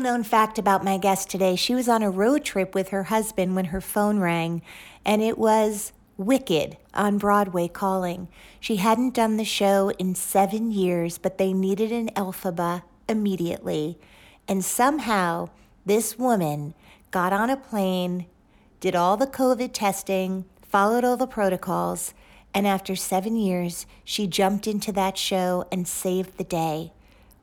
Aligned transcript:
Known 0.00 0.24
fact 0.24 0.58
about 0.58 0.84
my 0.84 0.98
guest 0.98 1.30
today 1.30 1.54
she 1.54 1.74
was 1.74 1.88
on 1.88 2.02
a 2.02 2.10
road 2.10 2.44
trip 2.44 2.74
with 2.74 2.88
her 2.88 3.04
husband 3.04 3.54
when 3.54 3.66
her 3.66 3.80
phone 3.80 4.18
rang, 4.18 4.62
and 5.04 5.22
it 5.22 5.38
was 5.38 5.92
Wicked 6.16 6.76
on 6.92 7.16
Broadway 7.16 7.66
calling. 7.68 8.28
She 8.60 8.76
hadn't 8.76 9.14
done 9.14 9.36
the 9.36 9.44
show 9.44 9.90
in 9.98 10.14
seven 10.14 10.70
years, 10.70 11.16
but 11.16 11.38
they 11.38 11.52
needed 11.52 11.92
an 11.92 12.08
Elphaba 12.10 12.82
immediately. 13.08 13.98
And 14.46 14.62
somehow, 14.62 15.48
this 15.86 16.18
woman 16.18 16.74
got 17.10 17.32
on 17.32 17.48
a 17.48 17.56
plane, 17.56 18.26
did 18.80 18.94
all 18.94 19.16
the 19.16 19.26
COVID 19.26 19.70
testing, 19.72 20.44
followed 20.62 21.04
all 21.04 21.16
the 21.16 21.26
protocols, 21.26 22.12
and 22.52 22.66
after 22.66 22.94
seven 22.94 23.36
years, 23.36 23.86
she 24.04 24.26
jumped 24.26 24.66
into 24.66 24.92
that 24.92 25.16
show 25.16 25.64
and 25.72 25.88
saved 25.88 26.36
the 26.36 26.44
day. 26.44 26.92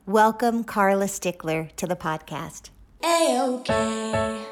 Welcome, 0.07 0.63
Carla 0.63 1.09
Stickler, 1.09 1.67
to 1.75 1.85
the 1.85 1.97
podcast. 1.97 2.69
A-OK. 3.03 4.46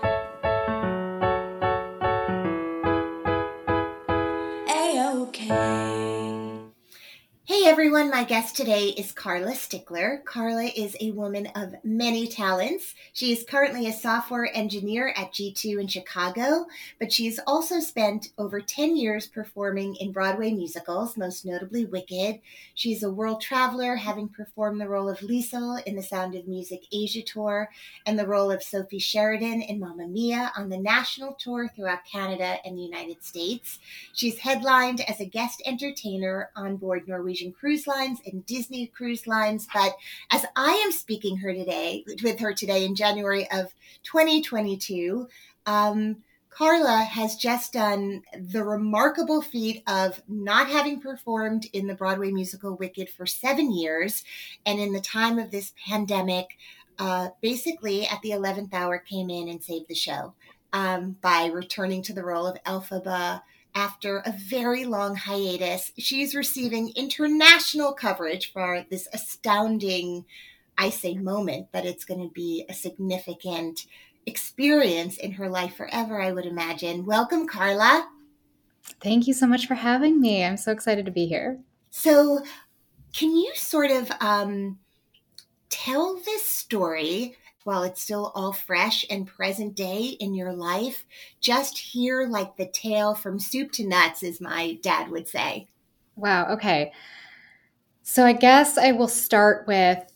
Everyone, 7.95 8.11
my 8.11 8.25
guest 8.25 8.57
today 8.57 8.89
is 8.89 9.13
Carla 9.13 9.55
Stickler. 9.55 10.21
Carla 10.25 10.65
is 10.65 10.97
a 10.99 11.11
woman 11.11 11.47
of 11.55 11.75
many 11.85 12.27
talents. 12.27 12.93
She 13.13 13.31
is 13.31 13.45
currently 13.47 13.87
a 13.87 13.93
software 13.93 14.49
engineer 14.53 15.13
at 15.15 15.31
G2 15.31 15.79
in 15.79 15.87
Chicago, 15.87 16.65
but 16.99 17.13
she 17.13 17.25
has 17.27 17.39
also 17.47 17.79
spent 17.79 18.33
over 18.37 18.59
10 18.59 18.97
years 18.97 19.29
performing 19.29 19.95
in 19.95 20.11
Broadway 20.11 20.51
musicals, 20.51 21.15
most 21.15 21.45
notably 21.45 21.85
Wicked. 21.85 22.41
She 22.73 22.91
is 22.91 23.03
a 23.03 23.09
world 23.09 23.39
traveler, 23.39 23.95
having 23.95 24.27
performed 24.27 24.81
the 24.81 24.89
role 24.89 25.07
of 25.07 25.19
Liesl 25.19 25.81
in 25.83 25.95
the 25.95 26.03
Sound 26.03 26.35
of 26.35 26.49
Music 26.49 26.81
Asia 26.91 27.21
tour 27.21 27.69
and 28.05 28.19
the 28.19 28.27
role 28.27 28.51
of 28.51 28.61
Sophie 28.61 28.99
Sheridan 28.99 29.61
in 29.61 29.79
Mamma 29.79 30.05
Mia 30.05 30.51
on 30.57 30.67
the 30.67 30.77
national 30.77 31.31
tour 31.35 31.71
throughout 31.73 32.03
Canada 32.03 32.57
and 32.65 32.77
the 32.77 32.83
United 32.83 33.23
States. 33.23 33.79
She's 34.11 34.39
headlined 34.39 34.99
as 35.09 35.21
a 35.21 35.25
guest 35.25 35.63
entertainer 35.65 36.49
on 36.57 36.75
board 36.75 37.07
Norwegian 37.07 37.53
cruise 37.53 37.84
lines 37.87 38.19
and 38.25 38.45
Disney 38.45 38.87
cruise 38.87 39.27
lines. 39.27 39.67
But 39.73 39.95
as 40.31 40.45
I 40.55 40.71
am 40.85 40.91
speaking 40.91 41.37
her 41.37 41.53
today 41.53 42.03
with 42.23 42.39
her 42.39 42.53
today 42.53 42.85
in 42.85 42.95
January 42.95 43.49
of 43.51 43.73
2022, 44.03 45.27
um, 45.65 46.17
Carla 46.49 47.03
has 47.03 47.35
just 47.35 47.73
done 47.73 48.23
the 48.39 48.63
remarkable 48.63 49.41
feat 49.41 49.83
of 49.87 50.21
not 50.29 50.69
having 50.69 51.01
performed 51.01 51.67
in 51.73 51.85
the 51.85 51.95
Broadway 51.95 52.31
musical 52.31 52.77
Wicked 52.77 53.09
for 53.09 53.25
seven 53.25 53.73
years. 53.73 54.23
And 54.65 54.79
in 54.79 54.93
the 54.93 55.01
time 55.01 55.37
of 55.37 55.51
this 55.51 55.73
pandemic, 55.85 56.57
uh, 56.97 57.29
basically 57.41 58.07
at 58.07 58.21
the 58.21 58.29
11th 58.29 58.73
hour 58.73 58.99
came 58.99 59.29
in 59.29 59.49
and 59.49 59.61
saved 59.61 59.89
the 59.89 59.95
show 59.95 60.33
um, 60.71 61.17
by 61.21 61.47
returning 61.47 62.01
to 62.03 62.13
the 62.13 62.23
role 62.23 62.47
of 62.47 62.61
Elphaba 62.63 63.41
after 63.75 64.19
a 64.19 64.31
very 64.31 64.85
long 64.85 65.15
hiatus. 65.15 65.91
She's 65.97 66.33
receiving 66.33 66.93
international 66.95 67.93
coverage 67.93 68.51
for 68.53 68.85
this 68.89 69.07
astounding, 69.13 70.25
I 70.77 70.89
say 70.89 71.15
moment, 71.15 71.67
but 71.73 71.85
it's 71.85 72.05
going 72.05 72.21
to 72.21 72.33
be 72.33 72.65
a 72.69 72.73
significant 72.73 73.85
experience 74.25 75.17
in 75.17 75.33
her 75.33 75.49
life 75.49 75.75
forever, 75.75 76.21
I 76.21 76.31
would 76.31 76.45
imagine. 76.45 77.05
Welcome, 77.05 77.47
Carla. 77.47 78.07
Thank 79.01 79.27
you 79.27 79.33
so 79.33 79.45
much 79.45 79.67
for 79.67 79.75
having 79.75 80.21
me. 80.21 80.43
I'm 80.43 80.57
so 80.57 80.71
excited 80.71 81.05
to 81.05 81.11
be 81.11 81.25
here. 81.27 81.59
So, 81.91 82.39
can 83.13 83.35
you 83.35 83.51
sort 83.55 83.91
of 83.91 84.11
um, 84.19 84.79
tell 85.69 86.15
this 86.25 86.43
story 86.43 87.35
while 87.65 87.83
it's 87.83 88.01
still 88.01 88.31
all 88.33 88.53
fresh 88.53 89.05
and 89.09 89.27
present 89.27 89.75
day 89.75 90.15
in 90.19 90.33
your 90.33 90.53
life? 90.53 91.05
Just 91.41 91.77
hear 91.77 92.27
like 92.27 92.55
the 92.55 92.67
tale 92.67 93.13
from 93.13 93.37
soup 93.37 93.73
to 93.73 93.85
nuts, 93.85 94.23
as 94.23 94.39
my 94.39 94.79
dad 94.81 95.11
would 95.11 95.27
say. 95.27 95.67
Wow. 96.15 96.53
Okay. 96.53 96.93
So, 98.03 98.23
I 98.23 98.33
guess 98.33 98.77
I 98.77 98.93
will 98.93 99.07
start 99.07 99.67
with 99.67 100.15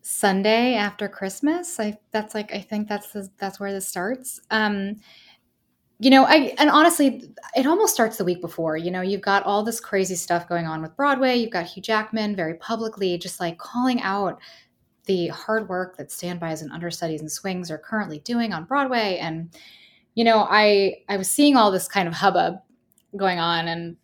Sunday 0.00 0.74
after 0.74 1.06
Christmas. 1.06 1.78
I 1.78 1.98
that's 2.12 2.34
like 2.34 2.54
I 2.54 2.60
think 2.60 2.88
that's 2.88 3.10
the, 3.10 3.28
that's 3.38 3.60
where 3.60 3.72
this 3.72 3.86
starts. 3.86 4.40
Um, 4.50 4.96
you 5.98 6.10
know, 6.10 6.24
I 6.24 6.54
and 6.58 6.70
honestly, 6.70 7.30
it 7.54 7.66
almost 7.66 7.92
starts 7.92 8.16
the 8.16 8.24
week 8.24 8.40
before. 8.40 8.76
You 8.76 8.90
know, 8.90 9.02
you've 9.02 9.20
got 9.20 9.42
all 9.42 9.62
this 9.62 9.80
crazy 9.80 10.14
stuff 10.14 10.48
going 10.48 10.66
on 10.66 10.80
with 10.80 10.96
Broadway. 10.96 11.36
You've 11.36 11.50
got 11.50 11.66
Hugh 11.66 11.82
Jackman 11.82 12.36
very 12.36 12.54
publicly 12.54 13.18
just 13.18 13.38
like 13.38 13.58
calling 13.58 14.00
out 14.00 14.40
the 15.08 15.28
hard 15.28 15.68
work 15.68 15.96
that 15.96 16.12
standbys 16.12 16.62
and 16.62 16.70
understudies 16.70 17.20
and 17.20 17.32
swings 17.32 17.70
are 17.70 17.78
currently 17.78 18.20
doing 18.20 18.52
on 18.52 18.64
Broadway. 18.64 19.18
And 19.18 19.50
you 20.14 20.22
know, 20.22 20.46
I 20.48 20.98
I 21.08 21.16
was 21.16 21.28
seeing 21.28 21.56
all 21.56 21.72
this 21.72 21.88
kind 21.88 22.06
of 22.06 22.14
hubbub 22.14 22.60
going 23.16 23.40
on, 23.40 23.66
and 23.66 23.96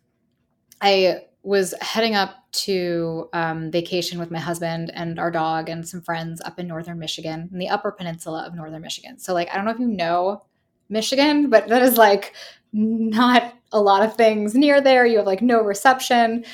I 0.81 1.21
was 1.43 1.73
heading 1.79 2.15
up 2.15 2.35
to 2.51 3.29
um, 3.33 3.69
vacation 3.69 4.17
with 4.17 4.31
my 4.31 4.39
husband 4.39 4.91
and 4.95 5.19
our 5.19 5.29
dog 5.29 5.69
and 5.69 5.87
some 5.87 6.01
friends 6.01 6.41
up 6.41 6.59
in 6.59 6.67
northern 6.67 6.97
Michigan, 6.97 7.49
in 7.51 7.59
the 7.59 7.69
Upper 7.69 7.91
Peninsula 7.91 8.45
of 8.45 8.55
northern 8.55 8.81
Michigan. 8.81 9.19
So, 9.19 9.33
like, 9.33 9.49
I 9.51 9.55
don't 9.55 9.65
know 9.65 9.71
if 9.71 9.79
you 9.79 9.87
know 9.87 10.41
Michigan, 10.89 11.49
but 11.49 11.67
that 11.67 11.81
is 11.81 11.97
like 11.97 12.33
not 12.73 13.53
a 13.71 13.79
lot 13.79 14.03
of 14.03 14.15
things 14.15 14.55
near 14.55 14.81
there. 14.81 15.05
You 15.05 15.17
have 15.17 15.27
like 15.27 15.41
no 15.41 15.61
reception. 15.61 16.45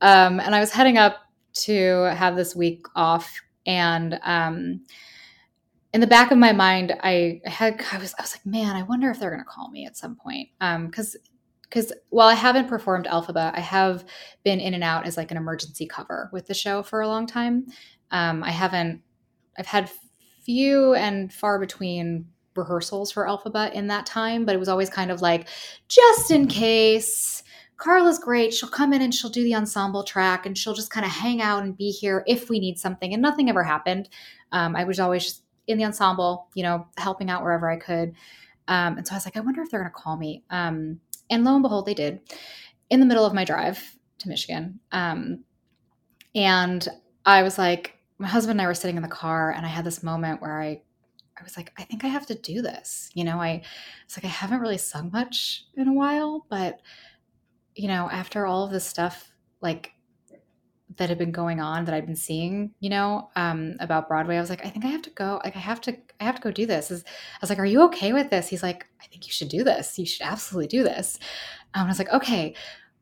Um, 0.00 0.40
and 0.40 0.54
I 0.54 0.60
was 0.60 0.72
heading 0.72 0.98
up 0.98 1.22
to 1.54 2.12
have 2.16 2.36
this 2.36 2.54
week 2.54 2.84
off, 2.96 3.32
and 3.66 4.18
um, 4.22 4.80
in 5.92 6.00
the 6.00 6.06
back 6.06 6.30
of 6.30 6.38
my 6.38 6.52
mind, 6.52 6.92
I 7.02 7.40
had 7.44 7.82
I 7.92 7.98
was 7.98 8.14
I 8.18 8.22
was 8.22 8.34
like, 8.34 8.46
man, 8.46 8.76
I 8.76 8.82
wonder 8.82 9.10
if 9.10 9.20
they're 9.20 9.30
going 9.30 9.42
to 9.42 9.44
call 9.44 9.70
me 9.70 9.86
at 9.86 9.96
some 9.96 10.16
point, 10.16 10.48
because. 10.58 11.14
Um, 11.14 11.20
because 11.70 11.92
while 12.10 12.28
I 12.28 12.34
haven't 12.34 12.68
performed 12.68 13.06
Elphaba, 13.06 13.52
I 13.52 13.58
have 13.58 14.04
been 14.44 14.60
in 14.60 14.74
and 14.74 14.84
out 14.84 15.06
as 15.06 15.16
like 15.16 15.32
an 15.32 15.36
emergency 15.36 15.86
cover 15.86 16.30
with 16.32 16.46
the 16.46 16.54
show 16.54 16.84
for 16.84 17.00
a 17.00 17.08
long 17.08 17.26
time. 17.26 17.66
Um, 18.12 18.44
I 18.44 18.52
haven't, 18.52 19.02
I've 19.58 19.66
had 19.66 19.90
few 20.44 20.94
and 20.94 21.32
far 21.32 21.58
between 21.58 22.26
rehearsals 22.54 23.10
for 23.10 23.26
Elphaba 23.26 23.72
in 23.72 23.88
that 23.88 24.06
time, 24.06 24.44
but 24.44 24.54
it 24.54 24.58
was 24.58 24.68
always 24.68 24.88
kind 24.88 25.10
of 25.10 25.20
like, 25.20 25.48
just 25.88 26.30
in 26.30 26.46
case. 26.46 27.42
Carla's 27.76 28.18
great. 28.18 28.54
She'll 28.54 28.68
come 28.68 28.92
in 28.92 29.02
and 29.02 29.14
she'll 29.14 29.30
do 29.30 29.42
the 29.42 29.54
ensemble 29.54 30.04
track 30.04 30.46
and 30.46 30.56
she'll 30.56 30.74
just 30.74 30.90
kind 30.90 31.04
of 31.04 31.12
hang 31.12 31.42
out 31.42 31.62
and 31.62 31.76
be 31.76 31.90
here 31.90 32.24
if 32.26 32.48
we 32.48 32.60
need 32.60 32.78
something. 32.78 33.12
And 33.12 33.20
nothing 33.20 33.48
ever 33.48 33.64
happened. 33.64 34.08
Um, 34.52 34.76
I 34.76 34.84
was 34.84 35.00
always 35.00 35.42
in 35.66 35.78
the 35.78 35.84
ensemble, 35.84 36.48
you 36.54 36.62
know, 36.62 36.86
helping 36.96 37.30
out 37.30 37.42
wherever 37.42 37.70
I 37.70 37.76
could. 37.76 38.14
Um, 38.68 38.96
and 38.96 39.06
so 39.06 39.14
I 39.14 39.16
was 39.16 39.26
like, 39.26 39.36
I 39.36 39.40
wonder 39.40 39.62
if 39.62 39.70
they're 39.70 39.80
going 39.80 39.90
to 39.90 39.96
call 39.96 40.16
me. 40.16 40.44
Um, 40.50 41.00
and 41.30 41.44
lo 41.44 41.54
and 41.54 41.62
behold, 41.62 41.86
they 41.86 41.94
did 41.94 42.20
in 42.90 43.00
the 43.00 43.06
middle 43.06 43.24
of 43.24 43.34
my 43.34 43.44
drive 43.44 43.96
to 44.18 44.28
Michigan. 44.28 44.78
Um, 44.92 45.44
and 46.34 46.86
I 47.26 47.42
was 47.42 47.58
like, 47.58 47.98
my 48.18 48.28
husband 48.28 48.58
and 48.58 48.62
I 48.62 48.68
were 48.68 48.74
sitting 48.74 48.96
in 48.96 49.02
the 49.02 49.08
car, 49.08 49.50
and 49.50 49.66
I 49.66 49.68
had 49.68 49.84
this 49.84 50.02
moment 50.02 50.40
where 50.40 50.60
I, 50.60 50.80
I 51.38 51.42
was 51.42 51.56
like, 51.56 51.72
I 51.76 51.82
think 51.82 52.04
I 52.04 52.08
have 52.08 52.26
to 52.26 52.34
do 52.34 52.62
this. 52.62 53.10
You 53.14 53.24
know, 53.24 53.40
I 53.40 53.62
was 54.06 54.16
like, 54.16 54.24
I 54.24 54.28
haven't 54.28 54.60
really 54.60 54.78
sung 54.78 55.10
much 55.12 55.66
in 55.74 55.88
a 55.88 55.92
while, 55.92 56.46
but 56.48 56.80
you 57.74 57.88
know, 57.88 58.08
after 58.10 58.46
all 58.46 58.64
of 58.64 58.70
this 58.70 58.86
stuff, 58.86 59.32
like 59.60 59.92
that 60.96 61.08
had 61.08 61.18
been 61.18 61.32
going 61.32 61.60
on 61.60 61.84
that 61.84 61.94
I'd 61.94 62.06
been 62.06 62.16
seeing, 62.16 62.72
you 62.80 62.90
know, 62.90 63.30
um, 63.36 63.74
about 63.80 64.08
Broadway, 64.08 64.36
I 64.36 64.40
was 64.40 64.50
like, 64.50 64.64
I 64.64 64.70
think 64.70 64.84
I 64.84 64.88
have 64.88 65.02
to 65.02 65.10
go. 65.10 65.40
Like, 65.42 65.56
I 65.56 65.60
have 65.60 65.80
to, 65.82 65.96
I 66.20 66.24
have 66.24 66.36
to 66.36 66.42
go 66.42 66.50
do 66.50 66.66
this. 66.66 66.90
I 66.92 67.02
was 67.40 67.50
like, 67.50 67.58
Are 67.58 67.66
you 67.66 67.82
okay 67.84 68.12
with 68.12 68.30
this? 68.30 68.48
He's 68.48 68.62
like, 68.62 68.86
I 69.02 69.06
think 69.06 69.26
you 69.26 69.32
should 69.32 69.48
do 69.48 69.64
this. 69.64 69.98
You 69.98 70.06
should 70.06 70.26
absolutely 70.26 70.68
do 70.68 70.84
this. 70.84 71.18
Um, 71.74 71.86
I 71.86 71.88
was 71.88 71.98
like, 71.98 72.12
Okay. 72.12 72.54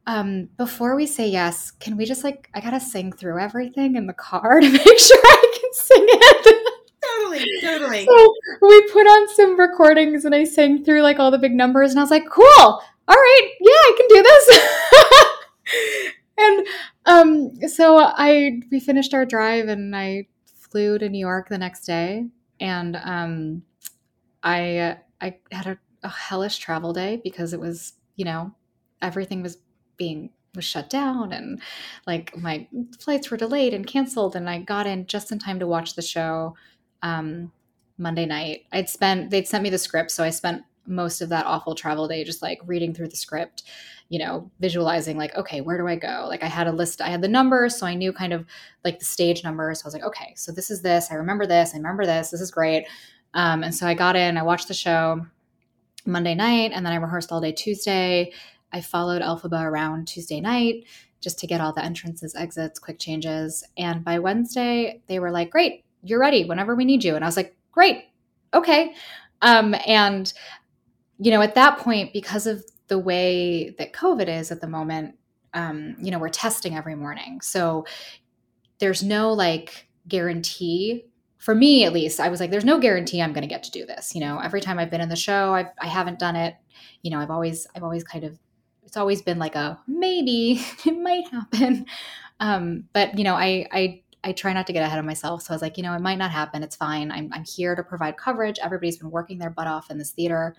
Um, 0.04 0.48
before 0.56 0.96
we 0.96 1.06
say 1.06 1.28
yes, 1.28 1.70
can 1.70 1.96
we 1.96 2.04
just 2.04 2.25
like, 2.25 2.48
I 2.54 2.60
gotta 2.60 2.80
sing 2.80 3.12
through 3.12 3.38
everything 3.38 3.94
in 3.94 4.06
the 4.06 4.12
car 4.12 4.60
to 4.60 4.68
make 4.68 4.98
sure 4.98 5.20
I 5.22 5.58
can 5.60 5.72
sing 5.75 6.04
it. 6.08 6.68
totally, 7.18 7.44
totally. 7.60 8.04
So 8.04 8.34
we 8.62 8.90
put 8.90 9.06
on 9.06 9.28
some 9.34 9.58
recordings 9.58 10.25
and 10.25 10.34
I 10.34 10.44
sang 10.44 10.84
through 10.84 11.02
like 11.02 11.18
all 11.18 11.30
the 11.30 11.38
big 11.38 11.52
numbers 11.52 11.90
and 11.90 12.00
I 12.00 12.02
was 12.02 12.10
like, 12.10 12.28
cool. 12.28 12.82
All 13.08 13.16
right. 13.16 13.50
Yeah, 13.60 13.70
I 13.72 13.94
can 13.96 14.08
do 14.08 14.22
this. 14.22 16.12
and 16.38 16.66
um, 17.06 17.69
so 17.69 17.96
I 17.99 18.60
we 18.70 18.81
finished 18.81 19.14
our 19.14 19.25
drive 19.26 19.69
and 19.69 19.94
I 19.94 20.28
flew 20.46 20.99
to 20.99 21.08
New 21.08 21.19
York 21.19 21.49
the 21.49 21.58
next 21.58 21.84
day, 21.84 22.26
and 22.60 22.96
um, 23.02 23.62
I 24.43 24.99
I 25.20 25.37
had 25.52 25.66
a, 25.66 25.78
a 26.02 26.08
hellish 26.08 26.58
travel 26.58 26.93
day 26.93 27.20
because 27.25 27.52
it 27.52 27.60
was 27.60 27.94
you 28.16 28.25
know 28.25 28.52
everything 29.02 29.43
was 29.43 29.58
being 29.96 30.31
was 30.54 30.64
shut 30.64 30.90
down 30.90 31.32
and 31.32 31.60
like 32.06 32.37
my 32.37 32.66
flights 33.00 33.31
were 33.31 33.37
delayed 33.38 33.75
and 33.75 33.87
canceled 33.87 34.37
and 34.37 34.50
I 34.50 34.58
got 34.60 34.87
in 34.87 35.06
just 35.06 35.32
in 35.32 35.38
time 35.38 35.58
to 35.60 35.66
watch 35.66 35.94
the 35.94 36.02
show 36.02 36.56
um, 37.02 37.52
Monday 37.99 38.26
night. 38.26 38.64
I'd 38.72 38.88
spent 38.90 39.31
they'd 39.31 39.49
sent 39.49 39.62
me 39.62 39.70
the 39.70 39.78
script 39.78 40.10
so 40.10 40.25
I 40.25 40.31
spent 40.31 40.62
most 40.87 41.20
of 41.20 41.29
that 41.29 41.46
awful 41.46 41.75
travel 41.75 42.08
day 42.08 42.25
just 42.25 42.43
like 42.43 42.61
reading 42.67 42.93
through 42.93 43.08
the 43.08 43.17
script 43.17 43.64
you 44.12 44.19
know, 44.19 44.50
visualizing 44.61 45.17
like, 45.17 45.34
okay, 45.37 45.62
where 45.62 45.79
do 45.79 45.88
I 45.88 45.96
go? 45.96 46.26
Like 46.29 46.43
I 46.43 46.46
had 46.46 46.67
a 46.67 46.73
list, 46.73 47.00
I 47.00 47.08
had 47.08 47.23
the 47.23 47.29
numbers, 47.29 47.79
so 47.79 47.87
I 47.87 47.94
knew 47.94 48.12
kind 48.12 48.34
of 48.34 48.44
like 48.84 48.99
the 48.99 49.06
stage 49.06 49.43
numbers. 49.43 49.81
So 49.81 49.84
I 49.84 49.88
was 49.88 49.94
like, 49.94 50.05
okay, 50.05 50.34
so 50.37 50.52
this 50.52 50.70
is 50.70 50.82
this. 50.82 51.11
I 51.11 51.14
remember 51.14 51.46
this. 51.46 51.73
I 51.73 51.79
remember 51.79 52.05
this. 52.05 52.29
This 52.29 52.43
is 52.43 52.50
great. 52.50 52.87
Um, 53.32 53.62
and 53.64 53.75
so 53.75 53.87
I 53.87 53.94
got 53.94 54.14
in, 54.14 54.37
I 54.37 54.43
watched 54.43 54.69
the 54.69 54.75
show 54.75 55.25
Monday 56.05 56.34
night, 56.34 56.73
and 56.75 56.85
then 56.85 56.93
I 56.93 56.96
rehearsed 56.96 57.32
all 57.32 57.40
day 57.40 57.52
Tuesday. 57.52 58.32
I 58.70 58.82
followed 58.82 59.23
Elphaba 59.23 59.64
around 59.64 60.08
Tuesday 60.08 60.43
night 60.43 60.85
just 61.23 61.38
to 61.38 61.46
get 61.46 61.62
all 61.62 61.73
the 61.73 61.82
entrances, 61.82 62.35
exits, 62.35 62.78
quick 62.78 62.99
changes. 62.99 63.64
And 63.78 64.05
by 64.05 64.19
Wednesday, 64.19 65.00
they 65.06 65.20
were 65.20 65.31
like, 65.31 65.50
great, 65.50 65.87
you're 66.02 66.20
ready 66.20 66.44
whenever 66.44 66.76
we 66.76 66.85
need 66.85 67.02
you. 67.02 67.14
And 67.14 67.25
I 67.25 67.28
was 67.28 67.38
like, 67.38 67.56
great, 67.70 68.05
okay. 68.52 68.94
Um, 69.40 69.75
and, 69.87 70.31
you 71.22 71.30
know, 71.30 71.40
at 71.40 71.54
that 71.54 71.78
point, 71.78 72.12
because 72.12 72.46
of 72.46 72.64
the 72.88 72.98
way 72.98 73.70
that 73.78 73.92
COVID 73.92 74.28
is 74.28 74.50
at 74.50 74.60
the 74.60 74.66
moment, 74.66 75.14
um, 75.54 75.94
you 76.00 76.10
know, 76.10 76.19
we're 76.19 76.28
testing 76.28 76.76
every 76.76 76.96
morning. 76.96 77.40
So 77.40 77.86
there's 78.80 79.02
no 79.04 79.32
like 79.32 79.88
guarantee 80.08 81.04
for 81.38 81.54
me 81.54 81.84
at 81.84 81.92
least 81.92 82.19
i 82.19 82.28
was 82.28 82.40
like 82.40 82.50
there's 82.50 82.64
no 82.64 82.80
guarantee 82.80 83.22
i'm 83.22 83.32
going 83.32 83.42
to 83.42 83.48
get 83.48 83.62
to 83.62 83.70
do 83.70 83.86
this 83.86 84.12
you 84.12 84.20
know? 84.20 84.40
Every 84.40 84.60
time 84.60 84.80
i've 84.80 84.90
been 84.90 85.00
in 85.00 85.08
the 85.08 85.14
show 85.14 85.54
I've, 85.54 85.69
i 85.80 85.86
haven't 85.86 86.19
done 86.19 86.34
it. 86.34 86.56
You 87.02 87.12
know 87.12 87.20
i've 87.20 87.30
always 87.30 87.66
i've 87.76 87.84
always 87.84 88.02
kind 88.02 88.25
of 88.25 88.36
it's 88.82 88.96
always 88.96 89.22
been 89.22 89.38
like 89.38 89.54
a 89.54 89.78
maybe 89.86 90.60
it 90.84 90.98
might 90.98 91.28
happen. 91.28 91.86
Um, 92.40 92.88
but 92.92 93.16
you 93.16 93.22
know 93.22 93.36
i 93.36 93.66
i 93.70 94.02
i 94.25 94.32
try 94.32 94.52
not 94.52 94.66
to 94.66 94.72
get 94.72 94.84
ahead 94.84 94.98
of 94.98 95.04
myself. 95.04 95.42
So 95.42 95.52
i 95.52 95.54
was 95.54 95.62
like 95.62 95.76
you 95.76 95.84
know 95.84 95.94
it 95.94 96.00
might 96.00 96.18
not 96.18 96.32
happen. 96.32 96.64
It's 96.64 96.76
fine. 96.76 97.12
I'm, 97.12 97.30
I'm 97.32 97.44
here 97.44 97.76
to 97.76 97.84
provide 97.84 98.16
coverage. 98.16 98.58
Everybody's 98.60 98.98
been 98.98 99.12
working 99.12 99.38
their 99.38 99.50
butt 99.50 99.68
off 99.68 99.90
in 99.92 99.98
this 99.98 100.10
theater 100.10 100.56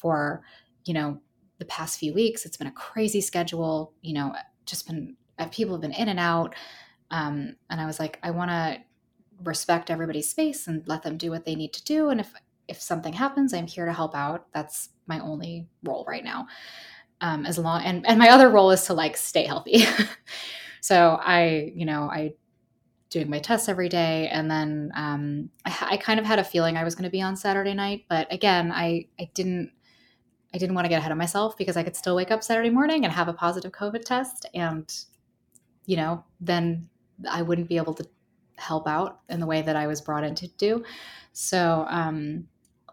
for 0.00 0.42
you 0.84 0.94
know 0.94 1.20
the 1.58 1.64
past 1.66 1.98
few 1.98 2.12
weeks. 2.12 2.44
It's 2.44 2.56
been 2.56 2.66
a 2.66 2.72
crazy 2.72 3.20
schedule, 3.20 3.92
you 4.02 4.14
know, 4.14 4.34
just 4.66 4.86
been 4.86 5.16
uh, 5.38 5.46
people 5.48 5.74
have 5.74 5.82
been 5.82 5.92
in 5.92 6.08
and 6.08 6.18
out. 6.18 6.54
Um, 7.10 7.56
and 7.68 7.80
I 7.80 7.86
was 7.86 8.00
like, 8.00 8.18
I 8.22 8.30
want 8.30 8.50
to 8.50 8.78
respect 9.44 9.90
everybody's 9.90 10.28
space 10.28 10.66
and 10.66 10.86
let 10.86 11.02
them 11.02 11.16
do 11.16 11.30
what 11.30 11.44
they 11.44 11.54
need 11.54 11.72
to 11.74 11.84
do. 11.84 12.08
And 12.08 12.20
if 12.20 12.32
if 12.68 12.80
something 12.80 13.12
happens, 13.12 13.52
I'm 13.52 13.66
here 13.66 13.86
to 13.86 13.92
help 13.92 14.14
out. 14.14 14.46
That's 14.52 14.90
my 15.06 15.18
only 15.20 15.66
role 15.82 16.04
right 16.08 16.24
now. 16.24 16.46
Um, 17.20 17.44
as 17.44 17.58
long 17.58 17.82
and 17.82 18.06
and 18.06 18.18
my 18.18 18.30
other 18.30 18.48
role 18.48 18.70
is 18.70 18.84
to 18.86 18.94
like 18.94 19.16
stay 19.16 19.44
healthy. 19.44 19.84
so 20.80 21.18
I, 21.20 21.72
you 21.74 21.84
know, 21.84 22.04
I 22.04 22.34
doing 23.10 23.28
my 23.28 23.40
tests 23.40 23.68
every 23.68 23.88
day, 23.88 24.28
and 24.28 24.50
then 24.50 24.92
um, 24.94 25.50
I, 25.66 25.88
I 25.90 25.96
kind 25.96 26.20
of 26.20 26.26
had 26.26 26.38
a 26.38 26.44
feeling 26.44 26.76
I 26.76 26.84
was 26.84 26.94
going 26.94 27.04
to 27.04 27.10
be 27.10 27.20
on 27.20 27.36
Saturday 27.36 27.74
night, 27.74 28.04
but 28.08 28.32
again, 28.32 28.72
I 28.72 29.08
I 29.18 29.28
didn't 29.34 29.72
I 30.52 30.58
didn't 30.58 30.74
want 30.74 30.84
to 30.84 30.88
get 30.88 30.98
ahead 30.98 31.12
of 31.12 31.18
myself 31.18 31.56
because 31.56 31.76
I 31.76 31.82
could 31.82 31.96
still 31.96 32.16
wake 32.16 32.30
up 32.30 32.42
Saturday 32.42 32.70
morning 32.70 33.04
and 33.04 33.12
have 33.12 33.28
a 33.28 33.32
positive 33.32 33.72
COVID 33.72 34.04
test. 34.04 34.46
And, 34.54 34.92
you 35.86 35.96
know, 35.96 36.24
then 36.40 36.88
I 37.30 37.42
wouldn't 37.42 37.68
be 37.68 37.76
able 37.76 37.94
to 37.94 38.08
help 38.56 38.86
out 38.86 39.20
in 39.28 39.40
the 39.40 39.46
way 39.46 39.62
that 39.62 39.76
I 39.76 39.86
was 39.86 40.00
brought 40.00 40.24
in 40.24 40.34
to 40.36 40.48
do. 40.48 40.84
So 41.32 41.86
um, 41.88 42.46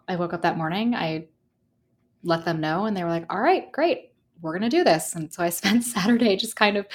I 0.07 0.15
woke 0.15 0.33
up 0.33 0.41
that 0.43 0.57
morning, 0.57 0.95
I 0.95 1.27
let 2.23 2.45
them 2.45 2.61
know, 2.61 2.85
and 2.85 2.95
they 2.95 3.03
were 3.03 3.09
like, 3.09 3.31
all 3.31 3.41
right, 3.41 3.71
great, 3.71 4.11
we're 4.41 4.57
going 4.57 4.69
to 4.69 4.75
do 4.77 4.83
this. 4.83 5.15
And 5.15 5.33
so 5.33 5.43
I 5.43 5.49
spent 5.49 5.83
Saturday 5.83 6.35
just 6.35 6.55
kind 6.55 6.77
of, 6.77 6.85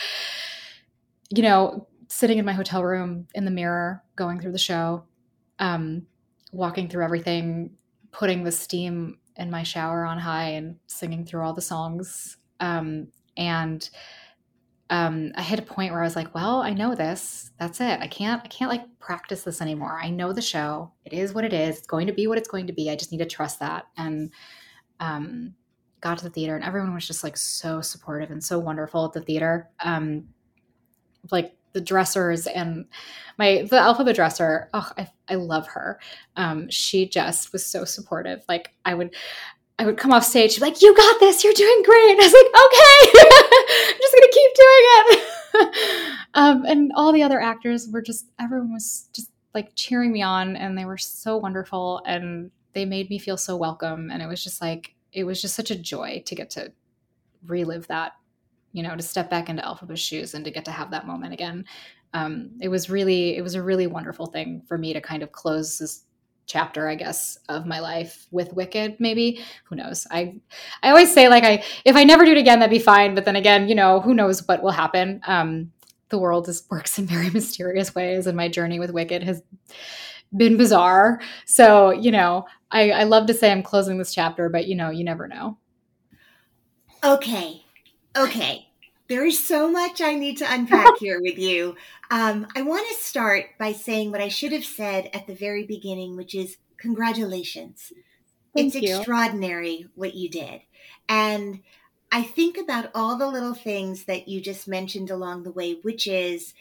you 1.31 1.43
know, 1.43 1.89
sitting 2.09 2.39
in 2.39 2.45
my 2.45 2.53
hotel 2.53 2.85
room 2.85 3.27
in 3.35 3.45
the 3.45 3.51
mirror, 3.51 4.03
going 4.17 4.39
through 4.39 4.53
the 4.53 4.59
show, 4.59 5.05
um, 5.59 6.07
walking 6.53 6.89
through 6.89 7.05
everything, 7.05 7.71
putting 8.11 8.45
the 8.45 8.53
steam 8.53 9.19
in 9.37 9.51
my 9.51 9.63
shower 9.63 10.05
on 10.05 10.19
high 10.19 10.51
and 10.51 10.77
singing 10.87 11.25
through 11.25 11.43
all 11.43 11.55
the 11.55 11.61
songs. 11.61 12.37
Um, 12.61 13.09
and 13.37 13.89
um, 14.91 15.33
I 15.37 15.43
hit 15.43 15.59
a 15.59 15.63
point 15.63 15.93
where 15.93 16.03
I 16.03 16.05
was 16.05 16.17
like, 16.17 16.35
well, 16.35 16.61
I 16.61 16.75
know 16.75 16.95
this. 16.95 17.51
That's 17.59 17.81
it. 17.81 18.01
I 18.01 18.07
can't, 18.07 18.43
I 18.45 18.49
can't 18.49 18.71
like 18.71 18.99
practice 18.99 19.43
this 19.43 19.63
anymore. 19.63 19.99
I 20.03 20.11
know 20.11 20.33
the 20.33 20.43
show. 20.43 20.93
It 21.05 21.13
is 21.15 21.33
what 21.33 21.45
it 21.45 21.53
is. 21.53 21.79
It's 21.79 21.87
going 21.87 22.07
to 22.09 22.13
be 22.13 22.27
what 22.27 22.39
it's 22.39 22.49
going 22.49 22.67
to 22.67 22.73
be. 22.73 22.91
I 22.91 22.97
just 22.97 23.11
need 23.11 23.19
to 23.19 23.27
trust 23.27 23.61
that. 23.61 23.87
And 23.97 24.31
um, 25.01 25.55
got 26.03 26.19
to 26.19 26.25
the 26.25 26.31
theater 26.31 26.57
and 26.57 26.65
everyone 26.65 26.93
was 26.93 27.07
just 27.07 27.25
like 27.25 27.37
so 27.37 27.81
supportive 27.81 28.31
and 28.31 28.45
so 28.45 28.59
wonderful 28.59 29.07
at 29.07 29.13
the 29.13 29.23
theater. 29.23 29.71
Um, 29.83 30.29
like 31.31 31.57
the 31.73 31.81
dressers 31.81 32.47
and 32.47 32.87
my 33.39 33.67
the 33.69 33.77
Elphaba 33.77 34.15
dresser 34.15 34.69
oh 34.75 34.91
I, 34.97 35.09
I 35.29 35.35
love 35.37 35.67
her. 35.69 35.99
Um 36.37 36.69
she 36.71 37.09
just 37.09 37.53
was 37.53 37.65
so 37.65 37.85
supportive. 37.85 38.45
Like 38.49 38.73
i 38.85 38.95
would 38.95 39.15
i 39.79 39.87
would 39.87 39.97
come 39.97 40.13
off 40.13 40.25
stage 40.25 40.61
like 40.61 40.83
you 40.83 40.95
got 40.97 41.21
this 41.21 41.43
you're 41.45 41.53
doing 41.53 41.83
great. 41.85 42.19
I 42.19 42.23
was 42.23 42.33
like 42.33 42.47
okay 42.65 43.19
i'm 43.95 44.01
just 44.01 44.15
gonna 44.15 44.33
keep 44.33 44.55
doing 44.55 44.85
it. 44.89 46.09
Um 46.35 46.65
and 46.65 46.93
all 46.95 47.13
the 47.13 47.23
other 47.23 47.41
actors 47.41 47.89
were 47.89 48.01
just 48.01 48.27
everyone 48.41 48.73
was 48.73 49.09
just 49.13 49.31
like 49.55 49.73
cheering 49.75 50.11
me 50.13 50.23
on 50.23 50.57
and 50.57 50.79
they 50.79 50.87
were 50.87 50.97
so 50.97 51.37
wonderful 51.37 52.01
and 52.07 52.51
they 52.73 52.87
made 52.87 53.11
me 53.11 53.19
feel 53.19 53.37
so 53.37 53.55
welcome 53.57 54.11
and 54.11 54.23
it 54.23 54.27
was 54.27 54.43
just 54.43 54.63
like 54.63 54.95
it 55.13 55.25
was 55.25 55.43
just 55.43 55.55
such 55.55 55.71
a 55.71 55.77
joy 55.77 56.23
to 56.25 56.35
get 56.35 56.49
to 56.51 56.73
relive 57.47 57.87
that 57.89 58.13
you 58.73 58.83
know, 58.83 58.97
to 58.97 59.03
step 59.03 59.31
back 59.31 59.49
into 59.49 59.63
Elphaba's 59.63 60.01
shoes 60.01 60.35
and 60.35 60.45
to 60.45 60.51
get 60.51 60.65
to 60.65 60.71
have 60.71 60.91
that 60.91 61.07
moment 61.07 61.33
again. 61.33 61.65
Um, 62.15 62.51
it 62.61 62.69
was 62.69 62.91
really, 62.91 63.37
it 63.37 63.43
was 63.43 63.55
a 63.55 63.63
really 63.63 63.87
wonderful 63.87 64.27
thing 64.27 64.63
for 64.67 64.77
me 64.77 64.93
to 64.93 65.01
kind 65.01 65.23
of 65.23 65.33
close 65.33 65.79
this 65.79 66.05
chapter, 66.47 66.89
I 66.89 66.95
guess, 66.95 67.39
of 67.49 67.67
my 67.67 67.81
life 67.81 68.27
with 68.31 68.53
Wicked. 68.53 68.97
Maybe 68.99 69.43
who 69.65 69.77
knows? 69.77 70.07
I, 70.11 70.41
I 70.83 70.91
always 70.91 71.13
say 71.13 71.29
like 71.29 71.45
I, 71.45 71.65
if 71.85 71.97
I 71.97 72.05
never 72.05 72.25
do 72.25 72.33
it 72.33 72.39
again, 72.39 72.59
that'd 72.59 72.71
be 72.71 72.79
fine. 72.79 73.15
But 73.15 73.25
then 73.25 73.37
again, 73.37 73.69
you 73.69 73.75
know, 73.75 74.01
who 74.01 74.15
knows 74.15 74.47
what 74.47 74.63
will 74.63 74.71
happen? 74.71 75.21
Um, 75.27 75.73
the 76.09 76.19
world 76.19 76.49
is, 76.49 76.65
works 76.71 76.99
in 76.99 77.07
very 77.07 77.31
mysterious 77.31 77.95
ways, 77.95 78.27
and 78.27 78.37
my 78.37 78.49
journey 78.49 78.79
with 78.79 78.91
Wicked 78.91 79.23
has 79.23 79.43
been 80.37 80.57
bizarre. 80.57 81.21
So 81.47 81.91
you 81.91 82.11
know, 82.11 82.47
I, 82.71 82.91
I 82.91 83.03
love 83.05 83.27
to 83.27 83.35
say 83.35 83.51
I'm 83.51 83.63
closing 83.63 83.99
this 83.99 84.15
chapter, 84.15 84.49
but 84.49 84.67
you 84.67 84.77
know, 84.77 84.91
you 84.91 85.05
never 85.05 85.27
know. 85.27 85.59
Okay, 87.05 87.62
Okay, 88.17 88.69
there 89.09 89.25
is 89.25 89.39
so 89.39 89.71
much 89.71 90.01
I 90.01 90.15
need 90.15 90.39
to 90.39 90.53
unpack 90.53 90.99
here 90.99 91.21
with 91.21 91.39
you. 91.39 91.77
Um, 92.11 92.47
I 92.55 92.63
want 92.63 92.87
to 92.89 93.03
start 93.03 93.47
by 93.59 93.73
saying 93.73 94.11
what 94.11 94.21
I 94.21 94.29
should 94.29 94.53
have 94.53 94.65
said 94.65 95.09
at 95.15 95.27
the 95.27 95.35
very 95.35 95.65
beginning, 95.65 96.17
which 96.17 96.35
is 96.35 96.59
congratulations. 96.77 97.93
Thank 98.55 98.75
it's 98.75 98.83
you. 98.83 98.97
extraordinary 98.97 99.87
what 99.95 100.15
you 100.15 100.29
did. 100.29 100.61
And 101.09 101.61
I 102.11 102.23
think 102.23 102.59
about 102.59 102.91
all 102.95 103.17
the 103.17 103.27
little 103.27 103.55
things 103.55 104.05
that 104.05 104.29
you 104.29 104.43
just 104.43 104.69
mentioned 104.69 105.11
along 105.11 105.45
the 105.45 105.53
way, 105.53 105.79
which 105.81 106.07
is 106.07 106.53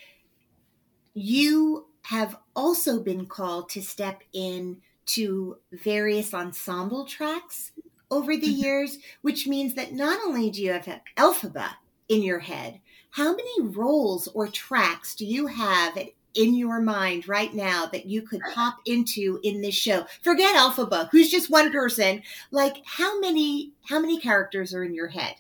you 1.13 1.87
have 2.03 2.37
also 2.55 3.01
been 3.01 3.25
called 3.25 3.69
to 3.71 3.81
step 3.81 4.23
in 4.31 4.77
to 5.07 5.57
various 5.73 6.33
ensemble 6.33 7.05
tracks 7.05 7.73
over 8.11 8.35
the 8.37 8.47
Mhm. 8.53 8.57
years, 8.63 8.97
which 9.21 9.47
means 9.47 9.73
that 9.75 9.93
not 9.93 10.19
only 10.25 10.49
do 10.51 10.61
you 10.61 10.73
have 10.73 10.87
Elphaba 11.17 11.71
in 12.09 12.21
your 12.21 12.39
head, 12.39 12.79
how 13.11 13.31
many 13.31 13.61
roles 13.61 14.27
or 14.29 14.47
tracks 14.47 15.15
do 15.15 15.25
you 15.25 15.47
have 15.47 15.97
in 16.33 16.53
your 16.55 16.79
mind 16.79 17.27
right 17.27 17.53
now 17.53 17.85
that 17.87 18.05
you 18.05 18.21
could 18.21 18.41
pop 18.53 18.75
into 18.85 19.39
in 19.43 19.61
this 19.61 19.75
show? 19.75 20.05
Forget 20.21 20.55
Elphaba, 20.55 21.09
who's 21.11 21.29
just 21.31 21.49
one 21.49 21.71
person. 21.71 22.21
Like 22.51 22.77
how 22.85 23.19
many 23.19 23.71
how 23.85 23.99
many 23.99 24.19
characters 24.19 24.73
are 24.73 24.83
in 24.83 24.93
your 24.93 25.07
head? 25.07 25.35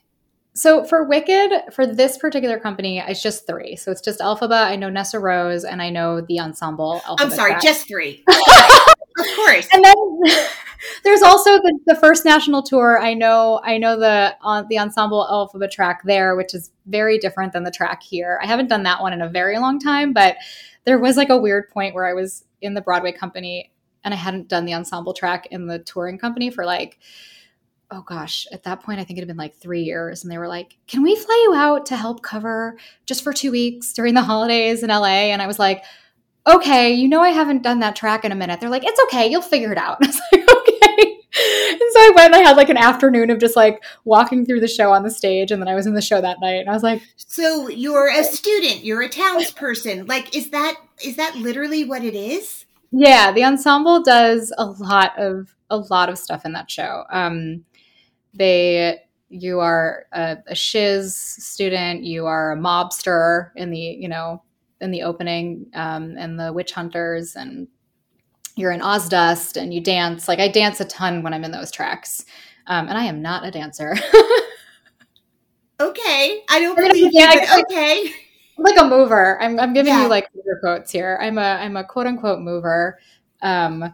So 0.53 0.83
for 0.83 1.05
Wicked, 1.05 1.73
for 1.73 1.87
this 1.87 2.17
particular 2.17 2.59
company, 2.59 2.99
it's 2.99 3.23
just 3.23 3.47
three. 3.47 3.77
So 3.77 3.89
it's 3.89 4.01
just 4.01 4.19
Elphaba. 4.19 4.65
I 4.65 4.75
know 4.75 4.89
Nessarose, 4.89 5.63
and 5.63 5.81
I 5.81 5.89
know 5.89 6.19
the 6.19 6.41
ensemble. 6.41 7.01
I'm 7.19 7.29
sorry, 7.31 7.51
track. 7.51 7.63
just 7.63 7.87
three. 7.87 8.21
of 8.27 9.25
course. 9.37 9.67
and 9.71 9.85
then 9.85 10.21
there's 11.03 11.21
also 11.21 11.57
the, 11.57 11.79
the 11.85 11.95
first 11.95 12.25
national 12.25 12.63
tour. 12.63 12.99
I 12.99 13.13
know 13.13 13.61
I 13.63 13.77
know 13.77 13.99
the 13.99 14.35
on 14.41 14.65
the 14.69 14.79
ensemble 14.79 15.27
Elphaba 15.29 15.69
track 15.69 16.01
there, 16.03 16.35
which 16.35 16.53
is 16.53 16.71
very 16.85 17.17
different 17.17 17.53
than 17.53 17.63
the 17.63 17.71
track 17.71 18.01
here. 18.03 18.39
I 18.41 18.47
haven't 18.47 18.67
done 18.67 18.83
that 18.83 19.01
one 19.01 19.13
in 19.13 19.21
a 19.21 19.29
very 19.29 19.57
long 19.59 19.79
time, 19.79 20.13
but 20.13 20.37
there 20.85 20.99
was 20.99 21.17
like 21.17 21.29
a 21.29 21.37
weird 21.37 21.69
point 21.69 21.93
where 21.93 22.05
I 22.05 22.13
was 22.13 22.43
in 22.61 22.73
the 22.73 22.81
Broadway 22.81 23.11
company 23.11 23.71
and 24.03 24.13
I 24.13 24.17
hadn't 24.17 24.47
done 24.47 24.65
the 24.65 24.73
ensemble 24.73 25.13
track 25.13 25.47
in 25.51 25.67
the 25.67 25.79
touring 25.79 26.17
company 26.17 26.49
for 26.49 26.65
like 26.65 26.99
oh 27.93 28.03
gosh, 28.03 28.47
at 28.53 28.63
that 28.63 28.81
point 28.81 29.01
I 29.01 29.03
think 29.03 29.17
it 29.19 29.21
had 29.21 29.27
been 29.27 29.35
like 29.35 29.57
3 29.57 29.81
years 29.81 30.23
and 30.23 30.31
they 30.31 30.37
were 30.37 30.47
like, 30.47 30.77
"Can 30.87 31.03
we 31.03 31.13
fly 31.15 31.45
you 31.45 31.53
out 31.53 31.85
to 31.87 31.97
help 31.97 32.23
cover 32.23 32.77
just 33.05 33.21
for 33.21 33.33
2 33.33 33.51
weeks 33.51 33.91
during 33.91 34.13
the 34.13 34.21
holidays 34.21 34.81
in 34.81 34.89
LA?" 34.89 35.31
And 35.33 35.41
I 35.41 35.47
was 35.47 35.59
like, 35.59 35.83
okay, 36.47 36.93
you 36.93 37.07
know, 37.07 37.21
I 37.21 37.29
haven't 37.29 37.63
done 37.63 37.79
that 37.79 37.95
track 37.95 38.25
in 38.25 38.31
a 38.31 38.35
minute. 38.35 38.59
They're 38.59 38.69
like, 38.69 38.85
it's 38.85 38.99
okay, 39.03 39.27
you'll 39.29 39.41
figure 39.41 39.71
it 39.71 39.77
out. 39.77 39.97
I 40.03 40.07
was 40.07 40.21
like. 40.31 40.60
And 41.71 41.81
so 41.91 41.99
I 41.99 42.11
went 42.15 42.33
and 42.33 42.35
I 42.35 42.47
had 42.47 42.57
like 42.57 42.69
an 42.69 42.77
afternoon 42.77 43.29
of 43.29 43.39
just 43.39 43.55
like 43.55 43.83
walking 44.05 44.45
through 44.45 44.59
the 44.59 44.67
show 44.67 44.91
on 44.91 45.03
the 45.03 45.11
stage. 45.11 45.51
And 45.51 45.61
then 45.61 45.67
I 45.67 45.75
was 45.75 45.87
in 45.87 45.93
the 45.93 46.01
show 46.01 46.21
that 46.21 46.39
night 46.41 46.59
and 46.59 46.69
I 46.69 46.73
was 46.73 46.83
like, 46.83 47.01
So 47.15 47.69
you're 47.69 48.09
a 48.09 48.23
student, 48.23 48.83
you're 48.83 49.01
a 49.01 49.09
townsperson. 49.09 50.07
Like 50.07 50.35
is 50.35 50.49
that 50.51 50.75
is 51.03 51.15
that 51.15 51.35
literally 51.35 51.83
what 51.83 52.03
it 52.03 52.15
is? 52.15 52.65
yeah, 52.91 53.31
the 53.31 53.45
ensemble 53.45 54.03
does 54.03 54.53
a 54.57 54.65
lot 54.65 55.17
of, 55.17 55.55
a 55.69 55.77
lot 55.77 56.09
of 56.09 56.17
stuff 56.17 56.45
in 56.45 56.51
that 56.53 56.69
show. 56.69 57.05
Um, 57.09 57.63
they, 58.33 58.99
you 59.29 59.59
are 59.59 60.05
a, 60.11 60.37
a 60.47 60.55
shiz 60.55 61.15
student, 61.15 62.03
you 62.03 62.25
are 62.25 62.51
a 62.51 62.57
mobster 62.57 63.51
in 63.55 63.71
the, 63.71 63.79
you 63.79 64.09
know, 64.09 64.43
in 64.81 64.91
the 64.91 65.03
opening, 65.03 65.67
um, 65.73 66.15
and 66.17 66.37
the 66.37 66.51
witch 66.51 66.73
hunters 66.73 67.35
and 67.35 67.67
you're 68.55 68.71
in 68.71 68.81
Ozdust 68.81 69.59
and 69.61 69.73
you 69.73 69.81
dance. 69.81 70.27
Like 70.27 70.39
I 70.39 70.47
dance 70.47 70.79
a 70.79 70.85
ton 70.85 71.23
when 71.23 71.33
I'm 71.33 71.43
in 71.43 71.51
those 71.51 71.71
tracks. 71.71 72.25
Um, 72.67 72.87
and 72.87 72.97
I 72.97 73.03
am 73.05 73.21
not 73.21 73.45
a 73.45 73.51
dancer. 73.51 73.95
Okay. 75.81 76.43
I 76.47 76.59
don't 76.59 76.75
believe 76.75 77.09
yeah, 77.11 77.33
you, 77.33 77.39
but 77.39 77.63
okay. 77.71 78.11
like 78.59 78.79
a 78.79 78.83
mover. 78.83 79.41
I'm, 79.41 79.59
I'm 79.59 79.73
giving 79.73 79.91
Yeah. 79.91 80.03
you 80.03 80.09
like 80.09 80.31
finger 80.31 80.59
quotes 80.61 80.91
here. 80.91 81.17
I'm 81.19 81.39
a 81.39 81.41
I'm 81.41 81.75
a 81.75 81.83
quote 81.83 82.05
unquote 82.05 82.39
mover 82.39 82.99
um, 83.41 83.91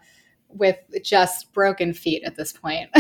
with 0.50 0.78
just 1.02 1.54
broken 1.54 1.94
feet 1.94 2.24
at 2.26 2.36
this 2.36 2.52
point. 2.54 2.90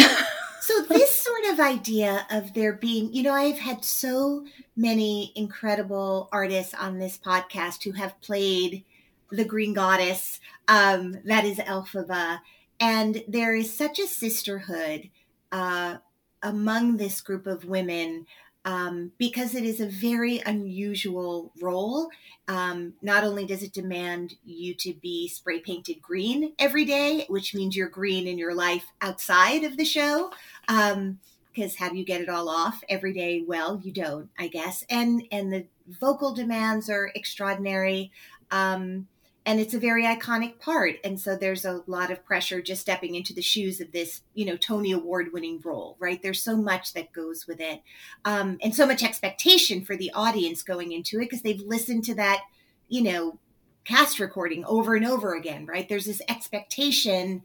So 0.59 0.81
this 0.81 1.15
sort 1.15 1.45
of 1.53 1.61
idea 1.61 2.27
of 2.29 2.53
there 2.53 2.73
being, 2.73 3.13
you 3.13 3.23
know, 3.23 3.31
I've 3.31 3.57
had 3.57 3.85
so 3.85 4.45
many 4.75 5.31
incredible 5.37 6.27
artists 6.33 6.73
on 6.73 6.99
this 6.99 7.17
podcast 7.17 7.85
who 7.85 7.93
have 7.93 8.19
played 8.19 8.83
the 9.31 9.45
Green 9.45 9.73
Goddess, 9.73 10.39
um, 10.67 11.17
that 11.25 11.45
is 11.45 11.57
Elphaba, 11.57 12.39
and 12.79 13.23
there 13.27 13.55
is 13.55 13.73
such 13.73 13.99
a 13.99 14.07
sisterhood 14.07 15.09
uh, 15.51 15.97
among 16.43 16.97
this 16.97 17.21
group 17.21 17.47
of 17.47 17.65
women 17.65 18.25
um, 18.67 19.13
because 19.17 19.55
it 19.55 19.63
is 19.63 19.79
a 19.79 19.87
very 19.87 20.39
unusual 20.45 21.53
role. 21.61 22.09
Um, 22.49 22.93
not 23.01 23.23
only 23.23 23.45
does 23.45 23.63
it 23.63 23.71
demand 23.71 24.35
you 24.45 24.73
to 24.75 24.93
be 24.93 25.29
spray 25.29 25.59
painted 25.59 26.01
green 26.01 26.51
every 26.59 26.83
day, 26.83 27.25
which 27.29 27.55
means 27.55 27.77
you're 27.77 27.87
green 27.87 28.27
in 28.27 28.37
your 28.37 28.53
life 28.53 28.85
outside 29.01 29.63
of 29.63 29.77
the 29.77 29.85
show, 29.85 30.31
um 30.67 31.19
because 31.53 31.77
how 31.77 31.89
do 31.89 31.97
you 31.97 32.05
get 32.05 32.21
it 32.21 32.29
all 32.29 32.49
off? 32.49 32.83
Every 32.89 33.13
day 33.13 33.41
well 33.47 33.79
you 33.83 33.91
don't 33.91 34.29
i 34.37 34.47
guess. 34.47 34.85
And 34.89 35.23
and 35.31 35.51
the 35.51 35.65
vocal 35.99 36.33
demands 36.33 36.89
are 36.89 37.09
extraordinary. 37.15 38.11
Um 38.51 39.07
and 39.47 39.61
it's 39.61 39.73
a 39.73 39.79
very 39.79 40.03
iconic 40.03 40.59
part. 40.59 40.97
And 41.05 41.17
so 41.17 41.37
there's 41.37 41.63
a 41.63 41.81
lot 41.87 42.11
of 42.11 42.25
pressure 42.25 42.61
just 42.61 42.81
stepping 42.81 43.15
into 43.15 43.33
the 43.33 43.41
shoes 43.41 43.79
of 43.79 43.93
this 43.93 44.21
you 44.33 44.45
know 44.45 44.57
tony 44.57 44.91
award 44.91 45.29
winning 45.31 45.61
role 45.63 45.95
right? 45.99 46.21
There's 46.21 46.43
so 46.43 46.57
much 46.57 46.93
that 46.93 47.13
goes 47.13 47.47
with 47.47 47.61
it. 47.61 47.81
Um 48.25 48.57
and 48.61 48.75
so 48.75 48.85
much 48.85 49.03
expectation 49.03 49.85
for 49.85 49.95
the 49.95 50.11
audience 50.13 50.61
going 50.61 50.91
into 50.91 51.17
it 51.17 51.25
because 51.25 51.41
they've 51.41 51.61
listened 51.61 52.03
to 52.03 52.15
that 52.15 52.41
you 52.89 53.01
know 53.01 53.39
cast 53.85 54.19
recording 54.19 54.65
over 54.65 54.95
and 54.95 55.05
over 55.05 55.33
again 55.33 55.65
right? 55.65 55.87
There's 55.87 56.05
this 56.05 56.21
expectation 56.27 57.43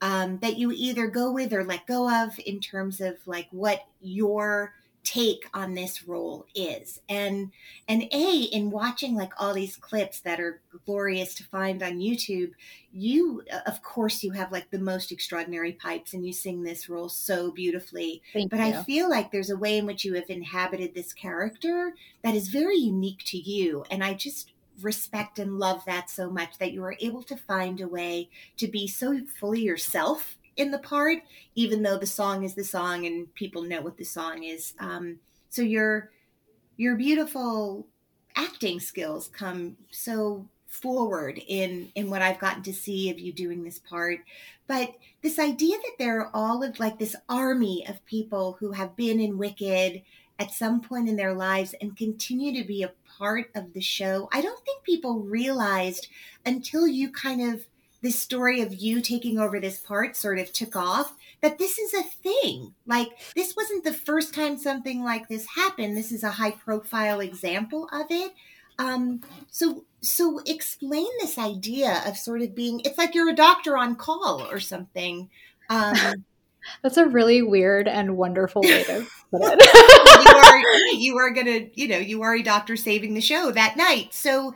um, 0.00 0.38
that 0.38 0.58
you 0.58 0.72
either 0.72 1.06
go 1.06 1.30
with 1.30 1.52
or 1.52 1.64
let 1.64 1.86
go 1.86 2.24
of 2.24 2.32
in 2.44 2.58
terms 2.58 3.00
of 3.00 3.18
like 3.24 3.46
what 3.52 3.82
your 4.00 4.74
take 5.04 5.44
on 5.52 5.74
this 5.74 6.06
role 6.06 6.46
is. 6.54 7.00
And 7.08 7.50
and 7.88 8.02
a 8.12 8.42
in 8.52 8.70
watching 8.70 9.14
like 9.14 9.32
all 9.38 9.54
these 9.54 9.76
clips 9.76 10.20
that 10.20 10.40
are 10.40 10.60
glorious 10.86 11.34
to 11.34 11.44
find 11.44 11.82
on 11.82 11.98
youtube 11.98 12.52
you 12.92 13.42
uh, 13.52 13.60
of 13.66 13.82
course 13.82 14.22
you 14.22 14.32
have 14.32 14.52
like 14.52 14.70
the 14.70 14.78
most 14.78 15.12
extraordinary 15.12 15.72
pipes 15.72 16.12
and 16.12 16.26
you 16.26 16.32
sing 16.32 16.62
this 16.62 16.88
role 16.88 17.08
so 17.08 17.50
beautifully. 17.50 18.22
Thank 18.32 18.50
but 18.50 18.60
I 18.60 18.82
feel 18.84 19.08
like 19.08 19.30
there's 19.30 19.50
a 19.50 19.56
way 19.56 19.78
in 19.78 19.86
which 19.86 20.04
you 20.04 20.14
have 20.14 20.28
inhabited 20.28 20.94
this 20.94 21.12
character 21.12 21.94
that 22.22 22.34
is 22.34 22.48
very 22.48 22.76
unique 22.76 23.22
to 23.26 23.38
you. 23.38 23.84
And 23.90 24.04
I 24.04 24.14
just 24.14 24.52
respect 24.80 25.38
and 25.38 25.58
love 25.58 25.84
that 25.84 26.10
so 26.10 26.30
much 26.30 26.58
that 26.58 26.72
you 26.72 26.82
are 26.82 26.96
able 27.00 27.22
to 27.22 27.36
find 27.36 27.80
a 27.80 27.88
way 27.88 28.28
to 28.56 28.66
be 28.66 28.86
so 28.86 29.20
fully 29.38 29.62
yourself 29.62 30.36
in 30.56 30.70
the 30.70 30.78
part, 30.78 31.18
even 31.54 31.82
though 31.82 31.98
the 31.98 32.06
song 32.06 32.44
is 32.44 32.54
the 32.54 32.64
song 32.64 33.06
and 33.06 33.32
people 33.34 33.62
know 33.62 33.80
what 33.80 33.96
the 33.96 34.04
song 34.04 34.44
is. 34.44 34.74
Um, 34.78 35.18
so 35.48 35.62
your 35.62 36.10
your 36.76 36.96
beautiful 36.96 37.86
acting 38.36 38.80
skills 38.80 39.28
come 39.28 39.76
so 39.90 40.48
forward 40.66 41.40
in 41.48 41.90
in 41.94 42.08
what 42.08 42.22
I've 42.22 42.38
gotten 42.38 42.62
to 42.62 42.72
see 42.72 43.10
of 43.10 43.18
you 43.18 43.32
doing 43.32 43.62
this 43.62 43.78
part. 43.78 44.20
But 44.66 44.94
this 45.22 45.38
idea 45.38 45.76
that 45.76 45.96
there 45.98 46.20
are 46.20 46.30
all 46.32 46.62
of 46.62 46.80
like 46.80 46.98
this 46.98 47.16
army 47.28 47.86
of 47.88 48.04
people 48.06 48.56
who 48.58 48.72
have 48.72 48.96
been 48.96 49.20
in 49.20 49.38
Wicked 49.38 50.02
at 50.38 50.50
some 50.50 50.80
point 50.80 51.08
in 51.08 51.16
their 51.16 51.34
lives 51.34 51.74
and 51.80 51.96
continue 51.96 52.58
to 52.60 52.66
be 52.66 52.82
a 52.82 52.92
part 53.18 53.50
of 53.54 53.72
the 53.72 53.80
show. 53.80 54.28
I 54.32 54.40
don't 54.40 54.64
think 54.64 54.82
people 54.82 55.20
realized 55.20 56.08
until 56.46 56.86
you 56.86 57.12
kind 57.12 57.52
of 57.52 57.66
this 58.02 58.18
story 58.18 58.60
of 58.60 58.74
you 58.74 59.00
taking 59.00 59.38
over 59.38 59.60
this 59.60 59.78
part 59.78 60.16
sort 60.16 60.38
of 60.38 60.52
took 60.52 60.74
off 60.76 61.14
that 61.40 61.58
this 61.58 61.78
is 61.78 61.94
a 61.94 62.02
thing. 62.02 62.74
Like 62.86 63.10
this 63.34 63.54
wasn't 63.56 63.84
the 63.84 63.92
first 63.92 64.34
time 64.34 64.58
something 64.58 65.02
like 65.02 65.28
this 65.28 65.46
happened. 65.54 65.96
This 65.96 66.12
is 66.12 66.24
a 66.24 66.30
high 66.30 66.50
profile 66.50 67.20
example 67.20 67.88
of 67.92 68.06
it. 68.10 68.32
Um, 68.78 69.20
so 69.50 69.84
so 70.00 70.40
explain 70.46 71.06
this 71.20 71.38
idea 71.38 72.02
of 72.06 72.16
sort 72.16 72.42
of 72.42 72.54
being 72.54 72.80
it's 72.84 72.98
like 72.98 73.14
you're 73.14 73.30
a 73.30 73.34
doctor 73.34 73.76
on 73.76 73.96
call 73.96 74.46
or 74.50 74.60
something. 74.60 75.30
Um, 75.68 75.96
That's 76.82 76.96
a 76.96 77.06
really 77.06 77.42
weird 77.42 77.88
and 77.88 78.16
wonderful 78.16 78.62
way 78.62 78.84
to 78.84 79.06
put 79.30 79.42
it. 79.42 80.14
you 80.24 80.36
are 80.36 80.94
you 80.94 81.18
are 81.18 81.30
gonna 81.30 81.66
you 81.74 81.88
know 81.88 81.98
you 81.98 82.22
are 82.22 82.34
a 82.34 82.42
doctor 82.42 82.76
saving 82.76 83.14
the 83.14 83.20
show 83.20 83.50
that 83.50 83.76
night. 83.76 84.14
So 84.14 84.54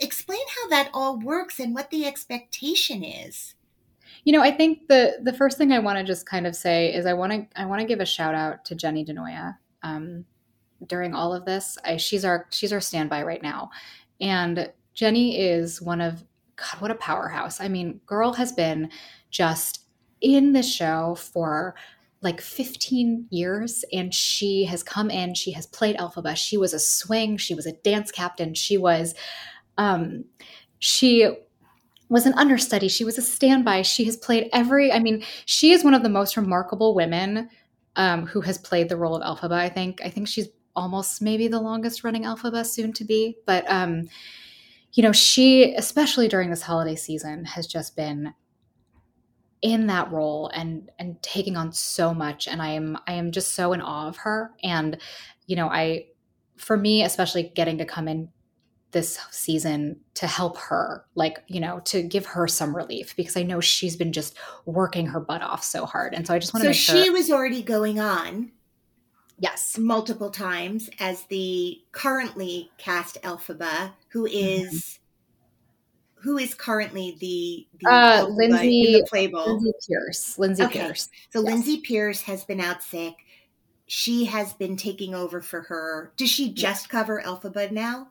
explain 0.00 0.40
how 0.60 0.68
that 0.68 0.90
all 0.92 1.18
works 1.18 1.58
and 1.60 1.74
what 1.74 1.90
the 1.90 2.06
expectation 2.06 3.04
is. 3.04 3.54
You 4.24 4.32
know, 4.32 4.42
I 4.42 4.50
think 4.50 4.88
the 4.88 5.18
the 5.22 5.32
first 5.32 5.56
thing 5.58 5.72
I 5.72 5.78
want 5.78 5.98
to 5.98 6.04
just 6.04 6.26
kind 6.26 6.46
of 6.46 6.54
say 6.54 6.92
is 6.92 7.06
I 7.06 7.14
want 7.14 7.32
to 7.32 7.60
I 7.60 7.66
want 7.66 7.80
to 7.80 7.86
give 7.86 8.00
a 8.00 8.06
shout 8.06 8.34
out 8.34 8.64
to 8.66 8.74
Jenny 8.74 9.04
DiNoia. 9.04 9.56
Um, 9.82 10.24
during 10.86 11.14
all 11.14 11.34
of 11.34 11.44
this, 11.44 11.78
I, 11.84 11.96
she's 11.96 12.24
our 12.24 12.46
she's 12.50 12.72
our 12.72 12.80
standby 12.80 13.22
right 13.22 13.42
now, 13.42 13.70
and 14.20 14.70
Jenny 14.94 15.38
is 15.38 15.80
one 15.80 16.00
of 16.00 16.24
God, 16.56 16.80
what 16.80 16.90
a 16.90 16.96
powerhouse! 16.96 17.60
I 17.60 17.68
mean, 17.68 18.00
girl 18.06 18.32
has 18.34 18.52
been 18.52 18.90
just 19.30 19.84
in 20.20 20.52
the 20.52 20.62
show 20.62 21.14
for 21.14 21.74
like 22.22 22.40
15 22.40 23.26
years 23.30 23.84
and 23.92 24.14
she 24.14 24.64
has 24.64 24.82
come 24.82 25.10
in 25.10 25.34
she 25.34 25.52
has 25.52 25.66
played 25.66 25.96
Elphaba 25.96 26.36
she 26.36 26.56
was 26.56 26.74
a 26.74 26.78
swing 26.78 27.36
she 27.36 27.54
was 27.54 27.66
a 27.66 27.72
dance 27.72 28.10
captain 28.10 28.54
she 28.54 28.76
was 28.76 29.14
um 29.78 30.24
she 30.78 31.30
was 32.08 32.26
an 32.26 32.34
understudy 32.34 32.88
she 32.88 33.04
was 33.04 33.16
a 33.16 33.22
standby 33.22 33.82
she 33.82 34.04
has 34.04 34.16
played 34.16 34.48
every 34.52 34.92
i 34.92 34.98
mean 34.98 35.24
she 35.46 35.72
is 35.72 35.84
one 35.84 35.94
of 35.94 36.02
the 36.02 36.08
most 36.08 36.36
remarkable 36.36 36.94
women 36.94 37.48
um, 37.96 38.24
who 38.24 38.40
has 38.40 38.56
played 38.56 38.88
the 38.88 38.96
role 38.96 39.16
of 39.16 39.38
Elphaba 39.38 39.56
i 39.56 39.68
think 39.68 40.00
i 40.04 40.10
think 40.10 40.28
she's 40.28 40.48
almost 40.76 41.22
maybe 41.22 41.48
the 41.48 41.60
longest 41.60 42.04
running 42.04 42.22
Elphaba 42.24 42.66
soon 42.66 42.92
to 42.92 43.04
be 43.04 43.36
but 43.46 43.68
um 43.70 44.08
you 44.92 45.02
know 45.02 45.12
she 45.12 45.74
especially 45.74 46.28
during 46.28 46.50
this 46.50 46.62
holiday 46.62 46.96
season 46.96 47.44
has 47.44 47.66
just 47.66 47.96
been 47.96 48.34
in 49.62 49.86
that 49.88 50.10
role 50.10 50.50
and 50.54 50.90
and 50.98 51.22
taking 51.22 51.56
on 51.56 51.72
so 51.72 52.14
much 52.14 52.48
and 52.48 52.62
i 52.62 52.70
am 52.70 52.96
i 53.06 53.12
am 53.12 53.30
just 53.30 53.54
so 53.54 53.72
in 53.72 53.80
awe 53.80 54.08
of 54.08 54.16
her. 54.18 54.52
And 54.62 54.96
you 55.46 55.56
know 55.56 55.68
i 55.68 56.06
for 56.56 56.76
me 56.76 57.02
especially 57.04 57.52
getting 57.54 57.78
to 57.78 57.84
come 57.84 58.08
in 58.08 58.30
this 58.92 59.18
season 59.30 60.00
to 60.14 60.26
help 60.26 60.56
her 60.56 61.04
like 61.14 61.44
you 61.46 61.60
know 61.60 61.80
to 61.80 62.02
give 62.02 62.26
her 62.26 62.48
some 62.48 62.74
relief 62.74 63.14
because 63.16 63.36
i 63.36 63.42
know 63.42 63.60
she's 63.60 63.96
been 63.96 64.12
just 64.12 64.36
working 64.64 65.06
her 65.06 65.20
butt 65.20 65.42
off 65.42 65.62
so 65.62 65.86
hard. 65.86 66.14
And 66.14 66.26
so 66.26 66.34
i 66.34 66.38
just 66.38 66.52
want 66.54 66.64
to 66.64 66.74
so 66.74 66.94
she 66.94 67.04
sure 67.04 67.12
was 67.12 67.30
already 67.30 67.62
going 67.62 68.00
on 68.00 68.50
yes. 69.40 69.78
multiple 69.78 70.30
times 70.30 70.88
as 71.00 71.24
the 71.24 71.78
currently 71.92 72.70
cast 72.78 73.20
Elphaba, 73.22 73.92
who 74.08 74.28
Mm-hmm. 74.28 74.66
is 74.66 74.99
who 76.22 76.38
is 76.38 76.54
currently 76.54 77.16
the, 77.20 77.66
the 77.80 77.90
Uh, 77.90 78.26
Lindsay- 78.28 78.92
the 79.02 79.06
lindsay 79.12 79.72
pearce 79.88 80.38
lindsay 80.38 80.62
Okay. 80.64 80.80
pearce 80.86 81.08
So 81.32 81.40
yes. 81.40 81.50
Lindsay 81.52 81.80
Pearce 81.80 82.20
has 82.22 82.44
been 82.44 82.60
out 82.60 82.82
sick. 82.82 83.14
She 83.86 84.26
has 84.26 84.52
been 84.52 84.76
taking 84.76 85.14
over 85.14 85.40
for 85.40 85.62
her. 85.62 86.12
Does 86.16 86.30
she 86.30 86.52
just 86.52 86.88
cover 86.88 87.20
Elphaba 87.24 87.70
now? 87.72 88.08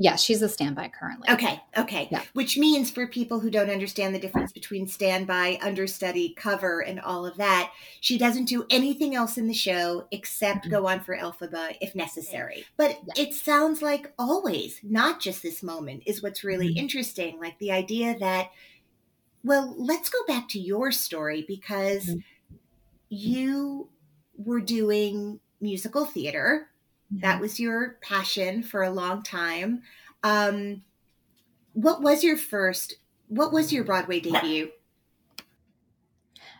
Yes 0.00 0.20
she's 0.22 0.42
a 0.42 0.48
standby 0.48 0.88
currently 0.88 1.28
Okay, 1.30 1.60
okay. 1.78 2.08
Yeah. 2.10 2.22
Which 2.32 2.58
means 2.58 2.90
for 2.90 3.06
people 3.06 3.38
who 3.38 3.50
don't 3.50 3.70
understand 3.70 4.12
the 4.14 4.18
difference 4.18 4.50
between 4.50 4.88
standby, 4.88 5.58
understudy, 5.62 6.34
cover, 6.36 6.80
and 6.80 6.98
all 6.98 7.24
of 7.24 7.36
that, 7.36 7.70
she 8.00 8.18
doesn't 8.18 8.46
do 8.46 8.66
anything 8.70 9.14
else 9.14 9.38
in 9.38 9.46
the 9.46 9.54
show 9.54 10.08
except 10.10 10.66
Mhm. 10.66 10.70
go 10.70 10.88
on 10.88 11.00
for 11.04 11.16
Elphaba 11.16 11.76
if 11.80 11.94
necessary. 11.94 12.64
But 12.76 12.98
Yeah. 13.14 13.22
it 13.24 13.34
sounds 13.34 13.82
like 13.82 14.12
always, 14.18 14.80
not 14.82 15.20
just 15.20 15.42
this 15.42 15.62
moment, 15.62 16.02
is 16.06 16.22
what's 16.22 16.42
really 16.42 16.74
Mhm. 16.74 16.78
interesting. 16.78 17.38
Like 17.38 17.58
the 17.58 17.70
idea 17.70 18.18
that, 18.18 18.50
well, 19.44 19.74
let's 19.78 20.08
go 20.10 20.18
back 20.26 20.48
to 20.48 20.58
your 20.60 20.90
story 20.90 21.44
because 21.46 22.06
Mhm. 22.06 22.24
you 23.10 23.90
were 24.36 24.60
doing 24.60 25.40
musical 25.60 26.06
theater 26.06 26.69
that 27.10 27.40
was 27.40 27.58
your 27.58 27.98
passion 28.02 28.62
for 28.62 28.82
a 28.82 28.90
long 28.90 29.22
time. 29.22 29.82
Um, 30.22 30.82
what 31.72 32.02
was 32.02 32.22
your 32.22 32.36
first? 32.36 32.96
What 33.28 33.52
was 33.52 33.72
your 33.72 33.84
Broadway 33.84 34.20
debut? 34.20 34.70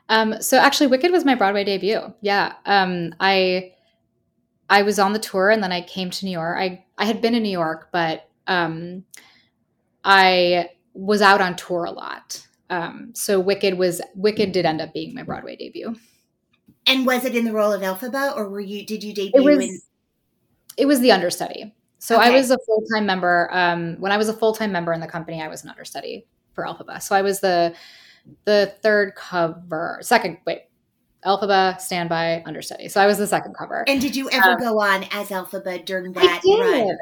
Um, 0.08 0.42
so 0.42 0.58
actually, 0.58 0.88
Wicked 0.88 1.12
was 1.12 1.24
my 1.24 1.34
Broadway 1.34 1.64
debut. 1.64 2.12
Yeah, 2.20 2.54
um, 2.66 3.14
I 3.20 3.74
I 4.68 4.82
was 4.82 4.98
on 4.98 5.12
the 5.12 5.18
tour, 5.18 5.50
and 5.50 5.62
then 5.62 5.72
I 5.72 5.82
came 5.82 6.10
to 6.10 6.26
New 6.26 6.32
York. 6.32 6.58
I 6.58 6.84
I 6.98 7.04
had 7.04 7.22
been 7.22 7.34
in 7.34 7.42
New 7.42 7.50
York, 7.50 7.88
but 7.92 8.28
um, 8.46 9.04
I 10.04 10.70
was 10.94 11.22
out 11.22 11.40
on 11.40 11.56
tour 11.56 11.84
a 11.84 11.92
lot. 11.92 12.46
Um, 12.70 13.10
so 13.14 13.38
Wicked 13.40 13.78
was 13.78 14.00
Wicked 14.14 14.52
did 14.52 14.66
end 14.66 14.80
up 14.80 14.92
being 14.92 15.14
my 15.14 15.22
Broadway 15.22 15.56
debut. 15.56 15.94
And 16.86 17.06
was 17.06 17.24
it 17.24 17.36
in 17.36 17.44
the 17.44 17.52
role 17.52 17.72
of 17.72 17.82
Elphaba, 17.82 18.36
or 18.36 18.48
were 18.48 18.60
you? 18.60 18.84
Did 18.84 19.04
you 19.04 19.12
debut 19.12 19.40
It 19.40 19.44
was 19.44 19.64
in? 19.64 19.80
It 20.76 20.86
was 20.86 21.00
the 21.00 21.12
understudy. 21.12 21.74
So 21.98 22.16
I 22.16 22.30
was 22.30 22.50
a 22.50 22.58
full 22.66 22.82
time 22.94 23.04
member. 23.04 23.48
Um, 23.52 23.96
when 24.00 24.10
I 24.10 24.16
was 24.16 24.28
a 24.28 24.32
full 24.32 24.54
time 24.54 24.72
member 24.72 24.92
in 24.92 25.00
the 25.00 25.06
company, 25.06 25.42
I 25.42 25.48
was 25.48 25.64
an 25.64 25.70
understudy 25.70 26.26
for 26.54 26.64
Elphaba. 26.64 27.02
So 27.02 27.14
I 27.14 27.22
was 27.22 27.40
the 27.40 27.74
the 28.44 28.74
third 28.82 29.14
cover, 29.16 29.98
second 30.02 30.38
wait, 30.46 30.62
Elphaba, 31.26 31.78
standby, 31.80 32.42
understudy. 32.46 32.88
So 32.88 33.00
I 33.00 33.06
was 33.06 33.18
the 33.18 33.26
second 33.26 33.54
cover. 33.54 33.84
And 33.86 34.00
did 34.00 34.16
you 34.16 34.30
ever 34.30 34.52
Um, 34.52 34.58
go 34.58 34.80
on 34.80 35.04
as 35.10 35.28
Elphaba 35.28 35.84
during 35.84 36.12
that 36.12 36.42
run? 36.44 36.96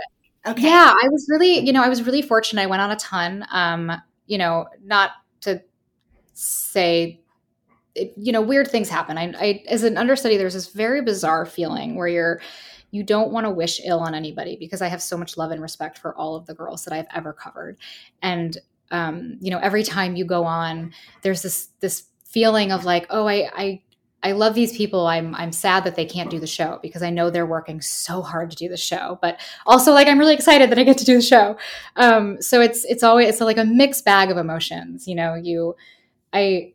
Okay. 0.47 0.63
Yeah, 0.63 0.93
I 0.93 1.09
was 1.11 1.27
really, 1.29 1.59
you 1.59 1.73
know, 1.73 1.83
I 1.83 1.89
was 1.89 2.03
really 2.03 2.23
fortunate. 2.23 2.63
I 2.63 2.67
went 2.67 2.83
on 2.83 2.91
a 2.91 2.97
ton. 2.97 3.45
Um, 3.51 3.93
you 4.27 4.39
know, 4.39 4.67
not 4.83 5.11
to 5.43 5.63
say, 6.33 7.21
it, 7.95 8.15
you 8.17 8.33
know, 8.33 8.41
weird 8.41 8.69
things 8.69 8.89
happen. 8.89 9.19
I, 9.19 9.33
I, 9.39 9.65
as 9.69 9.83
an 9.83 9.99
understudy, 9.99 10.37
there's 10.37 10.55
this 10.55 10.69
very 10.69 11.03
bizarre 11.03 11.45
feeling 11.45 11.97
where 11.97 12.09
you're, 12.09 12.41
you 12.91 13.03
don't 13.03 13.33
want 13.33 13.45
to 13.45 13.51
wish 13.51 13.81
ill 13.85 14.01
on 14.01 14.15
anybody 14.15 14.57
because 14.57 14.83
I 14.83 14.89
have 14.89 15.03
so 15.03 15.17
much 15.17 15.37
love 15.37 15.51
and 15.51 15.61
respect 15.61 15.99
for 15.99 16.15
all 16.17 16.37
of 16.37 16.47
the 16.47 16.55
girls 16.55 16.85
that 16.85 16.95
I've 16.95 17.07
ever 17.15 17.33
covered, 17.33 17.77
and 18.23 18.57
um, 18.91 19.37
you 19.41 19.51
know, 19.51 19.59
every 19.59 19.83
time 19.83 20.17
you 20.17 20.25
go 20.25 20.45
on, 20.45 20.93
there's 21.23 21.43
this 21.43 21.69
this 21.81 22.05
feeling 22.25 22.73
of 22.73 22.85
like, 22.85 23.07
oh, 23.11 23.27
I, 23.27 23.51
I 23.55 23.83
I 24.23 24.33
love 24.33 24.55
these 24.55 24.77
people. 24.77 25.07
I'm 25.07 25.35
I'm 25.35 25.53
sad 25.53 25.85
that 25.85 25.95
they 25.95 26.05
can't 26.05 26.31
do 26.31 26.41
the 26.41 26.47
show 26.47 26.81
because 26.83 27.03
I 27.03 27.11
know 27.11 27.31
they're 27.31 27.47
working 27.47 27.81
so 27.81 28.21
hard 28.21 28.51
to 28.51 28.57
do 28.57 28.69
the 28.69 28.77
show, 28.77 29.19
but 29.23 29.41
also 29.67 29.93
like 29.93 30.09
I'm 30.09 30.19
really 30.19 30.35
excited 30.35 30.71
that 30.71 30.79
I 30.79 30.85
get 30.85 30.99
to 30.99 31.05
do 31.05 31.17
the 31.17 31.23
show. 31.23 31.57
Um, 31.97 32.41
so 32.43 32.61
it's 32.61 32.85
it's 32.85 33.03
always 33.03 33.29
it's 33.29 33.41
like 33.41 33.59
a 33.59 33.65
mixed 33.65 34.05
bag 34.05 34.31
of 34.31 34.37
emotions. 34.37 35.07
You 35.07 35.15
know, 35.15 35.35
you 35.35 35.77
I 36.33 36.73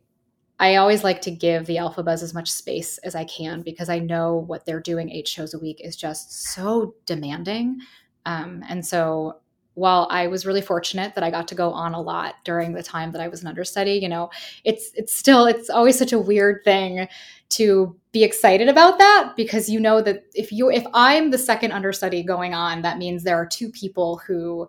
I 0.60 0.76
always 0.76 1.02
like 1.02 1.20
to 1.22 1.30
give 1.30 1.66
the 1.66 1.76
Elphabas 1.76 2.22
as 2.22 2.32
much 2.34 2.50
space 2.50 2.98
as 2.98 3.14
I 3.14 3.24
can 3.24 3.62
because 3.62 3.88
I 3.88 3.98
know 3.98 4.36
what 4.36 4.64
they're 4.64 4.80
doing 4.80 5.10
eight 5.10 5.26
shows 5.26 5.52
a 5.54 5.58
week 5.58 5.80
is 5.80 5.96
just 5.96 6.52
so 6.52 6.94
demanding. 7.06 7.80
Um, 8.24 8.62
and 8.68 8.84
so 8.86 9.40
while 9.74 10.06
I 10.10 10.28
was 10.28 10.46
really 10.46 10.62
fortunate 10.62 11.14
that 11.14 11.24
I 11.24 11.30
got 11.30 11.48
to 11.48 11.54
go 11.56 11.72
on 11.72 11.94
a 11.94 12.00
lot 12.00 12.36
during 12.44 12.72
the 12.72 12.82
time 12.82 13.10
that 13.12 13.20
I 13.20 13.26
was 13.26 13.42
an 13.42 13.48
understudy, 13.48 13.94
you 13.94 14.08
know, 14.08 14.30
it's 14.62 14.92
it's 14.94 15.14
still 15.14 15.46
it's 15.46 15.68
always 15.68 15.98
such 15.98 16.12
a 16.12 16.18
weird 16.18 16.62
thing 16.64 17.08
to 17.50 17.96
be 18.12 18.22
excited 18.22 18.68
about 18.68 18.98
that 18.98 19.32
because 19.36 19.68
you 19.68 19.80
know 19.80 20.00
that 20.00 20.24
if 20.34 20.52
you 20.52 20.70
if 20.70 20.84
I'm 20.94 21.30
the 21.30 21.38
second 21.38 21.72
understudy 21.72 22.22
going 22.22 22.54
on, 22.54 22.82
that 22.82 22.98
means 22.98 23.24
there 23.24 23.36
are 23.36 23.46
two 23.46 23.70
people 23.70 24.22
who 24.24 24.68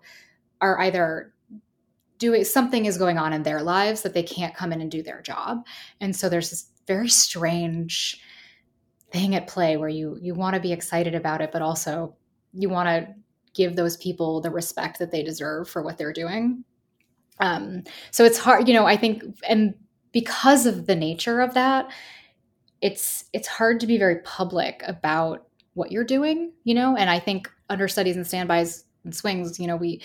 are 0.60 0.80
either 0.80 1.32
doing 2.18 2.44
something 2.44 2.86
is 2.86 2.98
going 2.98 3.18
on 3.18 3.32
in 3.32 3.42
their 3.42 3.62
lives 3.62 4.02
that 4.02 4.14
they 4.14 4.22
can't 4.22 4.54
come 4.54 4.72
in 4.72 4.80
and 4.80 4.90
do 4.90 5.02
their 5.02 5.22
job. 5.22 5.66
And 6.00 6.14
so 6.14 6.28
there's 6.28 6.50
this 6.50 6.66
very 6.86 7.08
strange 7.08 8.20
thing 9.10 9.34
at 9.34 9.46
play 9.46 9.76
where 9.76 9.88
you 9.88 10.18
you 10.20 10.34
want 10.34 10.54
to 10.54 10.60
be 10.60 10.72
excited 10.72 11.14
about 11.14 11.40
it 11.40 11.52
but 11.52 11.62
also 11.62 12.14
you 12.52 12.68
want 12.68 12.88
to 12.88 13.14
give 13.54 13.76
those 13.76 13.96
people 13.96 14.40
the 14.40 14.50
respect 14.50 14.98
that 14.98 15.10
they 15.10 15.22
deserve 15.22 15.68
for 15.68 15.82
what 15.82 15.96
they're 15.96 16.12
doing. 16.12 16.64
Um 17.40 17.84
so 18.10 18.24
it's 18.24 18.38
hard, 18.38 18.68
you 18.68 18.74
know, 18.74 18.86
I 18.86 18.96
think 18.96 19.22
and 19.48 19.74
because 20.12 20.66
of 20.66 20.86
the 20.86 20.96
nature 20.96 21.40
of 21.40 21.54
that, 21.54 21.90
it's 22.80 23.24
it's 23.32 23.48
hard 23.48 23.80
to 23.80 23.86
be 23.86 23.98
very 23.98 24.20
public 24.22 24.82
about 24.86 25.46
what 25.74 25.92
you're 25.92 26.04
doing, 26.04 26.52
you 26.64 26.74
know, 26.74 26.96
and 26.96 27.10
I 27.10 27.18
think 27.18 27.50
understudies 27.68 28.16
and 28.16 28.26
standbys 28.26 28.84
and 29.04 29.14
swings, 29.14 29.60
you 29.60 29.66
know, 29.66 29.76
we 29.76 30.02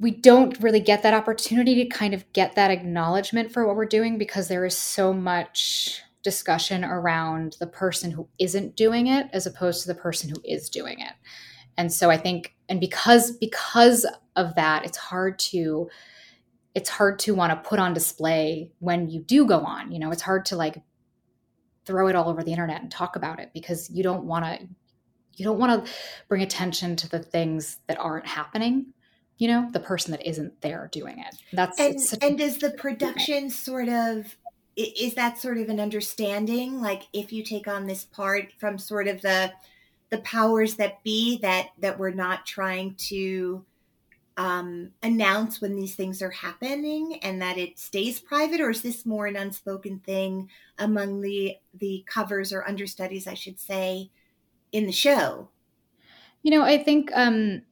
we 0.00 0.10
don't 0.10 0.58
really 0.62 0.80
get 0.80 1.02
that 1.02 1.12
opportunity 1.12 1.74
to 1.74 1.84
kind 1.84 2.14
of 2.14 2.24
get 2.32 2.54
that 2.54 2.70
acknowledgement 2.70 3.52
for 3.52 3.66
what 3.66 3.76
we're 3.76 3.84
doing 3.84 4.16
because 4.16 4.48
there 4.48 4.64
is 4.64 4.76
so 4.76 5.12
much 5.12 6.00
discussion 6.22 6.84
around 6.84 7.56
the 7.60 7.66
person 7.66 8.10
who 8.10 8.26
isn't 8.38 8.76
doing 8.76 9.06
it 9.06 9.26
as 9.34 9.46
opposed 9.46 9.82
to 9.82 9.88
the 9.88 9.94
person 9.94 10.30
who 10.30 10.40
is 10.42 10.70
doing 10.70 11.00
it. 11.00 11.12
And 11.76 11.92
so 11.92 12.10
I 12.10 12.16
think 12.16 12.54
and 12.68 12.80
because 12.80 13.32
because 13.32 14.06
of 14.36 14.54
that 14.54 14.84
it's 14.86 14.96
hard 14.96 15.38
to 15.38 15.88
it's 16.74 16.88
hard 16.88 17.18
to 17.18 17.34
want 17.34 17.50
to 17.52 17.68
put 17.68 17.78
on 17.78 17.92
display 17.92 18.72
when 18.78 19.10
you 19.10 19.20
do 19.20 19.44
go 19.44 19.60
on. 19.60 19.92
You 19.92 19.98
know, 19.98 20.10
it's 20.10 20.22
hard 20.22 20.46
to 20.46 20.56
like 20.56 20.82
throw 21.84 22.08
it 22.08 22.16
all 22.16 22.28
over 22.28 22.42
the 22.42 22.52
internet 22.52 22.80
and 22.80 22.90
talk 22.90 23.16
about 23.16 23.38
it 23.38 23.50
because 23.52 23.90
you 23.90 24.02
don't 24.02 24.24
want 24.24 24.44
to 24.46 24.66
you 25.36 25.44
don't 25.44 25.58
want 25.58 25.84
to 25.84 25.92
bring 26.28 26.42
attention 26.42 26.96
to 26.96 27.08
the 27.08 27.18
things 27.18 27.78
that 27.86 27.98
aren't 27.98 28.26
happening 28.26 28.92
you 29.40 29.48
know 29.48 29.70
the 29.72 29.80
person 29.80 30.12
that 30.12 30.28
isn't 30.28 30.60
there 30.60 30.90
doing 30.92 31.18
it. 31.18 31.34
That's 31.54 31.80
And 31.80 31.98
and 32.22 32.38
a- 32.38 32.44
does 32.44 32.58
the 32.58 32.70
production 32.72 33.48
sort 33.48 33.88
of 33.88 34.36
is 34.76 35.14
that 35.14 35.38
sort 35.38 35.56
of 35.56 35.70
an 35.70 35.80
understanding? 35.80 36.82
Like 36.82 37.04
if 37.14 37.32
you 37.32 37.42
take 37.42 37.66
on 37.66 37.86
this 37.86 38.04
part 38.04 38.52
from 38.58 38.78
sort 38.78 39.08
of 39.08 39.22
the 39.22 39.50
the 40.10 40.18
powers 40.18 40.74
that 40.74 41.02
be 41.04 41.38
that 41.38 41.68
that 41.78 41.98
we're 41.98 42.10
not 42.10 42.44
trying 42.44 42.96
to 42.96 43.64
um, 44.36 44.90
announce 45.02 45.60
when 45.60 45.74
these 45.74 45.94
things 45.94 46.20
are 46.20 46.30
happening 46.30 47.18
and 47.22 47.40
that 47.40 47.56
it 47.56 47.78
stays 47.78 48.20
private 48.20 48.60
or 48.60 48.70
is 48.70 48.82
this 48.82 49.06
more 49.06 49.26
an 49.26 49.36
unspoken 49.36 50.00
thing 50.00 50.50
among 50.78 51.22
the 51.22 51.56
the 51.74 52.04
covers 52.06 52.52
or 52.52 52.66
understudies 52.66 53.26
i 53.26 53.34
should 53.34 53.58
say 53.58 54.10
in 54.70 54.84
the 54.84 54.92
show? 54.92 55.48
You 56.42 56.50
know 56.50 56.62
i 56.62 56.76
think 56.76 57.10
um 57.14 57.62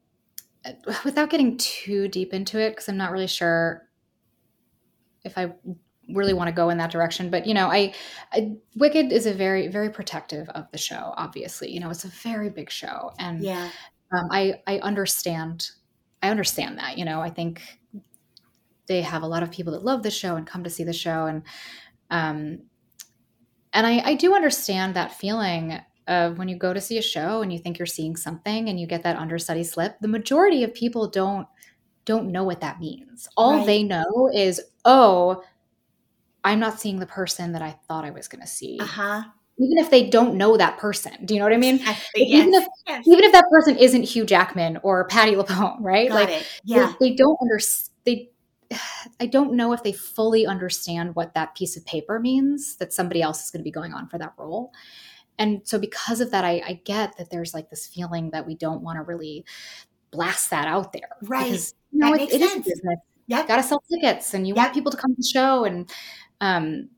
without 1.04 1.31
getting 1.31 1.57
too 1.57 2.09
deep 2.09 2.33
into 2.33 2.59
it 2.59 2.70
because 2.70 2.88
i'm 2.88 2.96
not 2.96 3.12
really 3.12 3.26
sure 3.26 3.88
if 5.24 5.37
i 5.37 5.52
really 6.14 6.33
want 6.33 6.48
to 6.48 6.52
go 6.52 6.70
in 6.70 6.78
that 6.78 6.90
direction 6.90 7.31
but 7.31 7.46
you 7.46 7.52
know 7.52 7.66
I, 7.66 7.92
I 8.33 8.57
wicked 8.76 9.12
is 9.12 9.26
a 9.26 9.35
very 9.35 9.68
very 9.68 9.90
protective 9.90 10.48
of 10.50 10.70
the 10.72 10.78
show 10.78 11.12
obviously 11.16 11.70
you 11.70 11.81
know 11.81 11.90
it's 11.90 12.04
a 12.04 12.09
very 12.09 12.48
big 12.50 12.70
show 12.70 13.12
and 13.18 13.42
yeah. 13.42 13.68
um, 14.12 14.28
I 14.31 14.62
I 14.66 14.78
understand 14.78 15.70
I 16.22 16.31
understand 16.31 16.78
that 16.78 16.96
you 16.96 17.04
know 17.04 17.20
I 17.20 17.31
think 17.31 17.62
they 18.87 19.02
have 19.02 19.22
a 19.22 19.26
lot 19.26 19.42
of 19.42 19.50
people 19.50 19.74
that 19.74 19.85
love 19.85 20.02
the 20.02 20.11
show 20.11 20.37
and 20.37 20.46
come 20.46 20.64
to 20.64 20.70
see 20.70 20.85
the 20.85 20.94
show 20.94 21.26
and 21.26 21.42
um 22.11 22.61
and 23.74 23.87
I 23.87 23.98
I 23.98 24.14
do 24.14 24.35
understand 24.35 24.94
that 24.94 25.12
feeling 25.12 25.78
of 26.09 26.38
when 26.38 26.49
you 26.49 26.57
go 26.57 26.73
to 26.73 26.81
see 26.81 26.99
a 26.99 27.03
show 27.03 27.42
and 27.42 27.53
you 27.53 27.59
think 27.59 27.79
you're 27.79 27.87
seeing 27.87 28.16
something 28.16 28.68
and 28.68 28.81
you 28.81 28.87
get 28.87 29.03
that 29.05 29.16
understudy 29.16 29.62
slip 29.64 29.99
the 30.01 30.09
majority 30.09 30.64
of 30.64 30.73
people 30.75 31.09
don't 31.09 31.47
don't 32.05 32.33
know 32.33 32.42
what 32.44 32.61
that 32.62 32.81
means 32.81 33.29
all 33.37 33.59
Right. 33.59 33.66
they 33.66 33.83
know 33.83 34.31
is 34.35 34.61
oh 34.85 35.42
I'm 36.44 36.61
not 36.61 36.81
seeing 36.81 36.99
the 36.99 37.07
person 37.07 37.53
that 37.53 37.62
I 37.62 37.73
thought 37.88 38.05
I 38.05 38.11
was 38.11 38.29
going 38.29 38.40
to 38.40 38.47
see. 38.47 38.79
Uh 38.81 38.85
huh. 38.87 39.23
Even 39.59 39.77
if 39.79 39.90
they 39.90 40.09
don't 40.09 40.37
know 40.37 40.57
that 40.57 40.79
person. 40.79 41.12
Do 41.27 41.35
you 41.35 41.40
know 41.40 41.47
what 41.47 41.53
I 41.53 41.59
mean? 41.59 41.79
Yes. 41.79 42.07
even 42.14 42.55
if- 42.55 42.66
yes. 42.87 43.07
Even 43.09 43.25
if 43.25 43.33
that 43.33 43.44
person 43.51 43.77
isn't 43.77 44.05
Hugh 44.05 44.25
Jackman 44.25 44.79
or 44.85 45.07
Patti 45.09 45.35
LuPone, 45.35 45.79
right? 45.81 46.09
Got 46.09 46.14
like 46.14 46.29
it. 46.29 46.47
they- 46.64 46.75
Yeah. 46.77 46.92
they, 47.01 47.14
don't 47.14 47.37
understand. 47.42 47.90
They, 48.05 48.31
I 49.21 49.27
don't 49.27 49.55
know 49.55 49.73
if 49.73 49.83
they 49.83 49.92
fully 49.92 50.47
understand 50.47 51.16
what 51.16 51.35
that 51.35 51.57
piece 51.57 51.77
of 51.77 51.85
paper 51.85 52.21
means 52.21 52.77
that 52.77 52.92
somebody 52.92 53.21
else 53.21 53.44
is 53.44 53.51
going 53.51 53.61
to 53.61 53.64
be 53.64 53.73
going 53.73 53.92
on 53.92 54.09
for 54.09 54.16
that 54.18 54.33
role. 54.38 54.73
And 55.38 55.61
so, 55.64 55.79
because 55.79 56.20
of 56.20 56.31
that, 56.33 56.44
I, 56.44 56.62
I 56.66 56.81
get 56.85 57.16
that 57.18 57.31
there's 57.31 57.55
like 57.55 57.70
this 57.70 57.87
feeling 57.87 58.31
that 58.31 58.46
we 58.46 58.55
don't 58.55 58.83
want 58.83 58.96
to 58.98 59.03
really 59.03 59.44
blast 60.11 60.51
that 60.51 60.66
out 60.66 60.92
there, 60.92 61.11
Right. 61.22 61.44
Because 61.44 61.74
you 61.92 61.98
know 62.01 62.11
That 62.12 62.16
it, 62.16 62.18
makes 62.22 62.35
it 62.35 62.40
is 62.42 62.51
a 62.51 62.53
sense. 62.55 62.66
business. 62.66 62.98
Yep. 63.29 63.48
Got 63.48 63.57
to 63.57 63.62
sell 63.62 63.83
tickets, 63.92 64.35
and 64.35 64.46
you 64.48 64.55
Yep. 64.55 64.64
want 64.64 64.74
people 64.74 64.90
to 64.92 64.96
come 64.98 65.12
to 65.14 65.20
the 65.20 65.29
show, 65.29 65.64
and 65.64 65.90
um, 66.40 66.88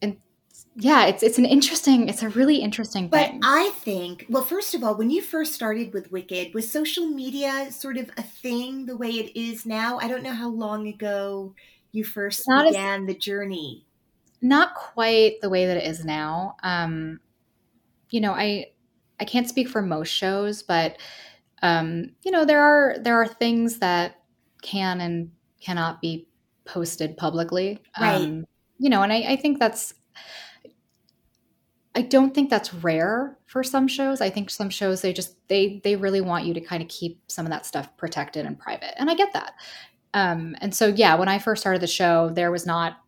and 0.00 0.16
yeah, 0.76 1.06
it's 1.06 1.22
it's 1.22 1.38
an 1.38 1.44
interesting, 1.44 2.08
it's 2.08 2.22
a 2.22 2.28
really 2.30 2.56
interesting 2.58 3.08
But 3.08 3.26
thing. 3.30 3.40
But 3.40 3.48
I 3.48 3.70
think, 3.70 4.26
well, 4.30 4.44
first 4.44 4.74
of 4.74 4.82
all, 4.84 4.94
when 4.96 5.10
you 5.10 5.20
first 5.22 5.52
started 5.54 5.92
with 5.92 6.10
Wicked, 6.12 6.54
was 6.54 6.70
social 6.70 7.06
media 7.06 7.70
sort 7.72 7.96
of 7.98 8.10
a 8.16 8.22
thing 8.22 8.86
the 8.86 8.96
way 8.96 9.10
it 9.10 9.36
is 9.38 9.66
now? 9.66 9.98
I 9.98 10.08
don't 10.08 10.22
know 10.22 10.32
how 10.34 10.48
long 10.50 10.86
ago 10.88 11.54
you 11.90 12.04
first 12.04 12.44
Not 12.48 12.66
as- 12.66 12.72
began 12.72 13.06
the 13.06 13.14
journey. 13.14 13.84
not 14.40 14.74
quite 14.74 15.40
the 15.42 15.50
way 15.50 15.66
that 15.66 15.76
it 15.76 15.84
is 15.86 16.04
now. 16.04 16.56
Um, 16.62 17.20
you 18.12 18.20
know, 18.20 18.32
I 18.32 18.66
I 19.18 19.24
can't 19.24 19.48
speak 19.48 19.68
for 19.68 19.82
most 19.82 20.10
shows, 20.10 20.62
but 20.62 20.98
um, 21.62 22.10
you 22.22 22.30
know, 22.30 22.44
there 22.44 22.60
are 22.60 22.96
there 23.00 23.20
are 23.20 23.26
things 23.26 23.78
that 23.78 24.22
can 24.62 25.00
and 25.00 25.30
cannot 25.60 26.00
be 26.00 26.28
posted 26.64 27.16
publicly. 27.16 27.80
Right. 28.00 28.16
Um, 28.16 28.46
you 28.78 28.90
know, 28.90 29.02
and 29.02 29.12
I, 29.12 29.32
I 29.32 29.36
think 29.36 29.58
that's 29.58 29.94
I 31.94 32.02
don't 32.02 32.34
think 32.34 32.50
that's 32.50 32.72
rare 32.74 33.38
for 33.46 33.62
some 33.62 33.86
shows. 33.86 34.20
I 34.20 34.30
think 34.30 34.50
some 34.50 34.70
shows 34.70 35.02
they 35.02 35.12
just 35.12 35.36
they 35.48 35.80
they 35.84 35.96
really 35.96 36.20
want 36.20 36.44
you 36.44 36.54
to 36.54 36.60
kind 36.60 36.82
of 36.82 36.88
keep 36.88 37.20
some 37.28 37.46
of 37.46 37.50
that 37.50 37.66
stuff 37.66 37.96
protected 37.96 38.44
and 38.44 38.58
private. 38.58 38.98
And 38.98 39.10
I 39.10 39.14
get 39.14 39.32
that. 39.32 39.54
Um, 40.14 40.54
and 40.60 40.74
so 40.74 40.88
yeah, 40.88 41.14
when 41.14 41.28
I 41.28 41.38
first 41.38 41.62
started 41.62 41.80
the 41.80 41.86
show, 41.86 42.30
there 42.30 42.50
was 42.50 42.66
not 42.66 42.98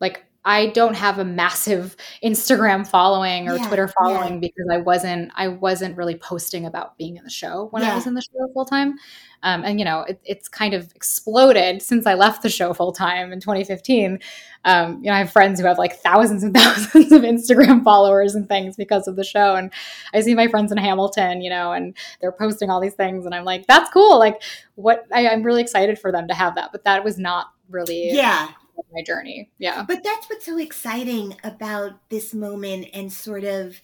like 0.00 0.24
I 0.44 0.66
don't 0.68 0.94
have 0.94 1.18
a 1.18 1.24
massive 1.24 1.96
Instagram 2.22 2.86
following 2.86 3.48
or 3.48 3.56
Yeah, 3.56 3.66
Twitter 3.66 3.86
yeah. 3.88 3.92
following 3.98 4.40
because 4.40 4.66
I 4.70 4.76
wasn't 4.78 5.32
I 5.34 5.48
wasn't 5.48 5.96
really 5.96 6.16
posting 6.16 6.66
about 6.66 6.98
being 6.98 7.16
in 7.16 7.24
the 7.24 7.30
show 7.30 7.68
when 7.70 7.82
I 7.82 7.94
was 7.94 8.06
in 8.06 8.14
the 8.14 8.22
show 8.22 8.48
full 8.52 8.64
time. 8.66 8.96
Um, 9.42 9.62
and 9.62 9.78
you 9.78 9.84
know, 9.84 10.00
it, 10.02 10.20
it's 10.24 10.48
kind 10.48 10.72
of 10.74 10.90
exploded 10.94 11.82
since 11.82 12.06
I 12.06 12.14
left 12.14 12.42
the 12.42 12.48
show 12.48 12.72
full 12.72 12.92
time 12.92 13.32
in 13.32 13.40
2015. 13.40 14.18
Um, 14.66 15.02
you 15.02 15.10
know, 15.10 15.12
I 15.14 15.18
have 15.18 15.30
friends 15.30 15.60
who 15.60 15.66
have 15.66 15.76
like 15.78 15.96
thousands 15.96 16.42
and 16.42 16.54
thousands 16.56 17.12
of 17.12 17.22
Instagram 17.22 17.84
followers 17.84 18.34
and 18.34 18.48
things 18.48 18.76
because 18.76 19.06
of 19.06 19.16
the 19.16 19.24
show. 19.24 19.54
And 19.54 19.70
I 20.14 20.20
see 20.20 20.34
my 20.34 20.48
friends 20.48 20.72
in 20.72 20.78
Hamilton, 20.78 21.42
you 21.42 21.50
know, 21.50 21.72
and 21.72 21.94
they're 22.20 22.32
posting 22.32 22.70
all 22.70 22.80
these 22.80 22.94
things, 22.94 23.26
and 23.26 23.34
I'm 23.34 23.44
like, 23.44 23.66
that's 23.66 23.90
cool. 23.90 24.18
Like, 24.18 24.42
what 24.76 25.04
I, 25.12 25.28
I'm 25.28 25.42
really 25.42 25.60
excited 25.62 25.98
for 25.98 26.10
them 26.10 26.28
to 26.28 26.34
have 26.34 26.54
that, 26.54 26.72
but 26.72 26.84
that 26.84 27.04
was 27.04 27.18
not 27.18 27.48
really 27.68 28.10
Yeah. 28.12 28.48
My 28.92 29.02
journey. 29.02 29.50
Yeah. 29.58 29.84
But 29.86 30.02
that's 30.02 30.28
what's 30.28 30.46
so 30.46 30.58
exciting 30.58 31.36
about 31.44 32.08
this 32.10 32.34
moment 32.34 32.88
and 32.92 33.12
sort 33.12 33.44
of 33.44 33.80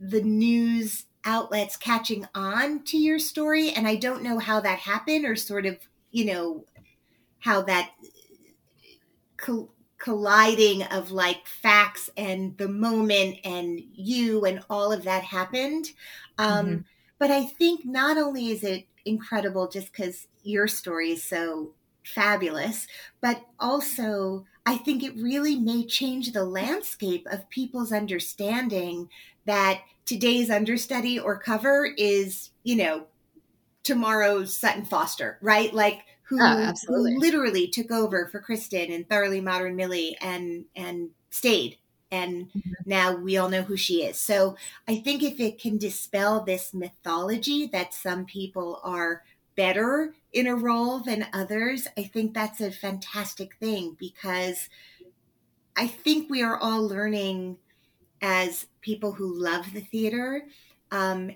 the 0.00 0.22
news 0.22 1.06
outlets 1.24 1.76
catching 1.76 2.26
on 2.34 2.84
to 2.84 2.96
your 2.98 3.18
story. 3.18 3.70
And 3.70 3.88
I 3.88 3.96
don't 3.96 4.22
know 4.22 4.38
how 4.38 4.60
that 4.60 4.80
happened 4.80 5.24
or 5.24 5.36
sort 5.36 5.66
of, 5.66 5.78
you 6.10 6.26
know, 6.26 6.64
how 7.40 7.62
that 7.62 7.92
col- 9.36 9.72
colliding 9.98 10.82
of 10.84 11.10
like 11.10 11.46
facts 11.46 12.10
and 12.16 12.56
the 12.58 12.68
moment 12.68 13.38
and 13.44 13.80
you 13.92 14.44
and 14.44 14.62
all 14.68 14.92
of 14.92 15.04
that 15.04 15.24
happened. 15.24 15.86
Um, 16.38 16.66
Mhm. 16.66 16.84
But 17.18 17.30
I 17.30 17.46
think 17.46 17.86
not 17.86 18.18
only 18.18 18.50
is 18.50 18.62
it 18.62 18.88
incredible 19.06 19.68
just 19.68 19.90
because 19.90 20.26
your 20.42 20.68
story 20.68 21.12
is 21.12 21.24
so 21.24 21.72
fabulous, 22.06 22.86
but 23.20 23.42
also 23.58 24.46
I 24.64 24.76
think 24.78 25.02
it 25.02 25.16
really 25.16 25.56
may 25.56 25.84
change 25.86 26.32
the 26.32 26.44
landscape 26.44 27.26
of 27.30 27.48
people's 27.50 27.92
understanding 27.92 29.08
that 29.44 29.82
today's 30.06 30.50
understudy 30.50 31.18
or 31.18 31.38
cover 31.38 31.88
is, 31.96 32.50
you 32.64 32.76
know, 32.76 33.06
tomorrow's 33.84 34.56
Sutton 34.56 34.84
Foster, 34.84 35.38
right? 35.40 35.72
Like 35.72 36.04
who, 36.22 36.38
absolutely. 36.40 37.14
who 37.14 37.20
literally 37.20 37.68
took 37.68 37.90
over 37.90 38.26
for 38.28 38.40
Kristen 38.40 38.90
and 38.90 39.08
Thoroughly 39.08 39.40
Modern 39.40 39.76
Millie 39.76 40.16
and 40.20 40.64
and 40.74 41.10
stayed. 41.30 41.78
And 42.10 42.50
Mhm. 42.54 42.72
now 42.84 43.16
we 43.16 43.36
all 43.36 43.48
know 43.48 43.62
who 43.62 43.76
she 43.76 44.04
is. 44.04 44.18
So 44.18 44.56
I 44.88 44.96
think 45.00 45.22
if 45.22 45.40
it 45.40 45.60
can 45.60 45.78
dispel 45.78 46.42
this 46.44 46.72
mythology 46.74 47.66
that 47.68 47.94
some 47.94 48.24
people 48.26 48.80
are 48.82 49.22
better 49.56 50.14
in 50.32 50.46
a 50.46 50.54
role 50.54 51.00
than 51.00 51.26
others, 51.32 51.88
I 51.96 52.04
think 52.04 52.34
that's 52.34 52.60
a 52.60 52.70
fantastic 52.70 53.56
thing 53.56 53.96
because 53.98 54.68
I 55.76 55.86
think 55.86 56.30
we 56.30 56.42
are 56.42 56.58
all 56.58 56.86
learning 56.86 57.58
as 58.22 58.66
people 58.80 59.12
who 59.12 59.32
love 59.40 59.72
the 59.72 59.80
theater 59.80 60.46
um, 60.90 61.30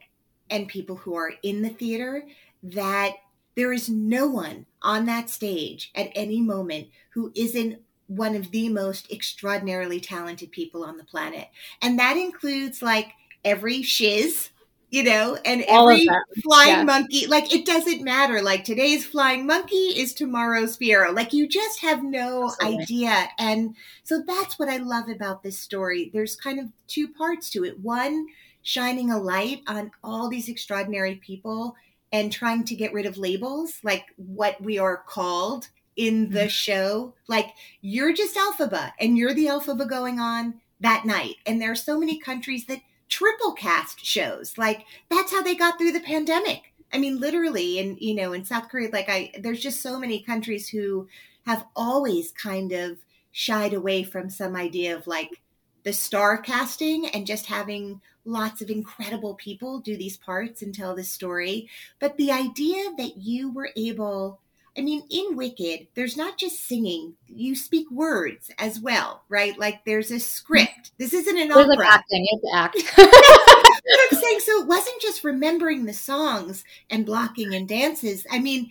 and 0.51 0.69
people 0.69 0.97
who 0.97 1.15
are 1.15 1.33
in 1.43 1.63
the 1.63 1.69
theater 1.69 2.25
that 2.63 3.13
there 3.55 3.73
is 3.73 3.89
no 3.89 4.27
one 4.27 4.67
on 4.83 5.07
that 5.07 5.29
stage 5.29 5.91
at 5.95 6.11
any 6.15 6.41
moment 6.41 6.89
who 7.11 7.33
isn't 7.35 7.81
one 8.07 8.35
of 8.35 8.51
the 8.51 8.69
most 8.69 9.11
extraordinarily 9.13 10.01
talented 10.01 10.51
people 10.51 10.85
on 10.85 10.97
the 10.97 11.05
planet. 11.05 11.49
And 11.83 11.99
that 11.99 12.17
includes 12.17 12.83
like 12.83 13.13
every 13.45 13.83
shiz, 13.83 14.51
you 14.91 15.05
know, 15.05 15.39
and 15.45 15.65
All 15.69 15.89
every 15.89 16.09
flying 16.43 16.79
yeah. 16.79 16.85
monkey. 16.85 17.27
Like 17.27 17.55
it 17.55 17.65
doesn't 17.65 18.03
matter. 18.03 18.43
Like 18.43 18.65
today's 18.65 19.07
flying 19.07 19.47
monkey 19.47 19.77
is 19.77 20.13
tomorrow's 20.13 20.77
Fiyero. 20.77 21.15
Like 21.15 21.33
you 21.33 21.49
just 21.49 21.81
have 21.81 22.03
no 22.03 22.47
Absolutely. 22.47 22.83
idea. 22.83 23.29
And 23.39 23.77
so 24.03 24.23
that's 24.27 24.59
what 24.59 24.69
I 24.69 24.79
love 24.79 25.09
about 25.09 25.43
this 25.43 25.59
story. 25.59 26.11
There's 26.13 26.35
kind 26.35 26.59
of 26.59 26.67
two 26.89 27.09
parts 27.09 27.51
to 27.51 27.65
it. 27.65 27.79
One, 27.79 28.27
shining 28.63 29.11
a 29.11 29.19
light 29.19 29.63
on 29.69 29.93
all 30.03 30.29
these 30.29 30.49
extraordinary 30.49 31.17
people 31.17 31.77
and 32.13 32.33
trying 32.33 32.65
to 32.65 32.75
get 32.75 32.93
rid 32.93 33.07
of 33.07 33.17
labels 33.17 33.79
like 33.85 34.07
what 34.17 34.61
we 34.61 34.79
are 34.79 34.97
called 34.97 35.69
in 35.95 36.31
the 36.31 36.41
mm-hmm. 36.41 36.49
show. 36.49 37.15
Like 37.29 37.51
you're 37.81 38.13
just 38.13 38.37
Elphaba 38.37 38.93
and 38.99 39.17
you're 39.17 39.35
the 39.35 39.47
Elphaba 39.47 39.89
going 39.89 40.19
on 40.19 40.61
that 40.81 41.05
night. 41.05 41.37
And 41.47 41.61
there 41.61 41.71
are 41.71 41.77
so 41.77 41.99
many 41.99 42.19
countries 42.19 42.67
that 42.67 42.81
triple 43.11 43.53
cast 43.53 44.05
shows. 44.05 44.57
Like 44.57 44.87
that's 45.11 45.33
how 45.33 45.43
they 45.43 45.55
got 45.55 45.77
through 45.77 45.93
the 45.93 46.01
pandemic. 46.01 46.73
I 46.93 46.99
mean, 46.99 47.21
literally, 47.21 47.79
and 47.79 48.01
you 48.01 48.15
know, 48.15 48.33
in 48.33 48.45
South 48.45 48.69
Korea, 48.69 48.89
like 48.91 49.09
I, 49.09 49.33
there's 49.39 49.61
just 49.61 49.83
so 49.83 49.99
many 49.99 50.23
countries 50.23 50.69
who 50.69 51.09
have 51.47 51.67
always 51.77 52.33
kind 52.33 52.73
of 52.73 52.99
shied 53.33 53.75
away 53.75 54.03
from 54.03 54.31
some 54.31 54.57
idea 54.57 54.97
of 54.97 55.07
like 55.07 55.41
the 55.85 55.93
star 55.93 56.39
casting 56.39 57.07
and 57.07 57.27
just 57.27 57.47
having 57.47 58.01
lots 58.25 58.61
of 58.61 58.71
incredible 58.71 59.35
people 59.35 59.81
do 59.81 59.97
these 59.97 60.17
parts 60.17 60.63
and 60.63 60.75
tell 60.75 60.95
this 60.95 61.11
story. 61.11 61.69
But 61.99 62.17
the 62.17 62.33
idea 62.33 62.91
that 62.99 63.17
you 63.17 63.51
were 63.51 63.71
able, 63.77 64.41
I 64.77 64.83
mean, 64.83 65.03
in 65.11 65.37
Wicked, 65.37 65.89
there's 65.95 66.17
not 66.17 66.39
just 66.39 66.65
singing, 66.67 67.15
you 67.27 67.55
speak 67.57 67.91
words 67.91 68.51
as 68.59 68.79
well, 68.81 69.25
right? 69.29 69.59
Like 69.59 69.85
there's 69.85 70.11
a 70.11 70.21
script. 70.21 70.93
This 70.99 71.13
isn't 71.13 71.39
an 71.39 71.49
There's 71.49 71.69
opera. 71.69 71.77
like 71.77 71.93
acting. 71.93 72.27
Have 72.53 72.71
act. 72.75 72.77
But 73.83 73.99
I'm 74.13 74.19
saying 74.23 74.41
so 74.41 74.61
it 74.63 74.69
wasn't 74.69 75.01
just 75.01 75.25
remembering 75.25 75.85
the 75.87 75.93
songs 75.93 76.65
and 76.91 77.07
blocking 77.07 77.55
and 77.55 77.67
dances. 77.69 78.27
I 78.31 78.39
mean, 78.39 78.71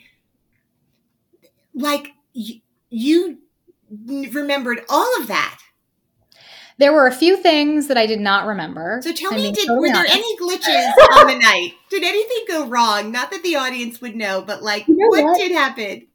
like 1.73 2.13
you, 2.33 2.59
you 2.89 3.39
remembered 4.31 4.81
all 4.89 5.21
of 5.21 5.27
that. 5.27 5.59
There 6.79 6.91
were 6.93 7.07
a 7.07 7.11
few 7.11 7.37
things 7.37 7.87
that 7.87 7.97
I 7.97 8.05
did 8.07 8.19
not 8.19 8.47
remember. 8.47 8.99
So 9.03 9.11
tell 9.13 9.33
I 9.33 9.37
me, 9.37 9.43
mean, 9.43 9.53
did, 9.53 9.67
totally 9.67 9.89
were 9.89 9.93
there 9.93 9.97
honest. 9.99 10.15
any 10.15 10.37
glitches 10.37 10.91
on 11.19 11.27
the 11.27 11.37
night? 11.39 11.73
Did 11.89 12.03
anything 12.03 12.45
go 12.47 12.65
wrong? 12.67 13.11
Not 13.11 13.31
that 13.31 13.43
the 13.43 13.55
audience 13.57 14.01
would 14.01 14.15
know, 14.15 14.41
but 14.41 14.63
like, 14.63 14.87
You 14.87 14.95
know 14.97 15.07
what, 15.09 15.23
what? 15.25 15.37
did 15.37 15.51
happen? 15.51 16.07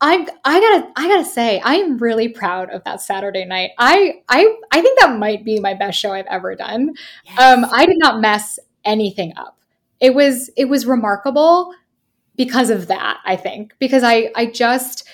I 0.00 0.26
I 0.44 0.60
gotta 0.60 0.92
I 0.96 1.08
gotta 1.08 1.24
say 1.24 1.60
I 1.60 1.76
am 1.76 1.96
really 1.98 2.28
proud 2.28 2.68
of 2.70 2.84
that 2.84 3.00
Saturday 3.00 3.44
night. 3.44 3.70
I 3.78 4.20
I 4.28 4.54
I 4.70 4.82
think 4.82 4.98
that 5.00 5.18
might 5.18 5.44
be 5.44 5.60
my 5.60 5.72
best 5.74 5.98
show 5.98 6.12
I've 6.12 6.26
ever 6.26 6.54
done. 6.54 6.90
Um, 7.38 7.64
I 7.72 7.86
did 7.86 7.96
not 7.98 8.20
mess 8.20 8.58
anything 8.84 9.32
up. 9.36 9.56
It 10.00 10.14
was 10.14 10.50
it 10.56 10.66
was 10.66 10.84
remarkable 10.84 11.72
because 12.36 12.68
of 12.70 12.88
that. 12.88 13.20
I 13.24 13.36
think 13.36 13.74
because 13.78 14.02
I 14.02 14.30
I 14.34 14.46
just 14.46 15.08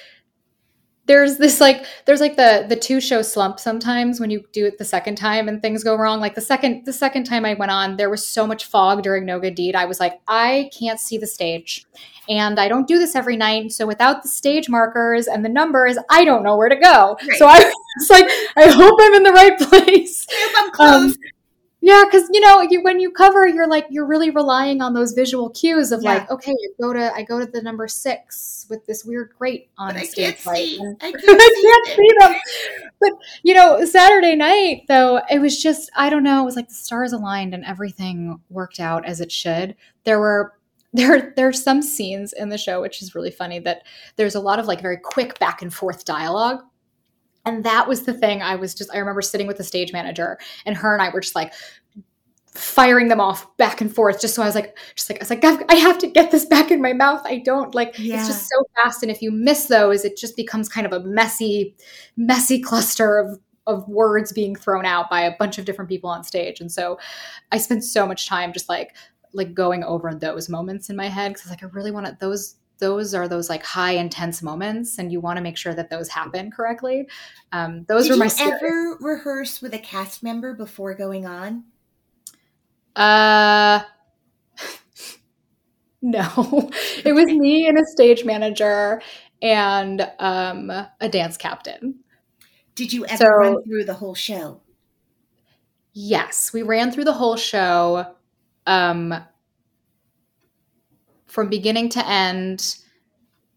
there's 1.11 1.39
this 1.39 1.61
like 1.61 1.85
there's 2.07 2.21
like 2.21 2.37
the 2.37 2.65
the 2.69 2.77
two 2.77 3.01
show 3.01 3.21
slump 3.21 3.59
sometimes 3.59 4.21
when 4.21 4.31
you 4.31 4.45
do 4.53 4.65
it 4.65 4.79
the 4.79 4.85
second 4.85 5.17
time 5.17 5.49
and 5.49 5.61
things 5.61 5.83
go 5.83 5.97
wrong. 5.97 6.21
Like 6.21 6.37
the 6.37 6.41
second 6.41 6.85
the 6.87 6.93
second 6.93 7.25
time 7.25 7.45
i 7.45 7.55
went 7.55 7.73
on 7.73 7.97
there 7.97 8.09
was 8.09 8.25
so 8.25 8.47
much 8.47 8.67
fog 8.67 9.03
during 9.03 9.27
no 9.27 9.41
good 9.41 9.57
deed. 9.57 9.75
I 9.75 9.87
was 9.87 9.99
like 9.99 10.21
i 10.29 10.71
can't 10.79 11.01
see 11.01 11.19
the 11.19 11.27
stage. 11.27 11.85
And 12.29 12.61
i 12.61 12.69
don't 12.69 12.87
do 12.87 12.97
this 13.01 13.17
every 13.17 13.37
night. 13.37 13.73
So 13.73 13.89
without 13.89 14.23
the 14.23 14.29
stage 14.29 14.69
markers 14.69 15.27
and 15.27 15.45
the 15.45 15.49
numbers 15.49 15.99
i 16.11 16.25
don't 16.25 16.45
know 16.45 16.57
where 16.57 16.69
to 16.69 16.77
go. 16.77 17.19
Right. 17.29 17.39
so 17.39 17.47
i 17.47 17.59
was 17.59 18.11
like 18.11 18.27
i 18.57 18.71
hope 18.71 18.97
i'm 19.03 19.15
in 19.15 19.25
the 19.25 19.33
right 19.33 19.59
place. 19.69 20.27
If 20.31 20.53
I'm 20.57 20.71
close. 20.71 21.11
um, 21.11 21.15
yeah, 21.83 22.05
because 22.05 22.29
you 22.33 22.41
know, 22.41 22.61
you, 22.63 22.83
when 22.83 23.01
you 23.01 23.11
cover, 23.11 23.47
you're 23.49 23.69
like 23.69 23.87
you're 23.91 24.07
really 24.07 24.31
relying 24.31 24.83
on 24.83 24.93
those 24.95 25.13
visual 25.13 25.51
cues 25.51 25.93
of 25.93 26.03
Yeah. 26.03 26.15
like, 26.15 26.31
okay, 26.31 26.53
I 26.53 26.83
go 26.83 26.93
to 26.93 27.13
I 27.15 27.23
go 27.23 27.39
to 27.39 27.47
the 27.47 27.63
number 27.63 27.89
six 27.89 28.67
with 28.69 28.85
this 28.87 29.05
weird 29.05 29.31
grate 29.39 29.69
on 29.79 29.89
but 29.95 29.97
I 29.97 30.01
the 30.01 30.07
stage 30.07 30.35
can't 30.37 30.47
light, 30.47 30.67
see. 30.69 30.79
and- 30.81 30.97
I 31.01 31.11
can't 31.13 31.25
I 31.25 31.55
see. 31.55 31.63
can't 31.63 31.89
it. 31.89 31.97
see 31.97 32.11
them. 32.19 32.91
But 33.01 33.11
you 33.43 33.55
know, 33.55 33.85
Saturday 33.87 34.37
night 34.37 34.83
though, 34.89 35.21
it 35.31 35.39
was 35.41 35.61
just 35.63 35.91
I 35.97 36.11
don't 36.11 36.23
know, 36.23 36.43
it 36.43 36.45
was 36.45 36.57
like 36.57 36.69
the 36.69 36.75
stars 36.75 37.13
aligned 37.13 37.55
and 37.55 37.65
everything 37.65 38.41
worked 38.51 38.79
out 38.81 39.05
as 39.07 39.21
it 39.21 39.33
should. 39.33 39.75
There 40.05 40.21
were 40.21 40.53
there 40.93 41.33
there's 41.37 41.63
some 41.63 41.83
scenes 41.83 42.33
in 42.33 42.49
the 42.49 42.59
show 42.59 42.81
which 42.81 43.01
is 43.01 43.15
really 43.15 43.31
funny 43.31 43.61
that 43.61 43.83
there's 44.17 44.35
a 44.35 44.41
lot 44.41 44.59
of 44.59 44.67
like 44.67 44.81
very 44.83 44.97
quick 44.97 45.39
back 45.39 45.63
and 45.63 45.73
forth 45.73 46.05
dialogue. 46.05 46.63
And 47.47 47.65
that 47.65 47.89
was 47.89 48.03
the 48.03 48.13
thing 48.13 48.43
I 48.43 48.57
was 48.57 48.75
just 48.75 48.93
I 48.95 48.99
remember 48.99 49.23
sitting 49.23 49.47
with 49.47 49.57
the 49.57 49.65
stage 49.65 49.93
manager 49.93 50.39
and 50.67 50.77
her 50.77 50.93
and 50.93 51.03
I 51.03 51.09
were 51.11 51.21
just 51.21 51.35
like 51.35 51.53
firing 52.55 53.07
them 53.09 53.21
off 53.21 53.47
back 53.59 53.81
and 53.81 53.95
forth 53.95 54.21
just 54.21 54.35
so 54.35 54.43
I 54.43 54.47
was 54.47 54.57
like 54.57 54.77
just 54.97 55.09
like 55.09 55.21
I 55.21 55.23
was 55.23 55.31
like 55.31 55.45
"I've- 55.45 55.65
I 55.69 55.77
have 55.77 55.99
to 55.99 56.09
get 56.09 56.33
this 56.33 56.45
back 56.45 56.71
in 56.73 56.83
my 56.83 56.93
mouth. 56.93 57.23
I 57.25 57.39
don't 57.39 57.75
like 57.75 57.97
Yeah. 57.99 58.19
it's 58.19 58.27
just 58.27 58.49
so 58.49 58.57
fast 58.83 59.03
and 59.03 59.11
if 59.11 59.23
you 59.23 59.31
miss 59.31 59.67
those 59.67 60.05
it 60.05 60.17
just 60.17 60.37
becomes 60.37 60.69
kind 60.69 60.85
of 60.87 60.93
a 60.93 61.01
messy 61.01 61.77
messy 62.17 62.61
cluster 62.61 63.19
of 63.19 63.39
of 63.67 63.87
words 63.89 64.33
being 64.33 64.57
thrown 64.57 64.85
out 64.85 65.09
by 65.09 65.21
a 65.21 65.37
bunch 65.39 65.57
of 65.59 65.65
different 65.65 65.89
people 65.89 66.11
on 66.11 66.25
stage. 66.25 66.61
And 66.61 66.73
so 66.73 66.99
I 67.53 67.59
spent 67.59 67.85
so 67.85 68.05
much 68.07 68.27
time 68.27 68.53
just 68.53 68.69
like 68.69 68.97
like 69.33 69.55
going 69.55 69.85
over 69.85 70.13
those 70.13 70.49
moments 70.49 70.91
in 70.91 70.97
my 70.97 71.07
head 71.09 71.33
because 71.33 71.51
like 71.51 71.63
I 71.63 71.67
really 71.67 71.93
want 71.93 72.07
to 72.07 72.17
those 72.21 72.57
those 72.81 73.15
are 73.15 73.29
those 73.29 73.49
like 73.49 73.63
high 73.65 73.93
intense 73.93 74.43
moments 74.43 74.99
and 74.99 75.13
you 75.13 75.21
want 75.21 75.37
to 75.37 75.43
make 75.43 75.57
sure 75.57 75.75
that 75.75 75.89
those 75.91 76.09
happen 76.09 76.51
correctly. 76.51 77.09
Um, 77.53 77.85
those 77.89 78.05
Did 78.09 78.13
were 78.13 78.19
my 78.19 78.25
you 78.25 78.31
scary- 78.31 78.53
ever 78.57 78.97
rehearse 79.01 79.63
with 79.63 79.73
a 79.75 79.79
cast 79.79 80.23
member 80.23 80.53
before 80.55 80.95
going 80.95 81.27
on? 81.27 81.65
Uh, 82.97 83.81
no, 86.03 86.71
it 87.05 87.15
was 87.15 87.27
me 87.27 87.69
and 87.69 87.79
a 87.79 87.85
stage 87.87 88.25
manager 88.25 89.01
and 89.43 90.11
um, 90.19 90.71
a 90.71 91.09
dance 91.09 91.37
captain. 91.37 91.97
Did 92.75 92.93
you 92.93 93.05
ever 93.07 93.17
So- 93.25 93.27
run 93.27 93.63
through 93.65 93.85
the 93.85 93.95
whole 93.95 94.15
show? 94.15 94.61
Yes, 95.93 96.53
we 96.53 96.63
ran 96.63 96.93
through 96.93 97.05
the 97.05 97.13
whole 97.13 97.37
show 97.37 98.15
um, 98.67 99.13
from 101.31 101.49
beginning 101.49 101.89
to 101.91 102.07
end. 102.07 102.77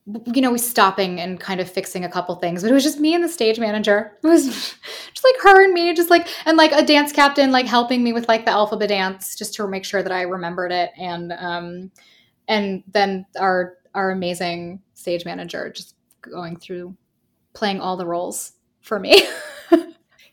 You 0.05 0.41
know, 0.41 0.51
we 0.51 0.57
stopping 0.57 1.21
and 1.21 1.39
kind 1.39 1.61
of 1.61 1.69
fixing 1.71 2.03
a 2.03 2.09
couple 2.09 2.35
things, 2.35 2.61
but 2.61 2.71
it 2.71 2.73
was 2.73 2.83
just 2.83 2.99
me 2.99 3.13
and 3.13 3.23
the 3.23 3.29
stage 3.29 3.57
manager. 3.57 4.17
It 4.21 4.27
was 4.27 4.45
just 5.13 5.23
like 5.23 5.35
her 5.43 5.63
and 5.63 5.73
me, 5.73 5.93
just 5.93 6.09
like 6.09 6.27
and 6.45 6.57
like 6.57 6.73
a 6.73 6.85
dance 6.85 7.13
captain, 7.13 7.51
like 7.51 7.65
helping 7.65 8.03
me 8.03 8.11
with 8.11 8.27
like 8.27 8.45
the 8.45 8.51
Elphaba 8.51 8.87
dance, 8.87 9.35
just 9.37 9.53
to 9.55 9.67
make 9.67 9.85
sure 9.85 10.03
that 10.03 10.11
I 10.11 10.23
remembered 10.23 10.73
it, 10.73 10.91
and 10.97 11.31
um, 11.33 11.91
and 12.47 12.83
then 12.91 13.25
our 13.39 13.77
our 13.93 14.11
amazing 14.11 14.81
stage 14.93 15.23
manager 15.23 15.69
just 15.69 15.95
going 16.21 16.57
through 16.57 16.95
playing 17.53 17.79
all 17.79 17.95
the 17.95 18.05
roles 18.05 18.53
for 18.81 18.99
me. 18.99 19.25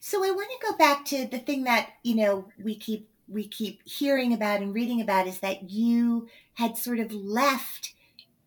So 0.03 0.24
I 0.24 0.31
want 0.31 0.50
to 0.50 0.66
go 0.66 0.76
back 0.76 1.05
to 1.07 1.26
the 1.26 1.38
thing 1.38 1.64
that 1.64 1.90
you 2.03 2.16
know 2.16 2.48
we 2.61 2.74
keep 2.74 3.10
we 3.30 3.46
keep 3.46 3.80
hearing 3.86 4.32
about 4.32 4.60
and 4.60 4.74
reading 4.74 5.00
about 5.00 5.26
is 5.26 5.38
that 5.40 5.70
you 5.70 6.28
had 6.54 6.76
sort 6.76 6.98
of 6.98 7.12
left 7.12 7.94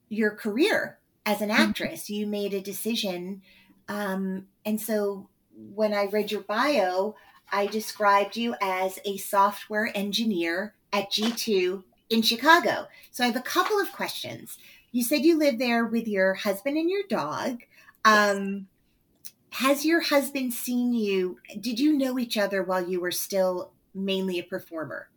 your 0.09 0.31
career 0.31 0.99
as 1.25 1.41
an 1.41 1.49
actress. 1.49 2.09
You 2.09 2.27
made 2.27 2.53
a 2.53 2.61
decision, 2.61 3.41
um, 3.87 4.47
and 4.65 4.79
so 4.79 5.29
when 5.55 5.93
I 5.93 6.05
read 6.05 6.31
your 6.31 6.41
bio, 6.41 7.15
I 7.51 7.67
described 7.67 8.35
you 8.35 8.55
as 8.61 8.99
a 9.05 9.17
software 9.17 9.91
engineer 9.95 10.75
at 10.91 11.11
G2 11.11 11.83
in 12.09 12.21
Chicago. 12.21 12.87
So 13.11 13.23
I 13.23 13.27
have 13.27 13.35
a 13.35 13.41
couple 13.41 13.79
of 13.79 13.91
questions. 13.91 14.57
You 14.91 15.03
said 15.03 15.25
you 15.25 15.37
live 15.37 15.59
there 15.59 15.85
with 15.85 16.07
your 16.07 16.33
husband 16.33 16.77
and 16.77 16.89
your 16.89 17.03
dog. 17.09 17.63
Um, 18.05 18.67
has 19.51 19.85
your 19.85 20.01
husband 20.01 20.53
seen 20.53 20.93
you? 20.93 21.39
Did 21.59 21.79
you 21.79 21.97
know 21.97 22.17
each 22.17 22.37
other 22.37 22.63
while 22.63 22.87
you 22.87 22.99
were 22.99 23.11
still 23.11 23.71
mainly 23.93 24.39
a 24.39 24.43
performer? 24.43 25.09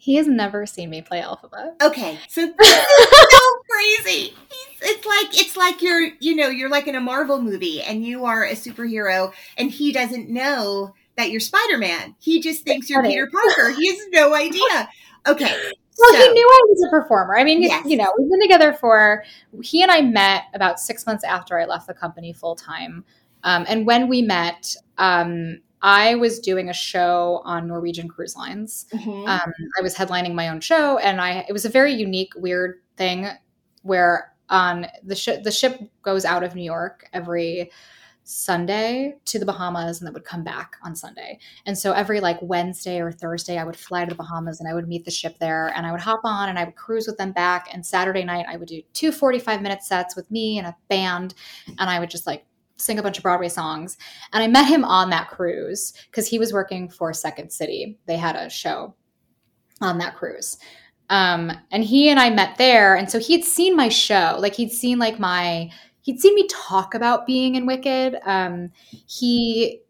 he 0.00 0.14
has 0.14 0.28
never 0.28 0.64
seen 0.64 0.90
me 0.90 1.02
play 1.02 1.20
Elphaba. 1.20 1.72
Okay, 1.82 2.16
so 2.28 2.46
so 2.62 3.38
crazy. 3.68 4.32
It's 4.80 5.04
like 5.04 5.40
it's 5.40 5.56
like 5.56 5.82
you're 5.82 6.10
you 6.20 6.36
know 6.36 6.46
you're 6.46 6.70
like 6.70 6.86
in 6.86 6.94
a 6.94 7.00
Marvel 7.00 7.42
movie 7.42 7.82
and 7.82 8.04
you 8.04 8.24
are 8.24 8.44
a 8.44 8.52
superhero 8.52 9.32
and 9.56 9.72
he 9.72 9.90
doesn't 9.90 10.28
know 10.30 10.94
that 11.16 11.32
you're 11.32 11.40
Spider 11.40 11.78
Man. 11.78 12.14
He 12.20 12.40
just 12.40 12.62
thinks 12.62 12.88
you're. 12.88 13.02
Peter 13.02 13.28
Parker. 13.28 13.70
He 13.72 13.88
has 13.88 13.98
no 14.12 14.34
idea. 14.36 14.88
Okay, 15.26 15.52
Well, 15.98 16.12
he 16.14 16.28
knew 16.32 16.46
I 16.48 16.62
was 16.68 16.86
a 16.86 16.90
performer. 16.90 17.36
I 17.36 17.42
mean, 17.42 17.60
Yes. 17.62 17.84
you 17.84 17.96
know, 17.96 18.12
we've 18.16 18.30
been 18.30 18.40
together 18.40 18.72
for. 18.74 19.24
He 19.64 19.82
and 19.82 19.90
I 19.90 20.00
met 20.02 20.44
about 20.54 20.78
six 20.78 21.06
months 21.06 21.24
after 21.24 21.58
I 21.58 21.64
left 21.64 21.88
the 21.88 21.94
company 21.94 22.32
full 22.32 22.54
time, 22.54 23.04
um, 23.42 23.64
and 23.68 23.84
when 23.84 24.06
we 24.06 24.22
met, 24.22 24.76
um, 24.96 25.58
I 25.82 26.14
was 26.16 26.40
doing 26.40 26.68
a 26.68 26.72
show 26.72 27.42
on 27.44 27.68
Norwegian 27.68 28.08
Cruise 28.08 28.36
Lines. 28.36 28.86
Mhm. 28.92 29.28
Um, 29.28 29.52
I 29.78 29.82
was 29.82 29.94
headlining 29.94 30.34
my 30.34 30.48
own 30.48 30.60
show, 30.60 30.98
and 30.98 31.20
I 31.20 31.44
it 31.48 31.52
was 31.52 31.64
a 31.64 31.68
very 31.68 31.92
unique, 31.92 32.32
weird 32.36 32.80
thing 32.96 33.28
where 33.82 34.32
on 34.50 34.86
the 35.04 35.14
ship 35.14 35.44
the 35.44 35.50
ship 35.52 35.80
goes 36.02 36.24
out 36.24 36.42
of 36.42 36.54
New 36.54 36.62
York 36.64 37.08
every 37.12 37.70
Sunday 38.24 39.16
to 39.24 39.38
the 39.38 39.46
Bahamas, 39.46 40.00
and 40.00 40.06
then 40.06 40.12
would 40.12 40.24
come 40.24 40.44
back 40.44 40.76
on 40.84 40.94
Sunday. 40.94 41.38
And 41.64 41.78
so 41.78 41.92
every 41.92 42.20
like 42.20 42.38
Wednesday 42.42 43.00
or 43.00 43.10
Thursday, 43.10 43.56
I 43.58 43.64
would 43.64 43.76
fly 43.76 44.04
to 44.04 44.08
the 44.10 44.14
Bahamas 44.14 44.60
and 44.60 44.68
I 44.68 44.74
would 44.74 44.86
meet 44.88 45.04
the 45.06 45.10
ship 45.10 45.38
there, 45.38 45.68
and 45.74 45.86
I 45.86 45.92
would 45.92 46.00
hop 46.02 46.20
on 46.24 46.48
and 46.50 46.58
I 46.58 46.64
would 46.64 46.76
cruise 46.76 47.06
with 47.06 47.16
them 47.18 47.32
back. 47.32 47.68
And 47.72 47.84
Saturday 47.86 48.24
night, 48.24 48.46
I 48.48 48.56
would 48.56 48.68
do 48.68 48.82
two 48.92 49.12
45 49.12 49.62
minute 49.62 49.82
sets 49.82 50.14
with 50.16 50.30
me 50.30 50.58
and 50.58 50.66
a 50.66 50.76
band, 50.90 51.34
and 51.78 51.88
I 51.88 52.00
would 52.00 52.10
just 52.10 52.26
like 52.26 52.44
sing 52.78 52.98
a 52.98 53.02
bunch 53.02 53.18
of 53.18 53.22
Broadway 53.22 53.48
songs. 53.48 53.96
And 54.32 54.42
I 54.42 54.46
met 54.46 54.66
him 54.66 54.84
on 54.84 55.10
that 55.10 55.28
cruise 55.28 55.92
because 56.10 56.26
he 56.28 56.38
was 56.38 56.52
working 56.52 56.88
for 56.88 57.12
Second 57.12 57.52
City. 57.52 57.98
They 58.06 58.16
had 58.16 58.36
a 58.36 58.48
show 58.48 58.94
on 59.80 59.98
that 59.98 60.16
cruise. 60.16 60.58
Um, 61.10 61.52
and 61.70 61.84
he 61.84 62.08
and 62.10 62.20
I 62.20 62.30
met 62.30 62.58
there. 62.58 62.96
And 62.96 63.10
so 63.10 63.18
he'd 63.18 63.44
seen 63.44 63.76
my 63.76 63.88
show. 63.88 64.36
Like 64.38 64.54
he'd 64.54 64.72
seen 64.72 64.98
like 64.98 65.18
my 65.18 65.70
he'd 66.02 66.20
seen 66.20 66.34
me 66.34 66.46
talk 66.48 66.94
about 66.94 67.26
being 67.26 67.54
in 67.54 67.66
Wicked. 67.66 68.18
Um, 68.24 68.70
he 69.06 69.80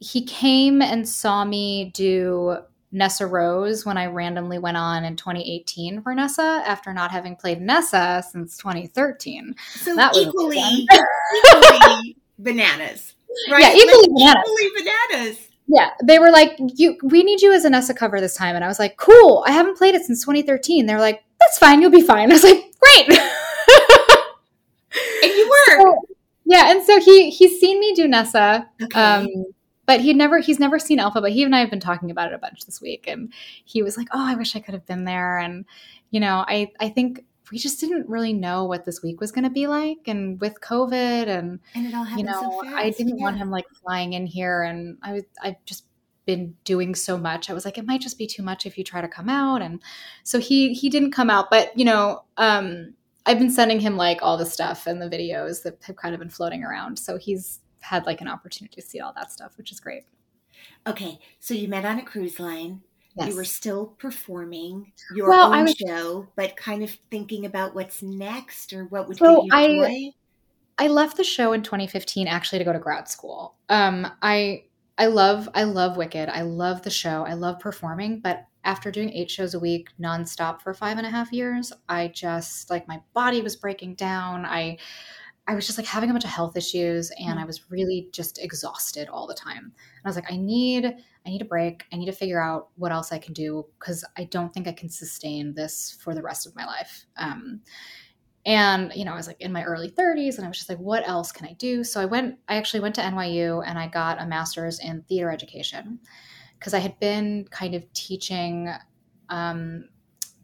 he 0.00 0.24
came 0.24 0.80
and 0.80 1.08
saw 1.08 1.44
me 1.44 1.90
do 1.94 2.58
Nessarose 2.94 3.84
when 3.84 3.98
I 3.98 4.06
randomly 4.06 4.58
went 4.58 4.76
on 4.76 5.04
in 5.04 5.16
2018 5.16 6.00
for 6.02 6.14
Nessa 6.14 6.62
after 6.66 6.94
not 6.94 7.10
having 7.10 7.36
played 7.36 7.60
Nessa 7.60 8.24
since 8.30 8.56
2013. 8.56 9.54
so 9.74 9.94
that 9.94 10.16
equally 10.16 10.58
equally 11.36 12.16
bananas. 12.38 13.14
Right? 13.50 13.60
Yeah, 13.62 13.74
equally 13.74 14.08
Like, 14.08 14.16
bananas. 14.16 14.44
Equally 14.46 14.84
bananas. 15.10 15.38
Yeah, 15.70 15.90
they 16.02 16.18
were 16.18 16.30
like, 16.30 16.56
"You, 16.76 16.96
we 17.02 17.22
need 17.22 17.42
you 17.42 17.52
as 17.52 17.64
a 17.66 17.70
Nessa 17.70 17.92
cover 17.92 18.20
this 18.20 18.34
time," 18.34 18.56
and 18.56 18.64
I 18.64 18.68
was 18.68 18.78
like, 18.78 18.96
"Cool, 18.96 19.44
I 19.46 19.52
haven't 19.52 19.76
played 19.76 19.94
it 19.94 20.02
since 20.02 20.22
2013." 20.24 20.86
They 20.86 20.94
were 20.94 21.00
like, 21.00 21.22
"That's 21.40 21.58
fine, 21.58 21.82
you'll 21.82 21.90
be 21.90 22.00
fine." 22.00 22.30
I 22.30 22.34
was 22.34 22.44
like, 22.44 22.64
"Great." 22.80 23.18
And 25.22 25.32
you 25.32 25.48
were. 25.48 25.80
So, 25.82 26.02
yeah, 26.44 26.70
and 26.70 26.82
so 26.84 26.98
he 27.00 27.30
he's 27.30 27.60
seen 27.60 27.78
me 27.78 27.92
do 27.94 28.08
Nessa, 28.08 28.68
Okay. 28.82 28.98
um, 29.00 29.26
but 29.86 30.00
he'd 30.00 30.16
never 30.16 30.38
he's 30.38 30.58
never 30.58 30.78
seen 30.78 30.98
Alpha. 30.98 31.20
But 31.20 31.32
he 31.32 31.42
and 31.44 31.54
I 31.54 31.60
have 31.60 31.70
been 31.70 31.80
talking 31.80 32.10
about 32.10 32.32
it 32.32 32.34
a 32.34 32.38
bunch 32.38 32.64
this 32.64 32.80
week, 32.80 33.04
and 33.06 33.32
he 33.64 33.82
was 33.82 33.96
like, 33.96 34.08
"Oh, 34.12 34.26
I 34.26 34.34
wish 34.34 34.56
I 34.56 34.60
could 34.60 34.74
have 34.74 34.86
been 34.86 35.04
there." 35.04 35.38
And 35.38 35.66
you 36.10 36.20
know, 36.20 36.44
I 36.48 36.72
I 36.80 36.88
think 36.88 37.24
we 37.50 37.58
just 37.58 37.80
didn't 37.80 38.08
really 38.08 38.32
know 38.32 38.64
what 38.64 38.84
this 38.84 39.02
week 39.02 39.20
was 39.20 39.32
going 39.32 39.44
to 39.44 39.50
be 39.50 39.66
like, 39.66 39.98
and 40.06 40.40
with 40.40 40.60
COVID 40.60 41.26
and 41.26 41.60
and 41.74 41.86
it 41.86 41.94
all 41.94 42.04
happened 42.04 42.26
you 42.26 42.32
know, 42.32 42.62
so. 42.62 42.68
I 42.68 42.90
didn't 42.90 43.20
want 43.20 43.38
him 43.38 43.50
like 43.50 43.66
flying 43.82 44.12
in 44.12 44.26
here, 44.26 44.62
and 44.62 44.98
I 45.02 45.12
was 45.12 45.22
I've 45.42 45.64
just 45.64 45.84
been 46.26 46.54
doing 46.64 46.94
so 46.94 47.16
much. 47.16 47.48
I 47.48 47.54
was 47.54 47.64
like, 47.64 47.78
it 47.78 47.86
might 47.86 48.02
just 48.02 48.18
be 48.18 48.26
too 48.26 48.42
much 48.42 48.66
if 48.66 48.76
you 48.76 48.84
try 48.84 49.00
to 49.00 49.08
come 49.08 49.28
out, 49.28 49.62
and 49.62 49.82
so 50.22 50.38
he 50.38 50.74
he 50.74 50.90
didn't 50.90 51.12
come 51.12 51.30
out. 51.30 51.50
But 51.50 51.76
you 51.76 51.84
know, 51.84 52.24
um, 52.36 52.94
I've 53.26 53.38
been 53.38 53.50
sending 53.50 53.80
him 53.80 53.96
like 53.96 54.18
all 54.22 54.36
the 54.36 54.46
stuff 54.46 54.86
and 54.86 55.00
the 55.00 55.08
videos 55.08 55.62
that 55.62 55.82
have 55.84 55.96
kind 55.96 56.14
of 56.14 56.20
been 56.20 56.30
floating 56.30 56.64
around, 56.64 56.98
so 56.98 57.16
he's 57.16 57.60
had 57.80 58.06
like 58.06 58.20
an 58.20 58.28
opportunity 58.28 58.80
to 58.80 58.86
see 58.86 59.00
all 59.00 59.12
that 59.14 59.32
stuff, 59.32 59.56
which 59.56 59.72
is 59.72 59.80
great. 59.80 60.04
Okay, 60.86 61.18
so 61.40 61.54
you 61.54 61.68
met 61.68 61.84
on 61.84 61.98
a 61.98 62.04
cruise 62.04 62.38
line. 62.38 62.82
Yes. 63.18 63.28
You 63.30 63.36
were 63.36 63.44
still 63.44 63.86
performing 63.98 64.92
your 65.14 65.28
Well, 65.28 65.52
own 65.54 65.64
was- 65.64 65.74
show, 65.74 66.28
but 66.36 66.56
kind 66.56 66.82
of 66.82 66.96
thinking 67.10 67.44
about 67.46 67.74
what's 67.74 68.02
next 68.02 68.72
or 68.72 68.84
what 68.86 69.08
would 69.08 69.16
So 69.18 69.42
give 69.42 69.44
you 69.46 69.50
I- 69.52 69.66
joy. 69.68 70.12
I 70.80 70.86
left 70.88 71.16
the 71.16 71.24
show 71.24 71.52
in 71.52 71.62
2015 71.62 72.28
actually 72.28 72.60
to 72.60 72.64
go 72.64 72.72
to 72.72 72.78
grad 72.78 73.08
school. 73.08 73.56
Um, 73.68 74.06
I 74.22 74.64
I 74.96 75.06
love 75.06 75.48
I 75.54 75.62
love 75.64 75.96
Wicked. 75.96 76.28
I 76.28 76.42
love 76.42 76.82
the 76.82 76.90
show. 76.90 77.24
I 77.24 77.34
love 77.34 77.58
performing, 77.60 78.20
but 78.20 78.44
after 78.64 78.90
doing 78.90 79.10
eight 79.12 79.30
shows 79.30 79.54
a 79.54 79.58
week 79.60 79.88
nonstop 80.00 80.60
for 80.60 80.74
five 80.74 80.98
and 80.98 81.06
a 81.06 81.10
half 81.10 81.32
years, 81.32 81.72
I 81.88 82.08
just 82.08 82.68
like 82.70 82.86
my 82.88 83.00
body 83.14 83.40
was 83.40 83.56
breaking 83.56 83.94
down. 83.94 84.44
I 84.44 84.78
I 85.48 85.54
was 85.54 85.66
just 85.66 85.78
like 85.78 85.86
having 85.86 86.10
a 86.10 86.12
bunch 86.12 86.24
of 86.24 86.30
health 86.30 86.56
issues 86.56 87.10
and 87.18 87.40
I 87.40 87.46
was 87.46 87.70
really 87.70 88.08
just 88.12 88.38
exhausted 88.38 89.08
all 89.08 89.26
the 89.26 89.34
time. 89.34 89.64
And 89.64 90.04
I 90.04 90.08
was 90.08 90.14
like, 90.14 90.30
I 90.30 90.36
need 90.36 90.84
I 90.84 91.30
need 91.30 91.42
a 91.42 91.46
break. 91.46 91.84
I 91.90 91.96
need 91.96 92.06
to 92.06 92.12
figure 92.12 92.40
out 92.40 92.68
what 92.76 92.92
else 92.92 93.12
I 93.12 93.18
can 93.18 93.32
do 93.32 93.64
because 93.78 94.04
I 94.16 94.24
don't 94.24 94.52
think 94.52 94.68
I 94.68 94.72
can 94.72 94.90
sustain 94.90 95.54
this 95.54 95.98
for 96.02 96.14
the 96.14 96.22
rest 96.22 96.46
of 96.46 96.54
my 96.54 96.66
life. 96.66 97.06
Um, 97.16 97.62
and 98.46 98.92
you 98.94 99.04
know 99.04 99.12
i 99.12 99.16
was 99.16 99.26
like 99.26 99.40
in 99.40 99.52
my 99.52 99.64
early 99.64 99.90
30s 99.90 100.36
and 100.36 100.44
i 100.44 100.48
was 100.48 100.56
just 100.56 100.68
like 100.68 100.78
what 100.78 101.06
else 101.08 101.32
can 101.32 101.46
i 101.46 101.52
do 101.54 101.82
so 101.82 102.00
i 102.00 102.04
went 102.04 102.38
i 102.48 102.56
actually 102.56 102.78
went 102.78 102.94
to 102.94 103.00
nyu 103.00 103.62
and 103.66 103.76
i 103.76 103.88
got 103.88 104.22
a 104.22 104.26
master's 104.26 104.78
in 104.78 105.02
theater 105.02 105.30
education 105.30 105.98
because 106.56 106.72
i 106.72 106.78
had 106.78 106.98
been 107.00 107.44
kind 107.50 107.74
of 107.74 107.92
teaching 107.94 108.72
um, 109.28 109.84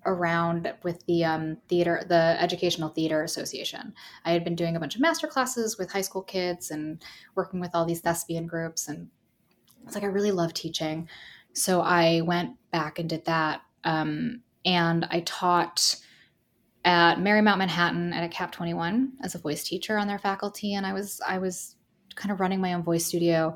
around 0.06 0.72
with 0.82 1.04
the 1.06 1.24
um, 1.24 1.56
theater 1.68 2.02
the 2.08 2.36
educational 2.40 2.88
theater 2.88 3.22
association 3.22 3.94
i 4.24 4.30
had 4.30 4.44
been 4.44 4.54
doing 4.54 4.76
a 4.76 4.80
bunch 4.80 4.94
of 4.94 5.00
master 5.00 5.26
classes 5.26 5.78
with 5.78 5.90
high 5.90 6.00
school 6.00 6.22
kids 6.22 6.70
and 6.70 7.02
working 7.34 7.60
with 7.60 7.70
all 7.74 7.84
these 7.84 8.00
thespian 8.00 8.46
groups 8.46 8.88
and 8.88 9.08
it's 9.84 9.94
like 9.94 10.04
i 10.04 10.08
really 10.08 10.32
love 10.32 10.52
teaching 10.54 11.08
so 11.52 11.80
i 11.80 12.20
went 12.22 12.52
back 12.70 12.98
and 12.98 13.08
did 13.08 13.24
that 13.24 13.62
um, 13.84 14.40
and 14.64 15.06
i 15.10 15.20
taught 15.20 15.96
at 16.84 17.16
Marymount 17.16 17.58
Manhattan 17.58 18.12
at 18.12 18.24
a 18.24 18.28
Cap 18.28 18.52
21 18.52 19.12
as 19.22 19.34
a 19.34 19.38
voice 19.38 19.64
teacher 19.64 19.96
on 19.96 20.06
their 20.06 20.18
faculty 20.18 20.74
and 20.74 20.86
I 20.86 20.92
was 20.92 21.20
I 21.26 21.38
was 21.38 21.76
kind 22.14 22.30
of 22.30 22.40
running 22.40 22.60
my 22.60 22.74
own 22.74 22.82
voice 22.82 23.06
studio 23.06 23.54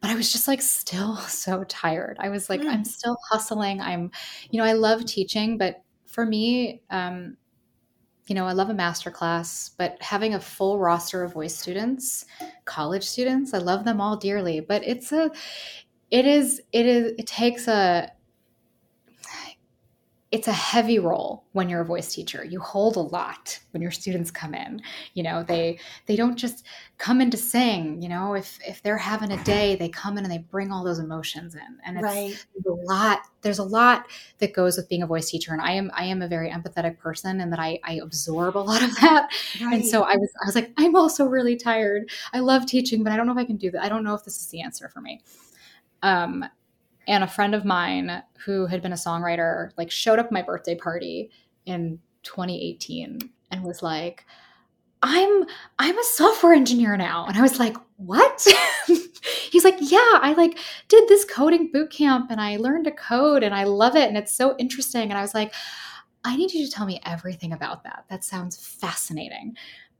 but 0.00 0.10
I 0.10 0.14
was 0.14 0.30
just 0.30 0.46
like 0.46 0.62
still 0.62 1.16
so 1.28 1.64
tired. 1.64 2.18
I 2.20 2.28
was 2.28 2.50
like 2.50 2.60
mm. 2.60 2.68
I'm 2.68 2.84
still 2.84 3.16
hustling. 3.30 3.80
I'm 3.80 4.10
you 4.50 4.58
know 4.58 4.66
I 4.66 4.74
love 4.74 5.04
teaching 5.06 5.58
but 5.58 5.82
for 6.16 6.24
me 6.24 6.82
um 6.90 7.36
you 8.26 8.34
know, 8.34 8.46
I 8.46 8.52
love 8.52 8.70
a 8.70 8.74
master 8.74 9.10
class, 9.10 9.70
but 9.78 9.96
having 10.02 10.34
a 10.34 10.40
full 10.40 10.80
roster 10.80 11.22
of 11.22 11.32
voice 11.32 11.56
students, 11.56 12.26
college 12.64 13.04
students, 13.04 13.54
I 13.54 13.58
love 13.58 13.84
them 13.84 14.00
all 14.00 14.16
dearly, 14.16 14.58
but 14.58 14.82
it's 14.84 15.12
a 15.12 15.30
it 16.10 16.26
is 16.26 16.60
it 16.72 16.86
is 16.86 17.12
it 17.18 17.26
takes 17.28 17.68
a 17.68 18.10
it's 20.32 20.48
a 20.48 20.52
heavy 20.52 20.98
role 20.98 21.44
when 21.52 21.68
you're 21.68 21.82
a 21.82 21.84
voice 21.84 22.12
teacher. 22.12 22.44
You 22.44 22.58
hold 22.58 22.96
a 22.96 23.00
lot 23.00 23.60
when 23.70 23.80
your 23.80 23.92
students 23.92 24.28
come 24.28 24.54
in. 24.54 24.82
You 25.14 25.22
know 25.22 25.44
they 25.44 25.78
they 26.06 26.16
don't 26.16 26.36
just 26.36 26.66
come 26.98 27.20
in 27.20 27.30
to 27.30 27.36
sing 27.36 28.02
you 28.02 28.08
know 28.08 28.34
if 28.34 28.58
if 28.66 28.82
they're 28.82 28.96
having 28.96 29.30
a 29.30 29.44
day 29.44 29.76
they 29.76 29.88
come 29.88 30.18
in 30.18 30.24
and 30.24 30.32
they 30.32 30.38
bring 30.38 30.72
all 30.72 30.82
those 30.82 30.98
emotions 30.98 31.54
in. 31.54 31.78
And 31.84 31.96
it's 31.96 32.02
right. 32.02 32.46
a 32.66 32.70
lot 32.70 33.20
there's 33.42 33.60
a 33.60 33.64
lot 33.64 34.06
that 34.38 34.52
goes 34.52 34.76
with 34.76 34.88
being 34.88 35.04
a 35.04 35.06
voice 35.06 35.30
teacher. 35.30 35.52
And 35.52 35.62
i 35.62 35.70
am 35.70 35.92
i 35.94 36.04
am 36.04 36.22
a 36.22 36.28
very 36.28 36.50
empathetic 36.50 36.98
person 36.98 37.40
and 37.40 37.52
that 37.52 37.60
i 37.60 37.78
i 37.84 38.00
absorb 38.02 38.56
a 38.56 38.58
lot 38.58 38.82
of 38.82 38.94
that. 39.00 39.28
Right. 39.62 39.74
and 39.74 39.86
so 39.86 40.02
i 40.02 40.16
was 40.16 40.30
i 40.42 40.46
was 40.46 40.56
like 40.56 40.72
i'm 40.76 40.96
also 40.96 41.26
really 41.26 41.56
tired. 41.56 42.10
I 42.32 42.40
love 42.40 42.66
teaching 42.66 43.04
but 43.04 43.12
i 43.12 43.16
don't 43.16 43.26
know 43.26 43.32
if 43.32 43.38
i 43.38 43.44
can 43.44 43.56
do 43.56 43.70
that 43.70 43.84
i 43.84 43.88
don't 43.88 44.02
know 44.02 44.14
if 44.14 44.24
this 44.24 44.40
is 44.40 44.48
the 44.48 44.60
answer 44.60 44.88
for 44.88 45.00
me. 45.00 45.22
Um 46.02 46.44
and 47.06 47.22
a 47.22 47.28
friend 47.28 47.54
of 47.54 47.64
mine 47.64 48.22
who 48.44 48.66
had 48.66 48.82
been 48.82 48.92
a 48.92 48.96
songwriter 48.96 49.70
like 49.76 49.90
showed 49.90 50.18
up 50.18 50.32
my 50.32 50.42
birthday 50.42 50.74
party 50.74 51.30
in 51.66 51.98
2018 52.22 53.30
and 53.50 53.62
was 53.62 53.82
like 53.82 54.24
i'm 55.02 55.44
i'm 55.78 55.98
a 55.98 56.04
software 56.04 56.52
engineer 56.52 56.96
now. 56.96 57.26
And 57.26 57.36
i 57.36 57.42
was 57.42 57.58
like 57.58 57.76
what? 57.96 58.46
He's 59.50 59.64
like 59.64 59.78
yeah 59.78 60.18
i 60.20 60.34
like 60.36 60.58
did 60.88 61.08
this 61.08 61.24
coding 61.24 61.70
boot 61.72 61.90
camp 61.90 62.30
and 62.30 62.40
i 62.40 62.56
learned 62.56 62.84
to 62.84 62.90
code 62.90 63.42
and 63.42 63.54
i 63.54 63.64
love 63.64 63.96
it 63.96 64.08
and 64.08 64.16
it's 64.16 64.32
so 64.32 64.56
interesting. 64.58 65.10
And 65.10 65.18
i 65.18 65.22
was 65.22 65.34
like 65.34 65.54
i 66.24 66.36
need 66.36 66.52
you 66.52 66.64
to 66.66 66.72
tell 66.72 66.86
me 66.86 67.00
everything 67.04 67.52
about 67.52 67.84
that. 67.84 68.04
That 68.08 68.24
sounds 68.24 68.56
fascinating 68.56 69.56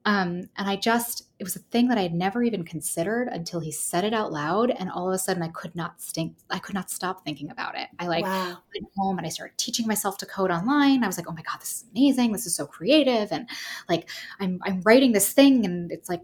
um, 0.06 0.48
and 0.56 0.68
I 0.68 0.76
just, 0.76 1.24
it 1.40 1.44
was 1.44 1.56
a 1.56 1.58
thing 1.58 1.88
that 1.88 1.98
I 1.98 2.02
had 2.02 2.14
never 2.14 2.40
even 2.44 2.64
considered 2.64 3.26
until 3.26 3.58
he 3.58 3.72
said 3.72 4.04
it 4.04 4.14
out 4.14 4.32
loud. 4.32 4.70
And 4.70 4.88
all 4.88 5.08
of 5.08 5.14
a 5.14 5.18
sudden 5.18 5.42
I 5.42 5.48
could 5.48 5.74
not 5.74 6.00
stink, 6.00 6.36
I 6.48 6.60
could 6.60 6.76
not 6.76 6.92
stop 6.92 7.24
thinking 7.24 7.50
about 7.50 7.76
it. 7.76 7.88
I 7.98 8.06
like 8.06 8.24
wow. 8.24 8.56
went 8.72 8.86
home 8.96 9.18
and 9.18 9.26
I 9.26 9.30
started 9.30 9.58
teaching 9.58 9.84
myself 9.84 10.16
to 10.18 10.26
code 10.26 10.52
online. 10.52 11.02
I 11.02 11.08
was 11.08 11.16
like, 11.16 11.28
oh 11.28 11.32
my 11.32 11.42
God, 11.42 11.60
this 11.60 11.72
is 11.72 11.84
amazing. 11.90 12.30
This 12.30 12.46
is 12.46 12.54
so 12.54 12.66
creative. 12.66 13.32
And 13.32 13.48
like, 13.88 14.08
I'm, 14.38 14.60
I'm 14.62 14.80
writing 14.82 15.10
this 15.10 15.32
thing 15.32 15.64
and 15.64 15.90
it's 15.90 16.08
like 16.08 16.22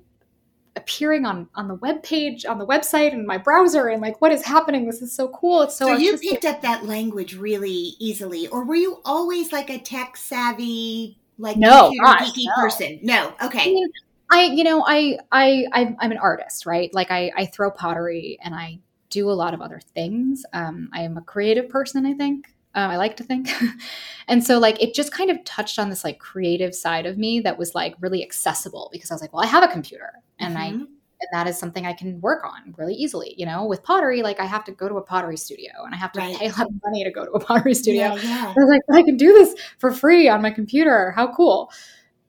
appearing 0.76 1.26
on 1.26 1.48
on 1.54 1.68
the 1.68 1.74
web 1.74 2.02
page 2.02 2.46
on 2.46 2.56
the 2.56 2.66
website 2.66 3.12
and 3.12 3.26
my 3.26 3.36
browser 3.36 3.88
and 3.88 4.00
like 4.00 4.22
what 4.22 4.32
is 4.32 4.42
happening 4.42 4.86
this 4.86 5.02
is 5.02 5.14
so 5.14 5.28
cool 5.28 5.60
it's 5.60 5.76
so 5.76 5.84
so 5.88 5.96
you 5.98 6.16
picked 6.16 6.46
up 6.46 6.62
that 6.62 6.86
language 6.86 7.36
really 7.36 7.92
easily 7.98 8.48
or 8.48 8.64
were 8.64 8.74
you 8.74 8.98
always 9.04 9.52
like 9.52 9.68
a 9.68 9.78
tech 9.78 10.16
savvy 10.16 11.18
like 11.42 11.56
no, 11.56 11.92
gosh, 12.02 12.30
geeky 12.30 12.46
no. 12.46 12.54
person. 12.62 12.98
No, 13.02 13.34
okay. 13.42 13.60
I, 13.60 13.66
mean, 13.66 13.88
I, 14.30 14.44
you 14.44 14.64
know, 14.64 14.84
I, 14.86 15.18
I, 15.30 15.66
I, 15.72 15.80
am 16.00 16.12
an 16.12 16.18
artist, 16.18 16.64
right? 16.64 16.92
Like 16.94 17.10
I, 17.10 17.30
I 17.36 17.46
throw 17.46 17.70
pottery 17.70 18.38
and 18.42 18.54
I 18.54 18.78
do 19.10 19.28
a 19.28 19.32
lot 19.32 19.52
of 19.52 19.60
other 19.60 19.80
things. 19.94 20.44
Um, 20.52 20.88
I 20.92 21.02
am 21.02 21.18
a 21.18 21.20
creative 21.20 21.68
person, 21.68 22.06
I 22.06 22.14
think. 22.14 22.54
Uh, 22.74 22.88
I 22.92 22.96
like 22.96 23.16
to 23.18 23.24
think. 23.24 23.50
and 24.28 24.42
so 24.42 24.58
like 24.58 24.80
it 24.80 24.94
just 24.94 25.12
kind 25.12 25.30
of 25.30 25.44
touched 25.44 25.78
on 25.78 25.90
this 25.90 26.04
like 26.04 26.18
creative 26.18 26.74
side 26.74 27.04
of 27.04 27.18
me 27.18 27.40
that 27.40 27.58
was 27.58 27.74
like 27.74 27.94
really 28.00 28.22
accessible 28.22 28.88
because 28.92 29.10
I 29.10 29.14
was 29.14 29.20
like, 29.20 29.32
well, 29.32 29.42
I 29.42 29.48
have 29.48 29.64
a 29.64 29.68
computer 29.68 30.12
and 30.38 30.56
mm-hmm. 30.56 30.82
I 30.82 30.86
and 31.22 31.38
that 31.38 31.48
is 31.48 31.58
something 31.58 31.86
I 31.86 31.92
can 31.92 32.20
work 32.20 32.44
on 32.44 32.74
really 32.76 32.94
easily. 32.94 33.34
You 33.36 33.46
know, 33.46 33.64
with 33.64 33.82
pottery, 33.82 34.22
like 34.22 34.40
I 34.40 34.44
have 34.44 34.64
to 34.64 34.72
go 34.72 34.88
to 34.88 34.96
a 34.96 35.02
pottery 35.02 35.36
studio 35.36 35.70
and 35.84 35.94
I 35.94 35.98
have 35.98 36.12
to 36.12 36.20
right. 36.20 36.36
pay 36.36 36.46
a 36.46 36.50
lot 36.50 36.66
of 36.66 36.72
money 36.84 37.04
to 37.04 37.10
go 37.10 37.24
to 37.24 37.32
a 37.32 37.40
pottery 37.40 37.74
studio. 37.74 38.14
Yeah, 38.14 38.22
yeah. 38.22 38.46
I 38.48 38.54
was 38.56 38.68
like, 38.68 38.82
I 38.96 39.02
can 39.02 39.16
do 39.16 39.32
this 39.32 39.54
for 39.78 39.92
free 39.92 40.28
on 40.28 40.42
my 40.42 40.50
computer. 40.50 41.12
How 41.12 41.32
cool. 41.34 41.72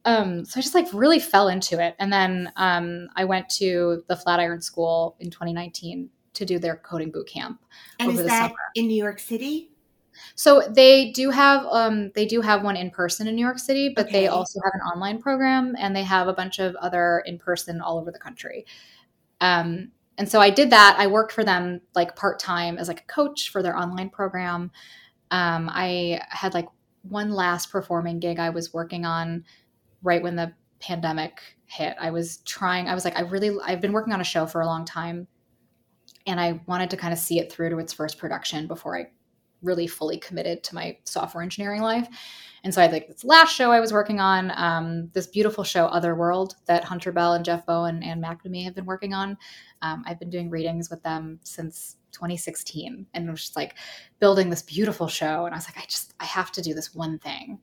Um, 0.05 0.45
so 0.45 0.59
I 0.59 0.61
just 0.61 0.75
like 0.75 0.87
really 0.93 1.19
fell 1.19 1.47
into 1.47 1.83
it. 1.83 1.95
And 1.99 2.11
then 2.11 2.51
um, 2.55 3.07
I 3.15 3.25
went 3.25 3.49
to 3.51 4.03
the 4.07 4.15
Flatiron 4.15 4.61
School 4.61 5.15
in 5.19 5.29
2019 5.29 6.09
to 6.33 6.45
do 6.45 6.59
their 6.59 6.75
coding 6.75 7.11
boot 7.11 7.27
camp. 7.27 7.61
And 7.99 8.11
is 8.11 8.25
that 8.25 8.49
summer. 8.49 8.55
in 8.75 8.87
New 8.87 9.01
York 9.01 9.19
City? 9.19 9.69
So 10.35 10.61
they 10.69 11.11
do 11.11 11.29
have 11.29 11.65
um, 11.65 12.11
they 12.15 12.25
do 12.25 12.41
have 12.41 12.63
one 12.63 12.75
in 12.75 12.89
person 12.89 13.27
in 13.27 13.35
New 13.35 13.41
York 13.41 13.59
City, 13.59 13.93
but 13.95 14.05
okay. 14.07 14.21
they 14.21 14.27
also 14.27 14.59
have 14.63 14.73
an 14.73 14.81
online 14.81 15.21
program, 15.21 15.75
and 15.77 15.95
they 15.95 16.03
have 16.03 16.27
a 16.27 16.33
bunch 16.33 16.59
of 16.59 16.75
other 16.75 17.23
in 17.25 17.37
person 17.37 17.81
all 17.81 17.99
over 17.99 18.11
the 18.11 18.19
country. 18.19 18.65
Um, 19.41 19.91
and 20.17 20.29
so 20.29 20.39
I 20.39 20.49
did 20.49 20.69
that. 20.69 20.95
I 20.99 21.07
worked 21.07 21.31
for 21.31 21.43
them 21.43 21.81
like 21.95 22.15
part 22.15 22.39
time 22.39 22.77
as 22.77 22.87
like 22.87 23.01
a 23.01 23.05
coach 23.05 23.49
for 23.49 23.63
their 23.63 23.75
online 23.77 24.09
program. 24.09 24.71
Um, 25.31 25.69
I 25.73 26.21
had 26.29 26.53
like 26.53 26.67
one 27.01 27.31
last 27.31 27.71
performing 27.71 28.19
gig 28.19 28.39
I 28.39 28.49
was 28.49 28.73
working 28.73 29.05
on 29.05 29.43
right 30.03 30.21
when 30.21 30.35
the 30.35 30.53
pandemic 30.79 31.39
hit. 31.65 31.95
I 31.99 32.11
was 32.11 32.37
trying. 32.39 32.87
I 32.87 32.93
was 32.93 33.05
like, 33.05 33.17
I 33.17 33.21
really 33.21 33.57
I've 33.63 33.81
been 33.81 33.93
working 33.93 34.13
on 34.13 34.21
a 34.21 34.25
show 34.25 34.45
for 34.45 34.61
a 34.61 34.65
long 34.65 34.85
time, 34.85 35.27
and 36.27 36.39
I 36.39 36.61
wanted 36.67 36.89
to 36.91 36.97
kind 36.97 37.13
of 37.13 37.19
see 37.19 37.39
it 37.39 37.51
through 37.51 37.71
to 37.71 37.79
its 37.79 37.93
first 37.93 38.17
production 38.17 38.67
before 38.67 38.97
I 38.97 39.07
really 39.63 39.87
fully 39.87 40.17
committed 40.17 40.63
to 40.63 40.75
my 40.75 40.97
software 41.03 41.43
engineering 41.43 41.81
life. 41.81 42.07
And 42.63 42.73
so 42.73 42.79
I 42.79 42.83
had 42.83 42.93
like 42.93 43.07
this 43.07 43.23
last 43.23 43.53
show 43.53 43.71
I 43.71 43.79
was 43.79 43.91
working 43.91 44.19
on, 44.19 44.51
um, 44.55 45.09
this 45.13 45.27
beautiful 45.27 45.63
show, 45.63 45.85
Otherworld, 45.87 46.55
that 46.65 46.83
Hunter 46.83 47.11
Bell 47.11 47.33
and 47.33 47.43
Jeff 47.43 47.65
Bowen 47.65 48.03
and 48.03 48.23
McNamee 48.23 48.63
have 48.63 48.75
been 48.75 48.85
working 48.85 49.13
on. 49.13 49.37
Um, 49.81 50.03
I've 50.07 50.19
been 50.19 50.29
doing 50.29 50.49
readings 50.49 50.89
with 50.89 51.03
them 51.03 51.39
since 51.43 51.97
2016 52.13 53.05
and 53.13 53.27
it 53.27 53.31
was 53.31 53.41
just 53.41 53.55
like 53.55 53.75
building 54.19 54.49
this 54.49 54.61
beautiful 54.61 55.07
show. 55.07 55.45
And 55.45 55.53
I 55.53 55.57
was 55.57 55.65
like, 55.65 55.77
I 55.77 55.85
just, 55.87 56.13
I 56.19 56.25
have 56.25 56.51
to 56.53 56.61
do 56.61 56.73
this 56.73 56.95
one 56.95 57.19
thing. 57.19 57.59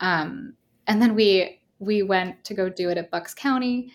Um, 0.00 0.54
and 0.86 1.00
then 1.00 1.14
we, 1.14 1.60
we 1.78 2.02
went 2.02 2.44
to 2.44 2.54
go 2.54 2.68
do 2.68 2.90
it 2.90 2.98
at 2.98 3.10
Bucks 3.10 3.32
County 3.32 3.92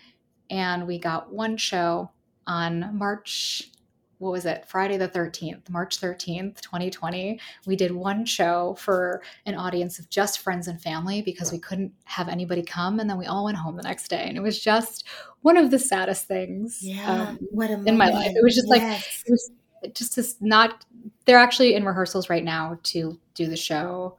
and 0.50 0.88
we 0.88 0.98
got 0.98 1.32
one 1.32 1.58
show 1.58 2.10
on 2.48 2.98
March 2.98 3.72
what 4.20 4.32
was 4.32 4.46
it? 4.46 4.66
Friday 4.68 4.98
the 4.98 5.08
13th 5.08 5.70
march 5.70 6.00
13th 6.00 6.62
2020 6.62 7.40
we 7.66 7.76
did 7.76 7.92
one 7.92 8.26
show 8.26 8.76
for 8.80 9.22
an 9.46 9.56
audience 9.56 10.00
of 10.00 10.10
just 10.10 10.40
friends 10.40 10.68
and 10.68 10.82
family 10.82 11.22
because 11.22 11.52
we 11.52 11.60
couldn't 11.60 11.94
have 12.06 12.28
anybody 12.28 12.64
come 12.64 13.00
and 13.00 13.10
then 13.10 13.18
we 13.18 13.26
all 13.26 13.46
went 13.46 13.58
home 13.58 13.76
the 13.76 13.84
next 13.84 14.08
day 14.08 14.26
and 14.28 14.38
it 14.38 14.42
was 14.42 14.60
just 14.60 15.06
one 15.42 15.58
of 15.58 15.72
the 15.72 15.80
saddest 15.80 16.26
things 16.26 16.80
yeah, 16.82 17.30
um, 17.30 17.38
what 17.52 17.70
a 17.70 17.74
in 17.86 17.98
my 17.98 18.10
life. 18.10 18.32
It 18.36 18.44
was 18.44 18.56
just 18.56 18.68
yes. 18.70 18.70
like 18.70 19.28
it 19.28 19.32
was 19.32 19.52
just 19.94 20.16
this 20.16 20.36
not 20.42 20.86
they're 21.26 21.38
actually 21.38 21.76
in 21.76 21.86
rehearsals 21.86 22.30
right 22.30 22.44
now 22.44 22.80
to 22.84 23.20
do 23.34 23.48
the 23.48 23.58
show 23.58 24.18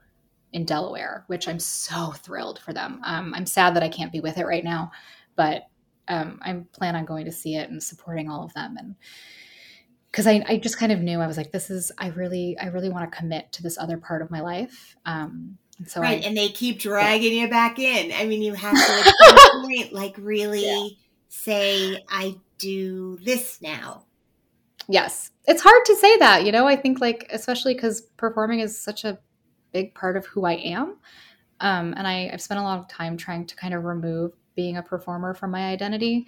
in 0.53 0.65
delaware 0.65 1.25
which 1.27 1.49
i'm 1.49 1.59
so 1.59 2.13
thrilled 2.13 2.59
for 2.61 2.73
them. 2.73 3.01
Um, 3.05 3.35
i'm 3.35 3.47
sad 3.47 3.75
that 3.77 3.83
i 3.83 3.89
can't 3.89 4.13
be 4.13 4.21
with 4.21 4.39
it 4.39 4.47
right 4.47 4.65
now 4.65 4.91
but 5.37 5.65
um, 6.09 6.39
i 6.43 6.55
plan 6.73 6.97
on 6.97 7.05
going 7.05 7.25
to 7.25 7.33
see 7.33 7.57
it 7.57 7.69
and 7.71 7.83
supporting 7.83 8.31
all 8.31 8.45
of 8.45 8.55
them 8.55 8.77
and 8.79 8.95
because 10.11 10.27
I, 10.27 10.45
I 10.47 10.57
just 10.57 10.79
kind 10.79 10.93
of 10.93 11.01
knew 11.01 11.21
I 11.21 11.27
was 11.27 11.37
like, 11.37 11.53
this 11.53 11.71
is 11.71 11.93
I 11.99 12.09
really 12.09 12.57
I 12.59 12.67
really 12.67 12.89
want 12.91 13.11
to 13.11 13.17
commit 13.17 13.53
to 13.53 13.63
this 13.63 13.79
other 13.79 13.99
part 13.99 14.23
of 14.23 14.31
my 14.31 14.41
life. 14.41 14.97
Um, 15.07 15.59
and 15.79 15.89
so 15.89 16.01
right, 16.01 16.23
I, 16.23 16.27
and 16.27 16.37
they 16.37 16.49
keep 16.49 16.81
dragging 16.81 17.35
yeah. 17.35 17.43
you 17.43 17.49
back 17.49 17.79
in. 17.79 18.13
I 18.13 18.27
mean, 18.27 18.43
you 18.43 18.55
have 18.55 18.75
to 18.75 18.93
like, 18.93 19.53
point, 19.63 19.93
like 19.93 20.15
really, 20.19 20.67
yeah. 20.67 20.89
say, 21.29 22.05
I 22.09 22.37
do 22.59 23.19
this 23.23 23.63
now? 23.63 24.05
Yes. 24.89 25.31
It's 25.47 25.63
hard 25.63 25.85
to 25.87 25.97
say 25.97 26.17
that, 26.19 26.45
you 26.45 26.53
know, 26.53 26.67
I 26.67 26.77
think 26.77 27.01
like, 27.01 27.29
especially 27.33 27.75
because 27.75 28.03
performing 28.17 28.61
is 28.61 28.79
such 28.79 29.05
a 29.05 29.19
big 29.73 29.95
part 29.95 30.17
of 30.17 30.27
who 30.27 30.45
I 30.45 30.55
am. 30.55 30.97
Um, 31.61 31.95
and 31.97 32.07
I, 32.07 32.31
I've 32.33 32.43
spent 32.43 32.61
a 32.61 32.63
lot 32.63 32.79
of 32.79 32.89
time 32.89 33.17
trying 33.17 33.47
to 33.47 33.57
kind 33.57 33.75
of 33.75 33.85
remove 33.85 34.33
being 34.55 34.77
a 34.77 34.83
performer 34.83 35.35
from 35.35 35.51
my 35.51 35.69
identity. 35.71 36.27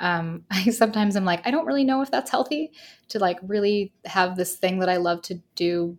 Um, 0.00 0.44
I 0.50 0.64
sometimes 0.70 1.16
I'm 1.16 1.24
like, 1.24 1.46
I 1.46 1.50
don't 1.50 1.66
really 1.66 1.84
know 1.84 2.02
if 2.02 2.10
that's 2.10 2.30
healthy 2.30 2.72
to 3.08 3.18
like 3.18 3.38
really 3.42 3.92
have 4.04 4.36
this 4.36 4.56
thing 4.56 4.80
that 4.80 4.88
I 4.88 4.96
love 4.96 5.22
to 5.22 5.40
do 5.54 5.96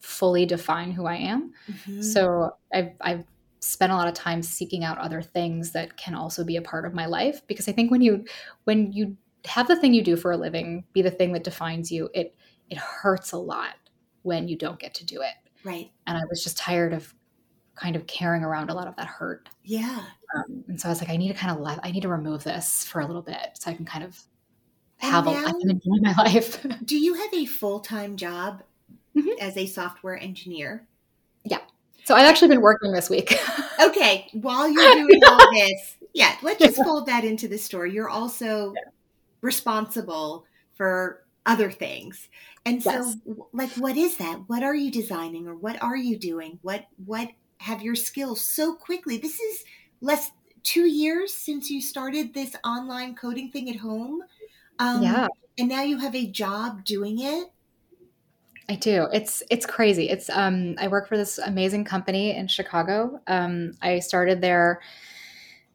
fully 0.00 0.44
define 0.44 0.92
who 0.92 1.06
I 1.06 1.16
am. 1.16 1.52
Mm-hmm. 1.70 2.02
So 2.02 2.50
I've, 2.72 2.90
I've 3.00 3.24
spent 3.60 3.92
a 3.92 3.96
lot 3.96 4.08
of 4.08 4.14
time 4.14 4.42
seeking 4.42 4.84
out 4.84 4.98
other 4.98 5.22
things 5.22 5.72
that 5.72 5.96
can 5.96 6.14
also 6.14 6.44
be 6.44 6.56
a 6.56 6.62
part 6.62 6.84
of 6.84 6.92
my 6.92 7.06
life 7.06 7.46
because 7.46 7.68
I 7.68 7.72
think 7.72 7.90
when 7.90 8.02
you 8.02 8.24
when 8.64 8.92
you 8.92 9.16
have 9.46 9.68
the 9.68 9.76
thing 9.76 9.94
you 9.94 10.02
do 10.02 10.16
for 10.16 10.32
a 10.32 10.36
living 10.36 10.84
be 10.92 11.00
the 11.00 11.10
thing 11.10 11.32
that 11.32 11.44
defines 11.44 11.90
you, 11.90 12.10
it 12.12 12.34
it 12.68 12.78
hurts 12.78 13.32
a 13.32 13.38
lot 13.38 13.74
when 14.22 14.48
you 14.48 14.56
don't 14.56 14.78
get 14.78 14.94
to 14.94 15.06
do 15.06 15.22
it. 15.22 15.34
Right. 15.64 15.90
And 16.06 16.16
I 16.16 16.22
was 16.28 16.42
just 16.42 16.58
tired 16.58 16.92
of 16.92 17.14
kind 17.74 17.96
of 17.96 18.06
carrying 18.06 18.44
around 18.44 18.70
a 18.70 18.74
lot 18.74 18.86
of 18.86 18.96
that 18.96 19.06
hurt. 19.06 19.48
Yeah. 19.64 20.04
Um, 20.34 20.64
and 20.68 20.80
so 20.80 20.88
I 20.88 20.90
was 20.90 21.00
like, 21.00 21.10
I 21.10 21.16
need 21.16 21.28
to 21.28 21.34
kind 21.34 21.56
of 21.56 21.60
let, 21.60 21.80
I 21.82 21.90
need 21.90 22.02
to 22.02 22.08
remove 22.08 22.44
this 22.44 22.84
for 22.84 23.00
a 23.00 23.06
little 23.06 23.22
bit 23.22 23.50
so 23.54 23.70
I 23.70 23.74
can 23.74 23.84
kind 23.84 24.04
of 24.04 24.18
have 24.98 25.26
now, 25.26 25.32
a, 25.32 25.46
I 25.46 25.52
can 25.52 25.70
enjoy 25.70 25.96
my 26.00 26.14
life. 26.18 26.64
do 26.84 26.98
you 26.98 27.14
have 27.14 27.34
a 27.34 27.46
full 27.46 27.80
time 27.80 28.16
job 28.16 28.62
mm-hmm. 29.16 29.28
as 29.40 29.56
a 29.56 29.66
software 29.66 30.18
engineer? 30.18 30.86
Yeah. 31.44 31.60
So 32.04 32.14
I've 32.14 32.26
actually 32.26 32.48
been 32.48 32.60
working 32.60 32.92
this 32.92 33.10
week. 33.10 33.36
okay. 33.80 34.28
While 34.32 34.68
you're 34.68 34.94
doing 34.94 35.20
all 35.26 35.52
this, 35.52 35.96
yeah, 36.12 36.36
let's 36.42 36.60
just 36.60 36.82
fold 36.82 37.06
that 37.06 37.24
into 37.24 37.48
the 37.48 37.58
story. 37.58 37.92
You're 37.92 38.10
also 38.10 38.72
yeah. 38.74 38.90
responsible 39.40 40.44
for 40.74 41.24
other 41.46 41.70
things. 41.70 42.28
And 42.66 42.82
so 42.82 42.92
yes. 42.92 43.16
like 43.52 43.70
what 43.72 43.96
is 43.96 44.16
that? 44.16 44.44
What 44.46 44.62
are 44.62 44.74
you 44.74 44.90
designing 44.90 45.46
or 45.46 45.54
what 45.54 45.82
are 45.82 45.96
you 45.96 46.18
doing? 46.18 46.58
What 46.62 46.86
what 47.04 47.28
have 47.58 47.82
your 47.82 47.94
skills 47.94 48.40
so 48.40 48.74
quickly? 48.74 49.16
This 49.16 49.40
is 49.40 49.64
less 50.00 50.30
2 50.64 50.86
years 50.86 51.32
since 51.32 51.70
you 51.70 51.80
started 51.80 52.34
this 52.34 52.56
online 52.64 53.14
coding 53.14 53.50
thing 53.50 53.68
at 53.70 53.76
home. 53.76 54.22
Um, 54.78 55.02
yeah. 55.02 55.28
And 55.58 55.68
now 55.68 55.82
you 55.82 55.98
have 55.98 56.14
a 56.14 56.26
job 56.26 56.84
doing 56.84 57.20
it. 57.20 57.48
I 58.68 58.76
do. 58.76 59.08
It's 59.12 59.42
it's 59.50 59.66
crazy. 59.66 60.08
It's 60.08 60.30
um 60.30 60.74
I 60.78 60.88
work 60.88 61.08
for 61.08 61.16
this 61.16 61.38
amazing 61.38 61.84
company 61.84 62.34
in 62.34 62.48
Chicago. 62.48 63.20
Um 63.26 63.72
I 63.82 63.98
started 63.98 64.40
there 64.40 64.80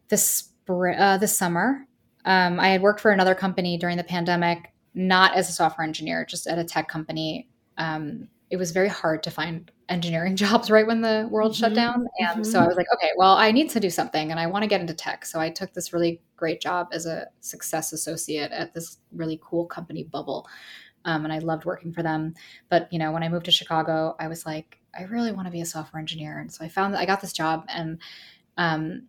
this 0.08 0.26
spring 0.26 1.00
uh, 1.00 1.18
this 1.18 1.38
summer. 1.38 1.86
Um 2.26 2.60
I 2.60 2.70
had 2.70 2.82
worked 2.82 3.00
for 3.00 3.12
another 3.12 3.36
company 3.36 3.78
during 3.78 3.98
the 3.98 4.04
pandemic, 4.04 4.74
not 4.96 5.36
as 5.36 5.50
a 5.50 5.54
software 5.54 5.86
engineer, 5.86 6.26
just 6.26 6.48
at 6.48 6.58
a 6.58 6.64
tech 6.64 6.88
company. 6.88 7.48
Um 7.78 8.28
it 8.50 8.58
was 8.58 8.72
very 8.72 8.88
hard 8.88 9.24
to 9.24 9.32
find 9.32 9.72
engineering 9.90 10.36
jobs 10.38 10.72
right 10.72 10.88
when 10.88 11.02
the 11.02 11.28
world 11.30 11.54
mm-hmm. 11.54 11.62
shut 11.62 11.74
down. 11.74 12.08
And 12.20 12.42
mm-hmm. 12.42 12.44
so 12.44 12.60
I 12.60 12.68
was 12.68 12.78
like, 12.78 12.88
okay, 12.96 13.12
well, 13.18 13.34
I 13.34 13.52
need 13.52 13.70
to 13.72 13.80
do 13.80 13.90
something 13.90 14.32
and 14.32 14.40
I 14.40 14.48
want 14.48 14.64
to 14.64 14.68
get 14.68 14.82
into 14.82 14.94
tech. 14.94 15.26
So 15.26 15.40
I 15.40 15.50
took 15.50 15.74
this 15.74 15.94
really 15.94 16.22
great 16.36 16.62
job 16.62 16.88
as 16.92 17.06
a 17.06 17.28
success 17.42 17.94
associate 17.94 18.52
at 18.52 18.74
this 18.74 18.98
really 19.12 19.40
cool 19.44 19.66
company, 19.66 20.04
Bubble. 20.04 20.48
Um, 21.06 21.24
and 21.24 21.34
I 21.34 21.40
loved 21.40 21.66
working 21.66 21.94
for 21.94 22.04
them. 22.04 22.34
But 22.70 22.92
you 22.92 23.00
know, 23.00 23.12
when 23.12 23.24
I 23.24 23.30
moved 23.30 23.46
to 23.46 23.52
Chicago, 23.52 24.16
I 24.20 24.28
was 24.28 24.46
like, 24.46 24.80
I 24.98 25.04
really 25.04 25.32
want 25.32 25.48
to 25.48 25.52
be 25.52 25.62
a 25.62 25.66
software 25.66 26.00
engineer, 26.00 26.40
and 26.40 26.52
so 26.52 26.66
I 26.66 26.68
found 26.68 26.94
that 26.94 27.00
I 27.00 27.06
got 27.06 27.22
this 27.22 27.32
job, 27.32 27.64
and 27.70 28.00
um, 28.58 29.04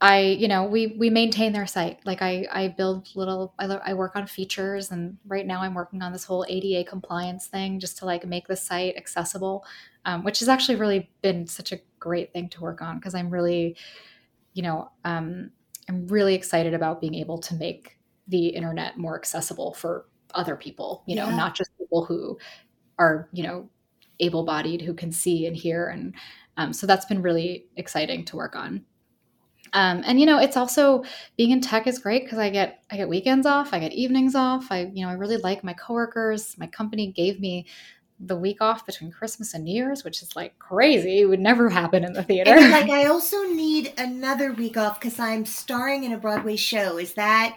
I, 0.00 0.20
you 0.20 0.48
know, 0.48 0.64
we 0.64 0.88
we 0.98 1.08
maintain 1.08 1.52
their 1.52 1.66
site. 1.66 2.04
Like 2.04 2.20
I 2.20 2.46
I 2.52 2.68
build 2.68 3.08
little, 3.14 3.54
I, 3.58 3.66
I 3.66 3.94
work 3.94 4.16
on 4.16 4.26
features, 4.26 4.90
and 4.90 5.16
right 5.26 5.46
now 5.46 5.62
I'm 5.62 5.74
working 5.74 6.02
on 6.02 6.12
this 6.12 6.24
whole 6.24 6.44
ADA 6.48 6.88
compliance 6.88 7.46
thing 7.46 7.80
just 7.80 7.98
to 7.98 8.04
like 8.04 8.26
make 8.26 8.46
the 8.46 8.56
site 8.56 8.96
accessible, 8.96 9.64
um, 10.04 10.24
which 10.24 10.40
has 10.40 10.48
actually 10.48 10.76
really 10.76 11.10
been 11.22 11.46
such 11.46 11.72
a 11.72 11.80
great 12.00 12.32
thing 12.32 12.48
to 12.50 12.60
work 12.60 12.82
on 12.82 12.98
because 12.98 13.14
I'm 13.14 13.30
really, 13.30 13.76
you 14.52 14.62
know, 14.62 14.90
um, 15.04 15.50
I'm 15.88 16.06
really 16.08 16.34
excited 16.34 16.74
about 16.74 17.00
being 17.00 17.14
able 17.14 17.38
to 17.38 17.54
make 17.54 17.98
the 18.28 18.48
internet 18.48 18.98
more 18.98 19.16
accessible 19.16 19.74
for 19.74 20.06
other 20.34 20.56
people, 20.56 21.02
you 21.06 21.14
know, 21.14 21.28
yeah. 21.28 21.36
not 21.36 21.54
just 21.54 21.70
people 21.78 22.04
who 22.04 22.38
are, 22.98 23.28
you 23.32 23.42
know, 23.42 23.68
able 24.20 24.44
bodied 24.44 24.82
who 24.82 24.94
can 24.94 25.12
see 25.12 25.46
and 25.46 25.56
hear. 25.56 25.88
And 25.88 26.14
um, 26.56 26.72
so 26.72 26.86
that's 26.86 27.06
been 27.06 27.22
really 27.22 27.66
exciting 27.76 28.24
to 28.26 28.36
work 28.36 28.56
on. 28.56 28.84
Um, 29.74 30.02
and 30.06 30.18
you 30.18 30.24
know, 30.24 30.38
it's 30.38 30.56
also 30.56 31.02
being 31.36 31.50
in 31.50 31.60
tech 31.60 31.86
is 31.86 31.98
great 31.98 32.24
because 32.24 32.38
I 32.38 32.48
get 32.48 32.82
I 32.90 32.96
get 32.96 33.08
weekends 33.08 33.46
off, 33.46 33.74
I 33.74 33.80
get 33.80 33.92
evenings 33.92 34.34
off. 34.34 34.68
I 34.70 34.90
you 34.94 35.04
know 35.04 35.10
I 35.10 35.14
really 35.14 35.36
like 35.36 35.62
my 35.62 35.74
coworkers. 35.74 36.56
My 36.56 36.68
company 36.68 37.08
gave 37.08 37.40
me 37.40 37.66
the 38.20 38.36
week 38.36 38.60
off 38.60 38.86
between 38.86 39.10
Christmas 39.10 39.54
and 39.54 39.64
New 39.64 39.74
Year's, 39.74 40.04
which 40.04 40.22
is 40.22 40.36
like 40.36 40.58
crazy. 40.58 41.20
It 41.20 41.24
would 41.26 41.40
never 41.40 41.68
happen 41.68 42.04
in 42.04 42.12
the 42.12 42.22
theater. 42.22 42.52
And 42.52 42.70
like, 42.70 42.88
I 42.88 43.04
also 43.10 43.42
need 43.42 43.92
another 43.98 44.52
week 44.52 44.76
off 44.76 45.00
because 45.00 45.18
I'm 45.18 45.44
starring 45.44 46.04
in 46.04 46.12
a 46.12 46.18
Broadway 46.18 46.56
show. 46.56 46.96
Is 46.96 47.14
that 47.14 47.56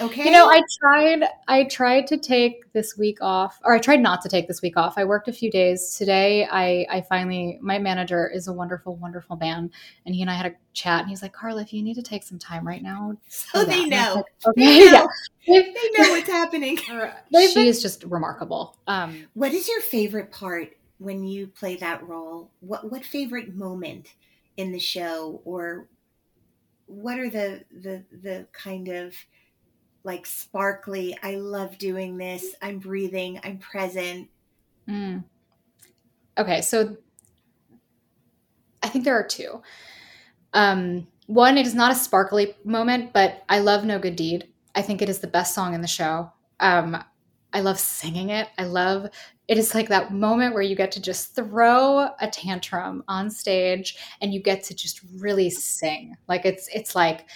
Okay. 0.00 0.24
You 0.24 0.30
know, 0.30 0.48
I 0.48 0.60
tried 0.78 1.24
I 1.46 1.64
tried 1.64 2.06
to 2.08 2.16
take 2.16 2.72
this 2.72 2.96
week 2.98 3.18
off 3.20 3.60
or 3.64 3.74
I 3.74 3.78
tried 3.78 4.00
not 4.00 4.22
to 4.22 4.28
take 4.28 4.48
this 4.48 4.60
week 4.60 4.76
off. 4.76 4.94
I 4.96 5.04
worked 5.04 5.28
a 5.28 5.32
few 5.32 5.50
days. 5.50 5.94
Today 5.96 6.48
I 6.50 6.86
I 6.90 7.00
finally 7.02 7.58
my 7.60 7.78
manager 7.78 8.28
is 8.28 8.48
a 8.48 8.52
wonderful 8.52 8.96
wonderful 8.96 9.36
man 9.36 9.70
and 10.04 10.14
he 10.14 10.22
and 10.22 10.30
I 10.30 10.34
had 10.34 10.46
a 10.46 10.54
chat 10.72 11.00
and 11.00 11.08
he's 11.08 11.22
like, 11.22 11.32
"Carla, 11.32 11.62
if 11.62 11.72
you 11.72 11.82
need 11.82 11.94
to 11.94 12.02
take 12.02 12.24
some 12.24 12.38
time 12.38 12.66
right 12.66 12.82
now, 12.82 13.16
so 13.28 13.64
they 13.64 13.84
know. 13.84 14.14
Like, 14.16 14.24
okay. 14.48 14.64
They 14.64 14.90
know. 14.90 15.08
Yeah. 15.46 15.60
they 15.60 16.02
know 16.02 16.10
what's 16.10 16.28
happening. 16.28 16.76
she 17.32 17.68
is 17.68 17.80
just 17.80 18.04
remarkable. 18.04 18.76
Um, 18.86 19.26
what 19.34 19.52
is 19.52 19.68
your 19.68 19.80
favorite 19.80 20.32
part 20.32 20.76
when 20.98 21.24
you 21.24 21.46
play 21.46 21.76
that 21.76 22.06
role? 22.08 22.50
What 22.60 22.90
what 22.90 23.04
favorite 23.04 23.54
moment 23.54 24.14
in 24.56 24.72
the 24.72 24.78
show 24.78 25.40
or 25.44 25.86
what 26.86 27.18
are 27.18 27.30
the 27.30 27.64
the 27.70 28.02
the 28.22 28.46
kind 28.52 28.88
of 28.88 29.14
like 30.04 30.26
sparkly. 30.26 31.16
I 31.22 31.36
love 31.36 31.78
doing 31.78 32.16
this. 32.16 32.54
I'm 32.62 32.78
breathing. 32.78 33.40
I'm 33.42 33.58
present. 33.58 34.28
Mm. 34.88 35.24
Okay, 36.38 36.60
so 36.60 36.96
I 38.82 38.88
think 38.88 39.04
there 39.04 39.18
are 39.18 39.26
two. 39.26 39.62
Um, 40.52 41.06
one, 41.26 41.56
it 41.56 41.66
is 41.66 41.74
not 41.74 41.90
a 41.90 41.94
sparkly 41.94 42.54
moment, 42.64 43.12
but 43.12 43.42
I 43.48 43.60
love 43.60 43.84
No 43.84 43.98
Good 43.98 44.16
Deed. 44.16 44.48
I 44.74 44.82
think 44.82 45.00
it 45.00 45.08
is 45.08 45.20
the 45.20 45.26
best 45.26 45.54
song 45.54 45.74
in 45.74 45.80
the 45.80 45.86
show. 45.86 46.30
Um, 46.60 47.02
I 47.52 47.60
love 47.60 47.78
singing 47.78 48.30
it. 48.30 48.48
I 48.58 48.64
love 48.64 49.08
it 49.46 49.58
is 49.58 49.74
like 49.74 49.88
that 49.88 50.12
moment 50.12 50.54
where 50.54 50.62
you 50.62 50.74
get 50.74 50.90
to 50.92 51.00
just 51.00 51.34
throw 51.34 52.08
a 52.20 52.28
tantrum 52.28 53.04
on 53.08 53.30
stage 53.30 53.96
and 54.20 54.32
you 54.32 54.42
get 54.42 54.62
to 54.64 54.74
just 54.74 55.00
really 55.18 55.50
sing. 55.50 56.16
Like 56.28 56.44
it's 56.44 56.68
it's 56.74 56.94
like 56.94 57.26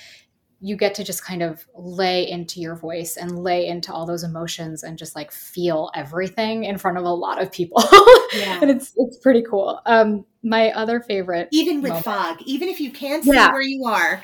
you 0.60 0.76
get 0.76 0.94
to 0.96 1.04
just 1.04 1.24
kind 1.24 1.42
of 1.42 1.64
lay 1.74 2.28
into 2.28 2.60
your 2.60 2.74
voice 2.74 3.16
and 3.16 3.38
lay 3.38 3.66
into 3.68 3.92
all 3.92 4.04
those 4.04 4.24
emotions 4.24 4.82
and 4.82 4.98
just 4.98 5.14
like 5.14 5.30
feel 5.30 5.90
everything 5.94 6.64
in 6.64 6.76
front 6.78 6.98
of 6.98 7.04
a 7.04 7.10
lot 7.10 7.40
of 7.40 7.50
people. 7.52 7.82
Yeah. 8.34 8.58
and 8.60 8.70
it's 8.70 8.92
it's 8.96 9.16
pretty 9.16 9.42
cool. 9.42 9.80
Um 9.86 10.26
my 10.42 10.70
other 10.72 11.00
favorite 11.00 11.48
even 11.50 11.80
with 11.80 11.90
moment, 11.90 12.04
fog, 12.04 12.42
even 12.42 12.68
if 12.68 12.78
you 12.78 12.90
can't 12.90 13.24
see 13.24 13.32
yeah. 13.32 13.50
where 13.50 13.62
you 13.62 13.86
are, 13.86 14.22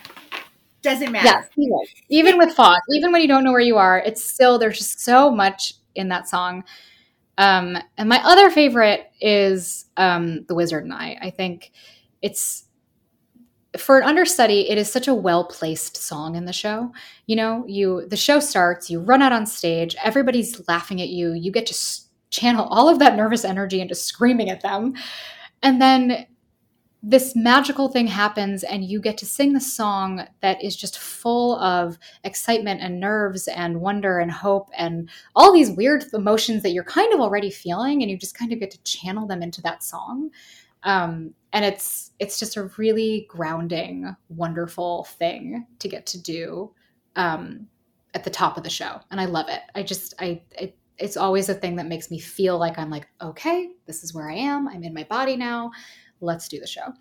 doesn't 0.82 1.10
matter. 1.10 1.24
Yes, 1.24 1.48
even, 1.56 1.78
even 2.10 2.38
with 2.38 2.54
fog, 2.54 2.80
even 2.90 3.12
when 3.12 3.22
you 3.22 3.28
don't 3.28 3.44
know 3.44 3.52
where 3.52 3.60
you 3.60 3.78
are, 3.78 3.98
it's 3.98 4.22
still 4.22 4.58
there's 4.58 4.76
just 4.76 5.00
so 5.00 5.30
much 5.30 5.74
in 5.94 6.08
that 6.08 6.28
song. 6.28 6.64
Um 7.38 7.78
and 7.96 8.08
my 8.08 8.20
other 8.24 8.50
favorite 8.50 9.10
is 9.22 9.86
um 9.96 10.44
The 10.48 10.54
Wizard 10.54 10.84
and 10.84 10.92
I. 10.92 11.16
I 11.22 11.30
think 11.30 11.72
it's 12.20 12.64
for 13.78 13.98
an 13.98 14.04
understudy, 14.04 14.70
it 14.70 14.78
is 14.78 14.90
such 14.90 15.08
a 15.08 15.14
well 15.14 15.44
placed 15.44 15.96
song 15.96 16.36
in 16.36 16.44
the 16.44 16.52
show. 16.52 16.92
You 17.26 17.36
know, 17.36 17.64
you 17.66 18.06
the 18.08 18.16
show 18.16 18.40
starts, 18.40 18.90
you 18.90 19.00
run 19.00 19.22
out 19.22 19.32
on 19.32 19.46
stage, 19.46 19.96
everybody's 20.02 20.66
laughing 20.68 21.00
at 21.00 21.08
you, 21.08 21.32
you 21.32 21.50
get 21.50 21.66
to 21.66 22.00
channel 22.30 22.66
all 22.70 22.88
of 22.88 22.98
that 22.98 23.16
nervous 23.16 23.44
energy 23.44 23.80
into 23.80 23.94
screaming 23.94 24.50
at 24.50 24.62
them, 24.62 24.94
and 25.62 25.80
then 25.80 26.26
this 27.06 27.36
magical 27.36 27.88
thing 27.88 28.06
happens, 28.06 28.64
and 28.64 28.82
you 28.82 28.98
get 28.98 29.18
to 29.18 29.26
sing 29.26 29.52
the 29.52 29.60
song 29.60 30.26
that 30.40 30.64
is 30.64 30.74
just 30.74 30.98
full 30.98 31.58
of 31.58 31.98
excitement 32.24 32.80
and 32.80 32.98
nerves 32.98 33.46
and 33.48 33.82
wonder 33.82 34.20
and 34.20 34.32
hope 34.32 34.70
and 34.74 35.10
all 35.36 35.52
these 35.52 35.70
weird 35.70 36.02
emotions 36.14 36.62
that 36.62 36.70
you're 36.70 36.82
kind 36.82 37.12
of 37.12 37.20
already 37.20 37.50
feeling, 37.50 38.00
and 38.00 38.10
you 38.10 38.16
just 38.16 38.38
kind 38.38 38.54
of 38.54 38.58
get 38.58 38.70
to 38.70 38.82
channel 38.84 39.26
them 39.26 39.42
into 39.42 39.60
that 39.60 39.82
song. 39.82 40.30
Um, 40.84 41.34
and 41.52 41.64
it's 41.64 42.10
it's 42.18 42.38
just 42.38 42.56
a 42.56 42.70
really 42.76 43.26
grounding, 43.28 44.14
wonderful 44.28 45.04
thing 45.04 45.66
to 45.78 45.88
get 45.88 46.06
to 46.06 46.20
do 46.20 46.72
um, 47.16 47.66
at 48.12 48.24
the 48.24 48.30
top 48.30 48.56
of 48.56 48.64
the 48.64 48.70
show, 48.70 49.00
and 49.10 49.20
I 49.20 49.24
love 49.24 49.48
it. 49.48 49.60
I 49.74 49.82
just 49.82 50.14
I 50.20 50.42
it, 50.52 50.76
it's 50.98 51.16
always 51.16 51.48
a 51.48 51.54
thing 51.54 51.76
that 51.76 51.86
makes 51.86 52.10
me 52.10 52.18
feel 52.18 52.58
like 52.58 52.78
I'm 52.78 52.90
like 52.90 53.08
okay, 53.20 53.70
this 53.86 54.04
is 54.04 54.12
where 54.12 54.28
I 54.28 54.34
am. 54.34 54.68
I'm 54.68 54.84
in 54.84 54.94
my 54.94 55.04
body 55.04 55.36
now. 55.36 55.70
Let's 56.20 56.48
do 56.48 56.60
the 56.60 56.66
show. 56.66 56.92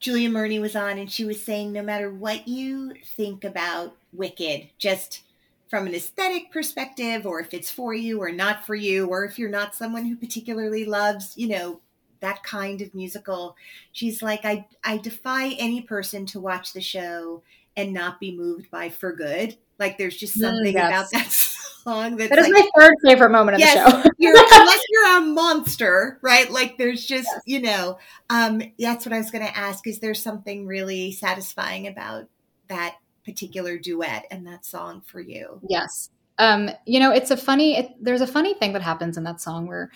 Julia 0.00 0.28
Murney 0.28 0.60
was 0.60 0.74
on, 0.74 0.98
and 0.98 1.10
she 1.10 1.24
was 1.24 1.42
saying 1.42 1.72
no 1.72 1.82
matter 1.82 2.12
what 2.12 2.48
you 2.48 2.92
think 3.16 3.44
about 3.44 3.96
Wicked, 4.12 4.70
just 4.78 5.22
from 5.70 5.86
an 5.86 5.94
aesthetic 5.94 6.50
perspective, 6.50 7.24
or 7.24 7.40
if 7.40 7.54
it's 7.54 7.70
for 7.70 7.94
you 7.94 8.20
or 8.20 8.32
not 8.32 8.66
for 8.66 8.74
you, 8.74 9.06
or 9.06 9.24
if 9.24 9.38
you're 9.38 9.48
not 9.48 9.74
someone 9.74 10.04
who 10.04 10.16
particularly 10.16 10.84
loves, 10.84 11.34
you 11.36 11.48
know, 11.48 11.80
that 12.22 12.42
kind 12.42 12.80
of 12.80 12.94
musical, 12.94 13.56
she's 13.92 14.22
like, 14.22 14.44
I, 14.44 14.66
I 14.82 14.96
defy 14.96 15.50
any 15.58 15.82
person 15.82 16.24
to 16.26 16.40
watch 16.40 16.72
the 16.72 16.80
show 16.80 17.42
and 17.76 17.92
not 17.92 18.18
be 18.18 18.36
moved 18.36 18.70
by 18.70 18.88
For 18.88 19.12
Good. 19.14 19.56
Like, 19.78 19.98
there's 19.98 20.16
just 20.16 20.36
Mm, 20.36 20.40
something 20.40 20.74
yes. 20.74 20.86
about 20.88 21.10
that 21.12 21.30
song 21.84 22.16
that's 22.16 22.30
That 22.30 22.38
is 22.38 22.48
like, 22.48 22.52
my 22.52 22.68
third 22.78 22.94
favorite 23.04 23.30
moment 23.30 23.56
of 23.56 23.60
yes, 23.60 23.74
the 23.74 24.02
show. 24.02 24.10
you're, 24.18 24.34
unless 24.52 24.82
you're 24.88 25.18
a 25.18 25.20
monster, 25.20 26.18
right? 26.22 26.50
Like 26.50 26.78
there's 26.78 27.04
just, 27.04 27.28
you 27.44 27.60
know, 27.60 27.98
um, 28.30 28.62
that's 28.78 29.04
what 29.04 29.12
I 29.12 29.18
was 29.18 29.30
going 29.30 29.44
to 29.44 29.56
ask. 29.56 29.86
Is 29.86 29.98
there 29.98 30.14
something 30.14 30.66
really 30.66 31.12
satisfying 31.12 31.86
about 31.88 32.28
that 32.68 32.96
particular 33.24 33.78
duet 33.78 34.26
and 34.30 34.46
that 34.46 34.64
song 34.64 35.02
for 35.04 35.20
you? 35.20 35.60
Yes. 35.68 36.10
Um, 36.38 36.70
you 36.86 36.98
know, 37.00 37.12
it's 37.12 37.30
a 37.30 37.36
funny, 37.36 37.76
it, 37.76 37.90
there's 38.00 38.20
a 38.20 38.26
funny 38.26 38.54
thing 38.54 38.72
that 38.72 38.82
happens 38.82 39.16
in 39.16 39.24
that 39.24 39.40
song 39.40 39.66
where 39.66 39.90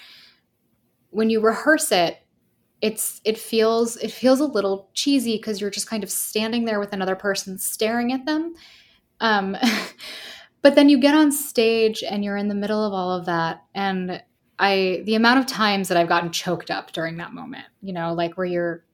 when 1.10 1.30
you 1.30 1.40
rehearse 1.40 1.92
it, 1.92 2.18
it's, 2.80 3.20
it 3.24 3.38
feels, 3.38 3.96
it 3.96 4.10
feels 4.10 4.40
a 4.40 4.44
little 4.44 4.90
cheesy 4.92 5.36
because 5.36 5.60
you're 5.60 5.70
just 5.70 5.88
kind 5.88 6.04
of 6.04 6.10
standing 6.10 6.64
there 6.64 6.78
with 6.78 6.92
another 6.92 7.16
person 7.16 7.58
staring 7.58 8.12
at 8.12 8.26
them. 8.26 8.54
Um, 9.20 9.56
but 10.62 10.74
then 10.74 10.88
you 10.88 10.98
get 10.98 11.14
on 11.14 11.32
stage 11.32 12.02
and 12.02 12.24
you're 12.24 12.36
in 12.36 12.48
the 12.48 12.54
middle 12.54 12.84
of 12.84 12.92
all 12.92 13.12
of 13.12 13.26
that. 13.26 13.62
And 13.74 14.22
I, 14.58 15.02
the 15.04 15.14
amount 15.14 15.40
of 15.40 15.46
times 15.46 15.88
that 15.88 15.96
I've 15.96 16.08
gotten 16.08 16.32
choked 16.32 16.70
up 16.70 16.92
during 16.92 17.16
that 17.16 17.32
moment, 17.32 17.66
you 17.80 17.92
know, 17.92 18.12
like 18.12 18.36
where 18.36 18.46
you're, 18.46 18.84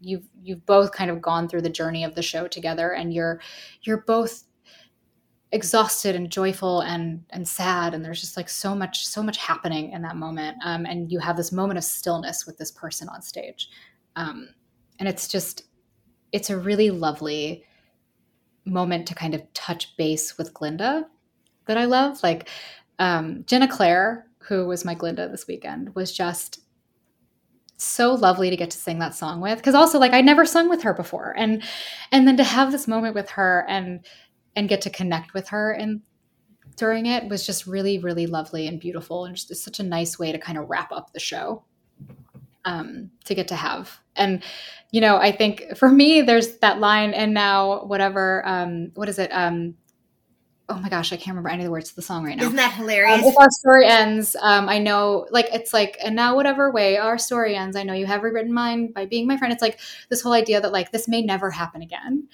you've, 0.00 0.24
you've 0.42 0.64
both 0.66 0.92
kind 0.92 1.10
of 1.10 1.20
gone 1.20 1.48
through 1.48 1.62
the 1.62 1.70
journey 1.70 2.04
of 2.04 2.14
the 2.14 2.22
show 2.22 2.46
together 2.46 2.92
and 2.92 3.12
you're, 3.12 3.40
you're 3.82 4.02
both 4.02 4.44
exhausted 5.52 6.14
and 6.14 6.30
joyful 6.30 6.80
and 6.80 7.24
and 7.30 7.46
sad. 7.46 7.94
And 7.94 8.04
there's 8.04 8.20
just 8.20 8.36
like 8.36 8.48
so 8.48 8.74
much 8.74 9.06
so 9.06 9.22
much 9.22 9.36
happening 9.36 9.92
in 9.92 10.02
that 10.02 10.16
moment. 10.16 10.58
Um, 10.64 10.86
and 10.86 11.10
you 11.10 11.18
have 11.18 11.36
this 11.36 11.52
moment 11.52 11.78
of 11.78 11.84
stillness 11.84 12.46
with 12.46 12.56
this 12.56 12.70
person 12.70 13.08
on 13.08 13.22
stage. 13.22 13.68
Um, 14.16 14.50
and 14.98 15.08
it's 15.08 15.26
just 15.26 15.64
it's 16.32 16.50
a 16.50 16.58
really 16.58 16.90
lovely 16.90 17.64
moment 18.64 19.06
to 19.08 19.14
kind 19.14 19.34
of 19.34 19.52
touch 19.54 19.96
base 19.96 20.38
with 20.38 20.54
glinda 20.54 21.06
that 21.66 21.78
i 21.78 21.84
love. 21.84 22.22
Like 22.22 22.48
um, 22.98 23.44
jenna 23.46 23.66
claire 23.66 24.26
who 24.38 24.66
was 24.66 24.84
my 24.84 24.94
glinda 24.94 25.28
this 25.28 25.46
weekend 25.46 25.94
was 25.94 26.12
just 26.12 26.60
so 27.76 28.14
lovely 28.14 28.50
to 28.50 28.56
get 28.56 28.70
to 28.70 28.78
sing 28.78 28.98
that 28.98 29.14
song 29.14 29.40
with. 29.40 29.58
Because 29.58 29.74
also 29.74 29.98
like 29.98 30.12
i 30.12 30.20
never 30.20 30.44
sung 30.44 30.68
with 30.68 30.82
her 30.82 30.94
before. 30.94 31.34
And 31.36 31.64
and 32.12 32.28
then 32.28 32.36
to 32.36 32.44
have 32.44 32.70
this 32.70 32.86
moment 32.86 33.16
with 33.16 33.30
her 33.30 33.66
and 33.68 34.06
and 34.56 34.68
get 34.68 34.80
to 34.82 34.90
connect 34.90 35.34
with 35.34 35.48
her 35.48 35.72
and 35.72 36.00
during 36.76 37.06
it 37.06 37.28
was 37.28 37.44
just 37.44 37.66
really 37.66 37.98
really 37.98 38.26
lovely 38.26 38.66
and 38.66 38.80
beautiful 38.80 39.24
and 39.24 39.36
just 39.36 39.54
such 39.62 39.80
a 39.80 39.82
nice 39.82 40.18
way 40.18 40.32
to 40.32 40.38
kind 40.38 40.58
of 40.58 40.68
wrap 40.68 40.90
up 40.92 41.12
the 41.12 41.20
show 41.20 41.62
um, 42.64 43.10
to 43.24 43.34
get 43.34 43.48
to 43.48 43.54
have 43.54 43.98
and 44.16 44.42
you 44.90 45.00
know 45.00 45.16
i 45.16 45.32
think 45.32 45.76
for 45.76 45.88
me 45.88 46.22
there's 46.22 46.58
that 46.58 46.78
line 46.78 47.12
and 47.12 47.32
now 47.32 47.84
whatever 47.84 48.46
um, 48.46 48.90
what 48.94 49.08
is 49.08 49.18
it 49.18 49.30
um, 49.30 49.74
oh 50.68 50.78
my 50.78 50.88
gosh 50.88 51.12
i 51.12 51.16
can't 51.16 51.28
remember 51.28 51.48
any 51.48 51.62
of 51.62 51.64
the 51.64 51.70
words 51.70 51.90
to 51.90 51.96
the 51.96 52.02
song 52.02 52.24
right 52.24 52.36
now 52.36 52.44
Isn't 52.44 52.56
that 52.56 52.72
um, 52.72 52.78
hilarious? 52.78 53.26
if 53.26 53.36
our 53.38 53.50
story 53.50 53.86
ends, 53.86 54.36
um, 54.40 54.68
I 54.68 54.78
know, 54.78 55.26
like, 55.30 55.48
it's 55.52 55.72
like, 55.72 55.96
and 56.04 56.14
now 56.14 56.36
whatever 56.36 56.70
way 56.70 56.96
our 56.96 57.18
story 57.18 57.56
ends, 57.56 57.76
I 57.76 57.82
know 57.82 57.92
you 57.92 58.06
have 58.06 58.22
rewritten 58.22 58.52
mine 58.52 58.92
by 58.92 59.06
being 59.06 59.26
my 59.26 59.36
friend. 59.36 59.52
It's 59.52 59.62
like 59.62 59.80
this 60.10 60.22
whole 60.22 60.32
idea 60.32 60.60
that, 60.60 60.70
like, 60.70 60.92
this 60.92 61.08
may 61.08 61.22
never 61.22 61.50
happen 61.50 61.82
again. 61.82 62.28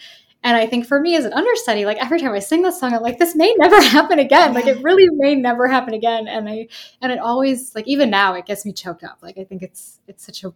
And 0.46 0.56
I 0.56 0.64
think 0.64 0.86
for 0.86 1.00
me 1.00 1.16
as 1.16 1.24
an 1.24 1.32
understudy, 1.32 1.84
like, 1.84 1.96
every 1.96 2.20
time 2.20 2.32
I 2.32 2.38
sing 2.38 2.62
this 2.62 2.78
song, 2.78 2.94
I'm 2.94 3.02
like, 3.02 3.18
this 3.18 3.34
may 3.34 3.52
never 3.58 3.82
happen 3.82 4.20
again. 4.20 4.54
Like, 4.54 4.68
it 4.68 4.80
really 4.80 5.08
may 5.10 5.34
never 5.34 5.66
happen 5.66 5.92
again. 5.92 6.28
And 6.28 6.48
I, 6.48 6.68
and 7.02 7.10
it 7.10 7.18
always, 7.18 7.74
like, 7.74 7.88
even 7.88 8.10
now, 8.10 8.32
it 8.34 8.46
gets 8.46 8.64
me 8.64 8.72
choked 8.72 9.02
up. 9.02 9.18
Like, 9.22 9.38
I 9.38 9.42
think 9.42 9.64
it's, 9.64 9.98
it's 10.06 10.24
such 10.24 10.44
a, 10.44 10.54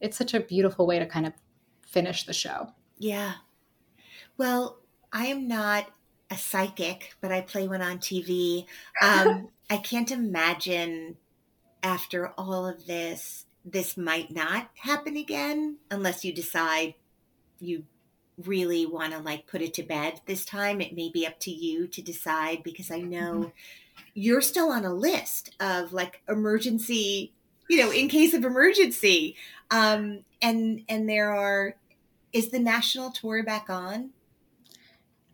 it's 0.00 0.16
such 0.16 0.34
a 0.34 0.40
beautiful 0.40 0.84
way 0.84 0.98
to 0.98 1.06
kind 1.06 1.28
of 1.28 1.32
finish 1.86 2.24
the 2.24 2.32
show. 2.32 2.72
Yeah. 2.98 3.34
Well, 4.36 4.80
I 5.12 5.26
am 5.26 5.46
not 5.46 5.86
a 6.28 6.36
psychic, 6.36 7.14
but 7.20 7.30
I 7.30 7.40
play 7.42 7.68
one 7.68 7.82
on 7.82 7.98
TV. 7.98 8.66
Um, 9.00 9.50
I 9.70 9.76
can't 9.76 10.10
imagine 10.10 11.18
after 11.84 12.32
all 12.36 12.66
of 12.66 12.84
this, 12.86 13.46
this 13.64 13.96
might 13.96 14.32
not 14.32 14.70
happen 14.74 15.16
again 15.16 15.76
unless 15.88 16.24
you 16.24 16.32
decide 16.32 16.94
you 17.60 17.84
really 18.46 18.86
want 18.86 19.12
to 19.12 19.18
like 19.18 19.46
put 19.46 19.62
it 19.62 19.74
to 19.74 19.82
bed 19.82 20.20
this 20.26 20.44
time. 20.44 20.80
It 20.80 20.94
may 20.94 21.10
be 21.10 21.26
up 21.26 21.38
to 21.40 21.50
you 21.50 21.86
to 21.88 22.02
decide 22.02 22.62
because 22.62 22.90
I 22.90 23.00
know 23.00 23.52
you're 24.14 24.40
still 24.40 24.70
on 24.70 24.84
a 24.84 24.94
list 24.94 25.54
of 25.60 25.92
like 25.92 26.22
emergency, 26.28 27.32
you 27.68 27.78
know, 27.78 27.90
in 27.90 28.08
case 28.08 28.34
of 28.34 28.44
emergency. 28.44 29.36
Um, 29.70 30.24
and 30.42 30.82
and 30.88 31.08
there 31.08 31.34
are 31.34 31.76
is 32.32 32.50
the 32.50 32.58
national 32.58 33.10
tour 33.10 33.42
back 33.42 33.68
on? 33.68 34.10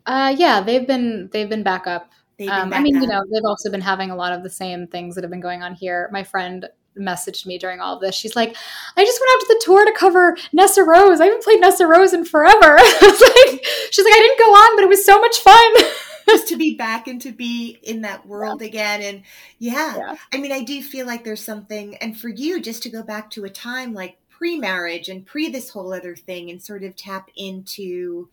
Uh, 0.05 0.33
yeah, 0.37 0.61
they've 0.61 0.87
been, 0.87 1.29
they've 1.31 1.49
been 1.49 1.63
back 1.63 1.85
up 1.85 2.11
been 2.37 2.49
Um, 2.49 2.73
I 2.73 2.81
mean, 2.81 3.01
you 3.01 3.07
know, 3.07 3.23
they've 3.31 3.45
also 3.45 3.71
been 3.71 3.81
having 3.81 4.11
a 4.11 4.15
lot 4.15 4.31
of 4.31 4.43
the 4.43 4.49
same 4.49 4.87
things 4.87 5.15
that 5.15 5.23
have 5.23 5.31
been 5.31 5.41
going 5.41 5.63
on 5.63 5.73
here. 5.73 6.09
My 6.11 6.23
friend 6.23 6.67
messaged 6.99 7.45
me 7.45 7.57
during 7.57 7.79
all 7.79 7.95
of 7.95 8.01
this. 8.01 8.15
She's 8.15 8.35
like, 8.35 8.55
I 8.95 9.05
just 9.05 9.19
went 9.19 9.31
out 9.33 9.39
to 9.41 9.47
the 9.49 9.61
tour 9.63 9.85
to 9.85 9.91
cover 9.91 10.35
Nessarose. 10.55 11.21
I 11.21 11.25
haven't 11.25 11.43
played 11.43 11.61
Nessarose 11.61 12.13
in 12.13 12.25
forever. 12.25 12.77
Like, 13.17 13.65
she's 13.91 14.05
like, 14.05 14.13
I 14.13 14.19
didn't 14.19 14.39
go 14.39 14.51
on, 14.51 14.75
but 14.75 14.83
it 14.83 14.89
was 14.89 15.05
so 15.05 15.19
much 15.19 15.39
fun. 15.39 15.73
just 16.29 16.47
to 16.49 16.57
be 16.57 16.75
back 16.75 17.07
and 17.07 17.21
to 17.21 17.31
be 17.31 17.79
in 17.83 18.01
that 18.01 18.25
world 18.25 18.61
again. 18.61 19.01
And 19.01 19.23
yeah, 19.59 19.97
Yeah. 19.97 20.15
I 20.33 20.37
mean, 20.37 20.51
I 20.51 20.63
do 20.63 20.81
feel 20.81 21.05
like 21.05 21.23
there's 21.23 21.43
something, 21.43 21.95
and 21.97 22.17
for 22.17 22.29
you, 22.29 22.59
just 22.59 22.83
to 22.83 22.89
go 22.89 23.03
back 23.03 23.29
to 23.31 23.45
a 23.45 23.49
time 23.49 23.93
like 23.93 24.17
pre 24.29 24.57
marriage 24.57 25.09
and 25.09 25.25
pre 25.25 25.49
this 25.49 25.69
whole 25.69 25.93
other 25.93 26.15
thing 26.15 26.49
and 26.49 26.61
sort 26.61 26.83
of 26.83 26.95
tap 26.95 27.29
into 27.35 28.29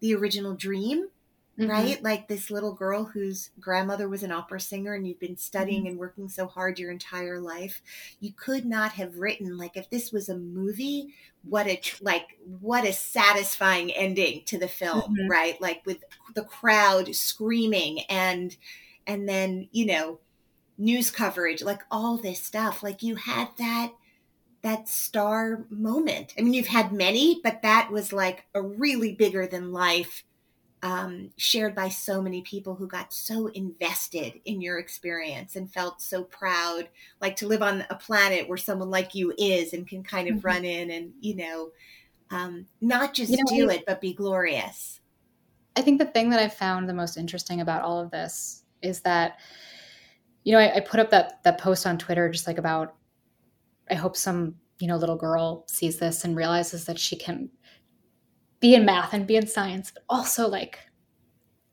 the 0.00 0.14
original 0.14 0.54
dream. 0.54 1.08
Mhm. 1.58 1.68
Right? 1.68 2.02
Like 2.02 2.26
this 2.26 2.50
little 2.50 2.72
girl 2.72 3.04
whose 3.04 3.50
grandmother 3.60 4.08
was 4.08 4.24
an 4.24 4.32
opera 4.32 4.60
singer 4.60 4.94
and 4.94 5.06
you've 5.06 5.20
been 5.20 5.36
studying 5.36 5.86
and 5.86 5.96
working 5.98 6.28
so 6.28 6.46
hard 6.48 6.80
your 6.80 6.90
entire 6.90 7.38
life. 7.40 7.80
You 8.18 8.32
could 8.32 8.66
not 8.66 8.92
have 8.92 9.18
written 9.18 9.56
like 9.56 9.76
if 9.76 9.88
this 9.88 10.10
was 10.10 10.28
a 10.28 10.36
movie, 10.36 11.14
what 11.44 11.68
a 11.68 11.80
like 12.00 12.38
what 12.44 12.84
a 12.84 12.92
satisfying 12.92 13.92
ending 13.92 14.42
to 14.46 14.58
the 14.58 14.66
film, 14.68 15.14
Mhm. 15.16 15.28
right? 15.28 15.60
Like 15.60 15.82
with 15.86 16.02
the 16.34 16.44
crowd 16.44 17.14
screaming 17.14 18.00
and 18.08 18.56
and 19.06 19.28
then, 19.28 19.68
you 19.70 19.86
know, 19.86 20.18
news 20.78 21.10
coverage, 21.10 21.62
like 21.62 21.82
all 21.90 22.16
this 22.18 22.42
stuff. 22.42 22.82
Like 22.82 23.02
you 23.02 23.16
had 23.16 23.48
that 23.58 23.92
that 24.62 24.88
star 24.88 25.66
moment. 25.70 26.34
I 26.38 26.42
mean, 26.42 26.54
you've 26.54 26.66
had 26.68 26.92
many, 26.92 27.40
but 27.42 27.62
that 27.62 27.90
was 27.92 28.12
like 28.12 28.46
a 28.54 28.62
really 28.62 29.14
bigger 29.14 29.46
than 29.46 29.72
life 29.72 30.24
um, 30.84 31.32
shared 31.38 31.74
by 31.74 31.88
so 31.90 32.22
many 32.22 32.42
people 32.42 32.76
who 32.76 32.88
got 32.88 33.12
so 33.12 33.48
invested 33.48 34.40
in 34.46 34.60
your 34.62 34.78
experience 34.78 35.56
and 35.56 35.72
felt 35.72 36.02
so 36.02 36.24
proud, 36.24 36.90
like 37.20 37.36
to 37.38 37.48
live 37.48 37.62
on 37.62 37.86
a 37.90 37.96
planet 37.96 38.48
where 38.48 38.58
someone 38.58 38.90
like 38.90 39.16
you 39.16 39.34
is 39.38 39.72
and 39.74 39.88
can 39.88 40.04
kind 40.04 40.28
of 40.28 40.36
Mhm. 40.36 40.44
run 40.44 40.64
in 40.64 40.90
and, 40.92 41.14
you 41.20 41.36
know, 41.36 41.72
um, 42.30 42.68
not 42.80 43.14
just 43.14 43.32
You 43.32 43.36
know, 43.38 43.44
do 43.44 43.70
I- 43.70 43.70
it, 43.70 43.84
but 43.86 44.00
be 44.00 44.14
glorious. 44.14 45.00
I 45.76 45.82
think 45.82 45.98
the 45.98 46.06
thing 46.06 46.30
that 46.30 46.40
I've 46.40 46.54
found 46.54 46.88
the 46.88 46.94
most 46.94 47.16
interesting 47.16 47.60
about 47.60 47.82
all 47.82 48.00
of 48.00 48.10
this 48.10 48.64
is 48.82 49.00
that, 49.02 49.38
you 50.44 50.52
know, 50.52 50.58
I, 50.58 50.76
I 50.76 50.80
put 50.80 51.00
up 51.00 51.10
that 51.10 51.42
that 51.44 51.58
post 51.58 51.86
on 51.86 51.98
Twitter 51.98 52.28
just 52.30 52.46
like 52.46 52.58
about 52.58 52.96
I 53.90 53.94
hope 53.94 54.16
some, 54.16 54.56
you 54.80 54.88
know, 54.88 54.96
little 54.96 55.16
girl 55.16 55.66
sees 55.68 55.98
this 55.98 56.24
and 56.24 56.36
realizes 56.36 56.86
that 56.86 56.98
she 56.98 57.16
can 57.16 57.50
be 58.64 58.74
in 58.74 58.84
math 58.86 59.12
and 59.12 59.26
be 59.26 59.36
in 59.36 59.46
science, 59.46 59.90
but 59.92 60.04
also 60.08 60.48
like 60.48 60.78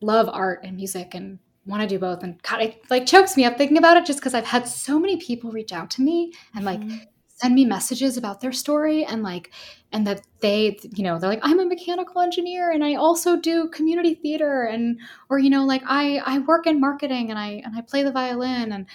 love 0.02 0.30
art 0.32 0.62
and 0.64 0.76
music 0.76 1.14
and 1.14 1.40
want 1.66 1.82
to 1.82 1.88
do 1.88 2.00
both. 2.00 2.24
And 2.24 2.42
God, 2.44 2.62
it 2.62 2.82
like 2.90 3.06
chokes 3.06 3.38
me 3.38 3.46
up 3.46 3.58
thinking 3.58 3.78
about 3.78 3.98
it 3.98 4.06
just 4.06 4.20
because 4.20 4.34
I've 4.34 4.46
had 4.46 4.68
so 4.68 5.00
many 5.00 5.18
people 5.18 5.52
reach 5.52 5.72
out 5.72 5.90
to 5.92 6.02
me 6.02 6.34
and 6.56 6.66
like 6.66 6.82
Mhm. 6.82 7.02
send 7.28 7.56
me 7.56 7.66
messages 7.66 8.18
about 8.18 8.42
their 8.42 8.52
story 8.52 9.06
and 9.06 9.24
like 9.24 9.52
and 9.92 10.06
that 10.08 10.22
they 10.42 10.78
you 10.96 11.04
know 11.04 11.18
they're 11.18 11.30
like 11.30 11.40
i'm 11.44 11.60
a 11.60 11.66
mechanical 11.66 12.22
engineer 12.22 12.70
and 12.72 12.84
i 12.84 12.94
also 12.94 13.36
do 13.36 13.68
community 13.70 14.14
theater 14.14 14.64
and 14.64 15.00
or 15.30 15.40
you 15.40 15.50
know 15.50 15.66
like 15.66 15.82
i 15.88 16.22
i 16.26 16.38
work 16.40 16.68
in 16.68 16.80
marketing 16.80 17.32
and 17.32 17.40
i 17.40 17.62
and 17.66 17.76
i 17.76 17.82
play 17.82 18.04
the 18.04 18.12
violin 18.12 18.72
and 18.72 18.86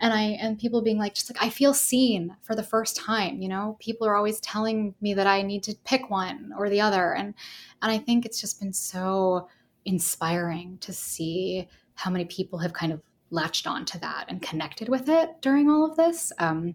and 0.00 0.12
i 0.12 0.22
and 0.22 0.58
people 0.58 0.82
being 0.82 0.98
like 0.98 1.14
just 1.14 1.32
like 1.32 1.42
i 1.42 1.48
feel 1.48 1.74
seen 1.74 2.36
for 2.42 2.54
the 2.54 2.62
first 2.62 2.96
time 2.96 3.40
you 3.40 3.48
know 3.48 3.76
people 3.80 4.06
are 4.06 4.16
always 4.16 4.40
telling 4.40 4.94
me 5.00 5.14
that 5.14 5.26
i 5.26 5.42
need 5.42 5.62
to 5.62 5.74
pick 5.84 6.10
one 6.10 6.52
or 6.58 6.68
the 6.68 6.80
other 6.80 7.14
and 7.14 7.34
and 7.82 7.92
i 7.92 7.98
think 7.98 8.24
it's 8.24 8.40
just 8.40 8.60
been 8.60 8.72
so 8.72 9.48
inspiring 9.84 10.78
to 10.80 10.92
see 10.92 11.68
how 11.94 12.10
many 12.10 12.24
people 12.24 12.58
have 12.58 12.72
kind 12.72 12.92
of 12.92 13.00
latched 13.30 13.66
onto 13.66 13.98
that 13.98 14.26
and 14.28 14.42
connected 14.42 14.88
with 14.88 15.08
it 15.08 15.30
during 15.40 15.70
all 15.70 15.88
of 15.88 15.96
this 15.96 16.32
um, 16.38 16.74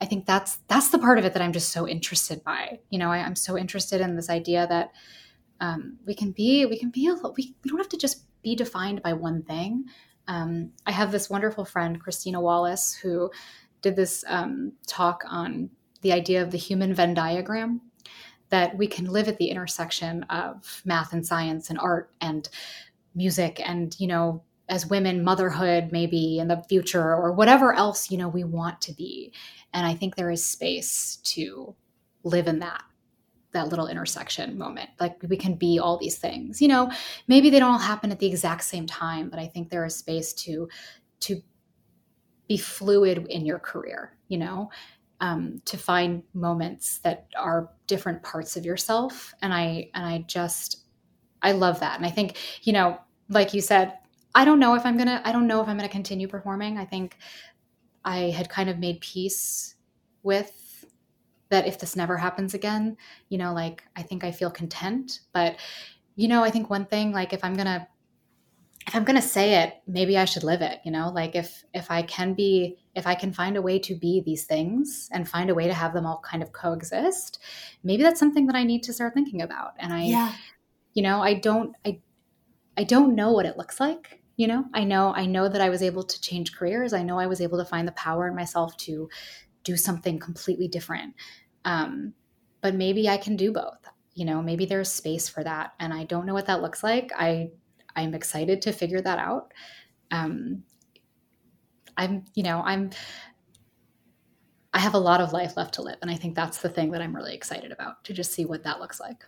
I 0.00 0.04
think 0.04 0.26
that's 0.26 0.58
that's 0.68 0.90
the 0.90 0.98
part 0.98 1.18
of 1.18 1.24
it 1.24 1.32
that 1.32 1.42
I'm 1.42 1.52
just 1.52 1.70
so 1.70 1.88
interested 1.88 2.44
by. 2.44 2.80
You 2.90 2.98
know, 2.98 3.10
I, 3.10 3.18
am 3.18 3.34
so 3.34 3.56
interested 3.56 4.00
in 4.00 4.14
this 4.14 4.28
idea 4.28 4.66
that 4.68 4.92
um, 5.60 5.98
we 6.06 6.14
can 6.14 6.32
be 6.32 6.66
we 6.66 6.78
can 6.78 6.90
be 6.90 7.06
a, 7.08 7.14
we, 7.14 7.54
we 7.64 7.70
don't 7.70 7.78
have 7.78 7.88
to 7.90 7.96
just 7.96 8.24
be 8.42 8.54
defined 8.54 9.02
by 9.02 9.14
one 9.14 9.42
thing. 9.42 9.86
Um, 10.28 10.72
I 10.86 10.92
have 10.92 11.12
this 11.12 11.30
wonderful 11.30 11.64
friend, 11.64 12.00
Christina 12.00 12.40
Wallace, 12.40 12.94
who 12.94 13.30
did 13.82 13.96
this 13.96 14.24
um, 14.26 14.72
talk 14.86 15.22
on 15.28 15.70
the 16.02 16.12
idea 16.12 16.42
of 16.42 16.50
the 16.50 16.58
human 16.58 16.94
Venn 16.94 17.14
diagram 17.14 17.80
that 18.48 18.76
we 18.76 18.86
can 18.86 19.06
live 19.06 19.28
at 19.28 19.38
the 19.38 19.50
intersection 19.50 20.22
of 20.24 20.82
math 20.84 21.12
and 21.12 21.26
science 21.26 21.70
and 21.70 21.78
art 21.78 22.10
and 22.20 22.48
music 23.14 23.60
and 23.64 23.98
you 23.98 24.06
know 24.06 24.42
as 24.68 24.86
women 24.86 25.24
motherhood 25.24 25.90
maybe 25.90 26.38
in 26.38 26.48
the 26.48 26.62
future 26.68 27.14
or 27.14 27.32
whatever 27.32 27.72
else 27.72 28.10
you 28.10 28.18
know 28.18 28.28
we 28.28 28.44
want 28.44 28.80
to 28.80 28.92
be. 28.92 29.32
And 29.72 29.86
i 29.86 29.94
think 29.94 30.14
there 30.14 30.30
is 30.30 30.44
space 30.44 31.16
to 31.24 31.74
live 32.22 32.46
in 32.46 32.60
that 32.60 32.82
that 33.52 33.68
little 33.68 33.86
intersection 33.86 34.58
moment 34.58 34.90
like 35.00 35.16
we 35.28 35.36
can 35.36 35.54
be 35.54 35.78
all 35.78 35.96
these 35.96 36.18
things 36.18 36.60
you 36.60 36.68
know 36.68 36.90
maybe 37.28 37.50
they 37.50 37.58
don't 37.58 37.72
all 37.72 37.78
happen 37.78 38.10
at 38.10 38.18
the 38.18 38.26
exact 38.26 38.64
same 38.64 38.86
time 38.86 39.28
but 39.28 39.38
i 39.38 39.46
think 39.46 39.70
there 39.70 39.84
is 39.84 39.96
space 39.96 40.32
to 40.32 40.68
to 41.20 41.40
be 42.48 42.56
fluid 42.56 43.26
in 43.28 43.44
your 43.44 43.58
career 43.58 44.16
you 44.28 44.38
know 44.38 44.70
um, 45.18 45.62
to 45.64 45.78
find 45.78 46.22
moments 46.34 46.98
that 46.98 47.28
are 47.38 47.70
different 47.86 48.22
parts 48.22 48.56
of 48.56 48.66
yourself 48.66 49.34
and 49.42 49.54
i 49.54 49.88
and 49.94 50.04
i 50.04 50.18
just 50.26 50.84
i 51.42 51.52
love 51.52 51.80
that 51.80 51.96
and 51.96 52.04
i 52.04 52.10
think 52.10 52.36
you 52.62 52.72
know 52.72 52.98
like 53.28 53.54
you 53.54 53.60
said 53.60 53.94
I 54.36 54.44
don't 54.44 54.60
know 54.60 54.74
if 54.74 54.84
I'm 54.84 54.98
gonna. 54.98 55.22
I 55.24 55.32
don't 55.32 55.46
know 55.46 55.62
if 55.62 55.68
I'm 55.68 55.78
gonna 55.78 55.88
continue 55.88 56.28
performing. 56.28 56.76
I 56.76 56.84
think 56.84 57.16
I 58.04 58.30
had 58.30 58.50
kind 58.50 58.68
of 58.68 58.78
made 58.78 59.00
peace 59.00 59.76
with 60.22 60.52
that. 61.50 61.66
If 61.66 61.78
this 61.78 61.96
never 61.96 62.16
happens 62.16 62.54
again, 62.54 62.96
you 63.28 63.38
know, 63.38 63.52
like 63.52 63.84
I 63.96 64.02
think 64.02 64.24
I 64.24 64.32
feel 64.32 64.50
content. 64.50 65.20
But 65.32 65.56
you 66.14 66.28
know, 66.28 66.42
I 66.42 66.50
think 66.50 66.70
one 66.70 66.86
thing, 66.86 67.12
like 67.12 67.32
if 67.32 67.44
I'm 67.44 67.54
gonna 67.54 67.88
if 68.86 68.94
I'm 68.94 69.04
going 69.04 69.16
to 69.16 69.22
say 69.22 69.62
it, 69.62 69.74
maybe 69.88 70.16
I 70.16 70.24
should 70.24 70.44
live 70.44 70.62
it, 70.62 70.78
you 70.84 70.92
know? 70.92 71.10
Like 71.10 71.34
if 71.34 71.64
if 71.74 71.90
I 71.90 72.02
can 72.02 72.34
be 72.34 72.78
if 72.94 73.06
I 73.06 73.14
can 73.14 73.32
find 73.32 73.56
a 73.56 73.62
way 73.62 73.78
to 73.80 73.94
be 73.94 74.22
these 74.24 74.44
things 74.44 75.08
and 75.12 75.28
find 75.28 75.50
a 75.50 75.54
way 75.54 75.66
to 75.66 75.74
have 75.74 75.92
them 75.92 76.06
all 76.06 76.20
kind 76.24 76.42
of 76.42 76.52
coexist, 76.52 77.40
maybe 77.82 78.02
that's 78.02 78.20
something 78.20 78.46
that 78.46 78.56
I 78.56 78.64
need 78.64 78.82
to 78.84 78.92
start 78.92 79.14
thinking 79.14 79.42
about. 79.42 79.72
And 79.78 79.92
I 79.92 80.04
yeah. 80.04 80.32
you 80.94 81.02
know, 81.02 81.20
I 81.20 81.34
don't 81.34 81.74
I 81.84 82.00
I 82.76 82.84
don't 82.84 83.14
know 83.14 83.32
what 83.32 83.46
it 83.46 83.56
looks 83.56 83.80
like 83.80 84.20
you 84.36 84.46
know 84.46 84.64
i 84.74 84.84
know 84.84 85.14
i 85.14 85.24
know 85.24 85.48
that 85.48 85.62
i 85.62 85.70
was 85.70 85.82
able 85.82 86.02
to 86.02 86.20
change 86.20 86.54
careers 86.54 86.92
i 86.92 87.02
know 87.02 87.18
i 87.18 87.26
was 87.26 87.40
able 87.40 87.56
to 87.56 87.64
find 87.64 87.88
the 87.88 87.92
power 87.92 88.28
in 88.28 88.34
myself 88.34 88.76
to 88.76 89.08
do 89.66 89.76
something 89.76 90.18
completely 90.18 90.68
different. 90.68 91.14
Um, 91.64 92.14
but 92.62 92.74
maybe 92.74 93.08
i 93.08 93.16
can 93.16 93.36
do 93.36 93.52
both 93.52 93.78
you 94.14 94.24
know 94.24 94.42
maybe 94.42 94.66
there's 94.66 94.90
space 94.90 95.28
for 95.28 95.44
that 95.44 95.74
and 95.78 95.92
i 95.92 96.02
don't 96.04 96.26
know 96.26 96.34
what 96.34 96.46
that 96.46 96.62
looks 96.62 96.82
like. 96.82 97.12
I 97.16 97.50
i'm 97.94 98.14
excited 98.14 98.62
to 98.62 98.72
figure 98.72 99.00
that 99.00 99.18
out. 99.18 99.52
Um, 100.10 100.64
i'm 101.96 102.24
you 102.34 102.42
know 102.42 102.62
i'm 102.64 102.90
i 104.74 104.78
have 104.78 104.94
a 104.94 104.98
lot 104.98 105.20
of 105.20 105.32
life 105.32 105.56
left 105.56 105.74
to 105.74 105.82
live 105.82 105.98
and 106.02 106.10
i 106.10 106.14
think 106.16 106.34
that's 106.34 106.60
the 106.60 106.68
thing 106.68 106.90
that 106.90 107.02
i'm 107.02 107.14
really 107.14 107.34
excited 107.34 107.72
about 107.72 108.02
to 108.04 108.12
just 108.12 108.32
see 108.32 108.44
what 108.44 108.64
that 108.64 108.80
looks 108.80 109.00
like. 109.00 109.24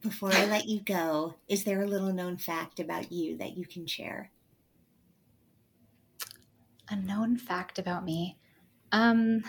Before 0.00 0.32
I 0.34 0.44
let 0.44 0.66
you 0.66 0.80
go, 0.80 1.34
is 1.48 1.64
there 1.64 1.82
a 1.82 1.86
little 1.86 2.12
known 2.12 2.36
fact 2.36 2.78
about 2.78 3.10
you 3.10 3.38
that 3.38 3.56
you 3.56 3.64
can 3.64 3.86
share? 3.86 4.30
A 6.88 6.96
known 6.96 7.36
fact 7.36 7.78
about 7.78 8.04
me. 8.04 8.38
Um 8.92 9.44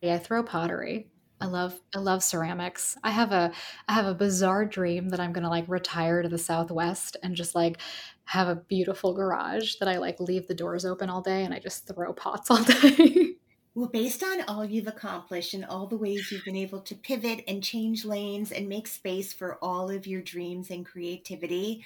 yeah, 0.00 0.14
I 0.14 0.18
throw 0.18 0.42
pottery. 0.42 1.08
I 1.40 1.46
love 1.46 1.80
I 1.94 1.98
love 1.98 2.22
ceramics. 2.22 2.96
I 3.02 3.10
have 3.10 3.32
a 3.32 3.52
I 3.88 3.92
have 3.92 4.06
a 4.06 4.14
bizarre 4.14 4.64
dream 4.64 5.10
that 5.10 5.20
I'm 5.20 5.32
going 5.32 5.44
to 5.44 5.50
like 5.50 5.68
retire 5.68 6.22
to 6.22 6.28
the 6.28 6.38
southwest 6.38 7.16
and 7.22 7.36
just 7.36 7.54
like 7.54 7.78
have 8.24 8.48
a 8.48 8.56
beautiful 8.56 9.12
garage 9.12 9.74
that 9.76 9.88
I 9.88 9.98
like 9.98 10.18
leave 10.18 10.46
the 10.46 10.54
doors 10.54 10.84
open 10.84 11.10
all 11.10 11.20
day 11.20 11.44
and 11.44 11.52
I 11.52 11.58
just 11.58 11.86
throw 11.86 12.12
pots 12.12 12.50
all 12.50 12.62
day. 12.64 13.34
Well, 13.74 13.88
based 13.88 14.22
on 14.22 14.40
all 14.48 14.64
you've 14.64 14.86
accomplished 14.86 15.52
and 15.52 15.64
all 15.64 15.86
the 15.86 15.98
ways 15.98 16.32
you've 16.32 16.44
been 16.46 16.56
able 16.56 16.80
to 16.80 16.94
pivot 16.94 17.44
and 17.46 17.62
change 17.62 18.06
lanes 18.06 18.50
and 18.50 18.66
make 18.66 18.88
space 18.88 19.34
for 19.34 19.58
all 19.60 19.90
of 19.90 20.06
your 20.06 20.22
dreams 20.22 20.70
and 20.70 20.86
creativity, 20.86 21.84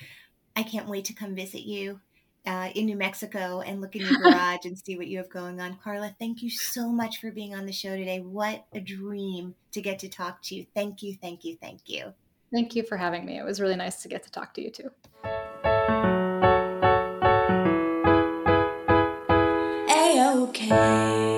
I 0.54 0.62
can't 0.62 0.88
wait 0.88 1.06
to 1.06 1.12
come 1.12 1.34
visit 1.34 1.62
you 1.62 2.00
uh, 2.47 2.70
in 2.74 2.86
New 2.86 2.97
Mexico 2.97 3.61
and 3.61 3.80
look 3.80 3.97
in 3.97 4.03
your 4.03 4.18
garage 4.22 4.64
and 4.64 4.78
see 4.78 4.97
what 4.97 5.07
you 5.07 5.18
have 5.18 5.30
going 5.30 5.61
on. 5.61 5.78
Carla, 5.82 6.14
thank 6.18 6.43
you 6.43 6.51
so 6.51 6.88
much 6.88 7.20
for 7.20 7.30
being 7.30 7.55
on 7.55 7.66
the 7.66 7.72
show 7.72 7.97
today. 7.97 8.20
What 8.20 8.66
a 8.72 8.80
dream 8.80 9.55
to 9.72 9.80
get 9.80 9.99
to 10.01 10.09
talk 10.09 10.43
to 10.45 10.55
you. 10.55 10.66
Thank 10.74 11.03
you, 11.03 11.14
thank 11.20 11.45
you, 11.45 11.57
thank 11.61 11.82
you. 11.86 12.12
Thank 12.53 12.74
you 12.74 12.82
for 12.82 12.97
having 12.97 13.24
me. 13.24 13.38
It 13.38 13.45
was 13.45 13.61
really 13.61 13.76
nice 13.76 14.03
to 14.03 14.09
get 14.09 14.24
to 14.24 14.30
talk 14.30 14.55
to 14.55 14.62
you 14.62 14.70
too. 14.70 14.91
A-okay. 19.93 21.29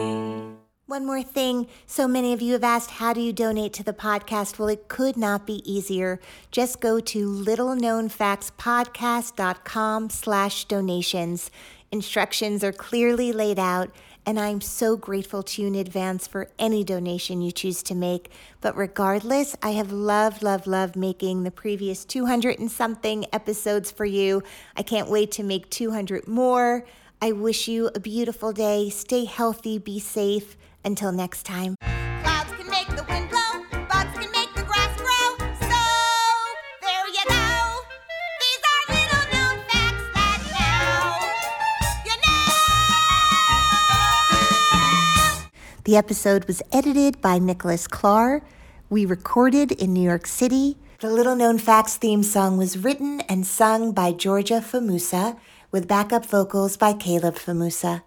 One 0.92 1.06
more 1.06 1.22
thing. 1.22 1.68
So 1.86 2.06
many 2.06 2.34
of 2.34 2.42
you 2.42 2.52
have 2.52 2.62
asked, 2.62 2.90
how 2.90 3.14
do 3.14 3.22
you 3.22 3.32
donate 3.32 3.72
to 3.72 3.82
the 3.82 3.94
podcast? 3.94 4.58
Well, 4.58 4.68
it 4.68 4.88
could 4.88 5.16
not 5.16 5.46
be 5.46 5.62
easier. 5.64 6.20
Just 6.50 6.82
go 6.82 7.00
to 7.00 7.30
littleknownfactspodcast.com 7.30 10.10
slash 10.10 10.66
donations. 10.66 11.50
Instructions 11.90 12.62
are 12.62 12.72
clearly 12.72 13.32
laid 13.32 13.58
out, 13.58 13.88
and 14.26 14.38
I'm 14.38 14.60
so 14.60 14.98
grateful 14.98 15.42
to 15.42 15.62
you 15.62 15.68
in 15.68 15.76
advance 15.76 16.26
for 16.26 16.50
any 16.58 16.84
donation 16.84 17.40
you 17.40 17.52
choose 17.52 17.82
to 17.84 17.94
make. 17.94 18.30
But 18.60 18.76
regardless, 18.76 19.56
I 19.62 19.70
have 19.70 19.92
loved, 19.92 20.42
loved, 20.42 20.66
loved 20.66 20.94
making 20.94 21.44
the 21.44 21.50
previous 21.50 22.04
200 22.04 22.58
and 22.58 22.70
something 22.70 23.24
episodes 23.32 23.90
for 23.90 24.04
you. 24.04 24.42
I 24.76 24.82
can't 24.82 25.08
wait 25.08 25.30
to 25.32 25.42
make 25.42 25.70
200 25.70 26.28
more. 26.28 26.84
I 27.22 27.32
wish 27.32 27.66
you 27.66 27.90
a 27.94 28.00
beautiful 28.00 28.52
day. 28.52 28.90
Stay 28.90 29.24
healthy, 29.24 29.78
be 29.78 29.98
safe. 29.98 30.58
Until 30.84 31.12
next 31.12 31.44
time. 31.44 31.76
Clouds 32.22 32.50
can 32.56 32.68
make 32.70 32.88
the 32.88 33.04
wind 33.08 33.30
blow, 33.30 33.64
bugs 33.88 34.18
can 34.18 34.30
make 34.32 34.52
the 34.54 34.62
grass 34.62 34.96
grow. 34.98 35.36
So, 35.60 35.80
there 36.82 37.06
you 37.08 37.24
go. 37.28 37.84
These 38.42 38.62
are 38.72 38.82
little 38.94 39.24
known 39.32 39.56
facts 39.68 40.06
that 40.14 40.40
now 40.58 41.20
you 42.04 42.16
know. 45.42 45.48
The 45.84 45.96
episode 45.96 46.46
was 46.46 46.62
edited 46.72 47.20
by 47.20 47.38
Nicholas 47.38 47.86
Clark. 47.86 48.42
We 48.90 49.06
recorded 49.06 49.72
in 49.72 49.92
New 49.92 50.02
York 50.02 50.26
City. 50.26 50.76
The 50.98 51.10
Little 51.10 51.34
Known 51.34 51.58
Facts 51.58 51.96
theme 51.96 52.22
song 52.22 52.56
was 52.56 52.78
written 52.78 53.22
and 53.22 53.44
sung 53.44 53.90
by 53.90 54.12
Georgia 54.12 54.60
Famusa 54.60 55.36
with 55.72 55.88
backup 55.88 56.24
vocals 56.24 56.76
by 56.76 56.92
Caleb 56.92 57.34
Famusa. 57.34 58.02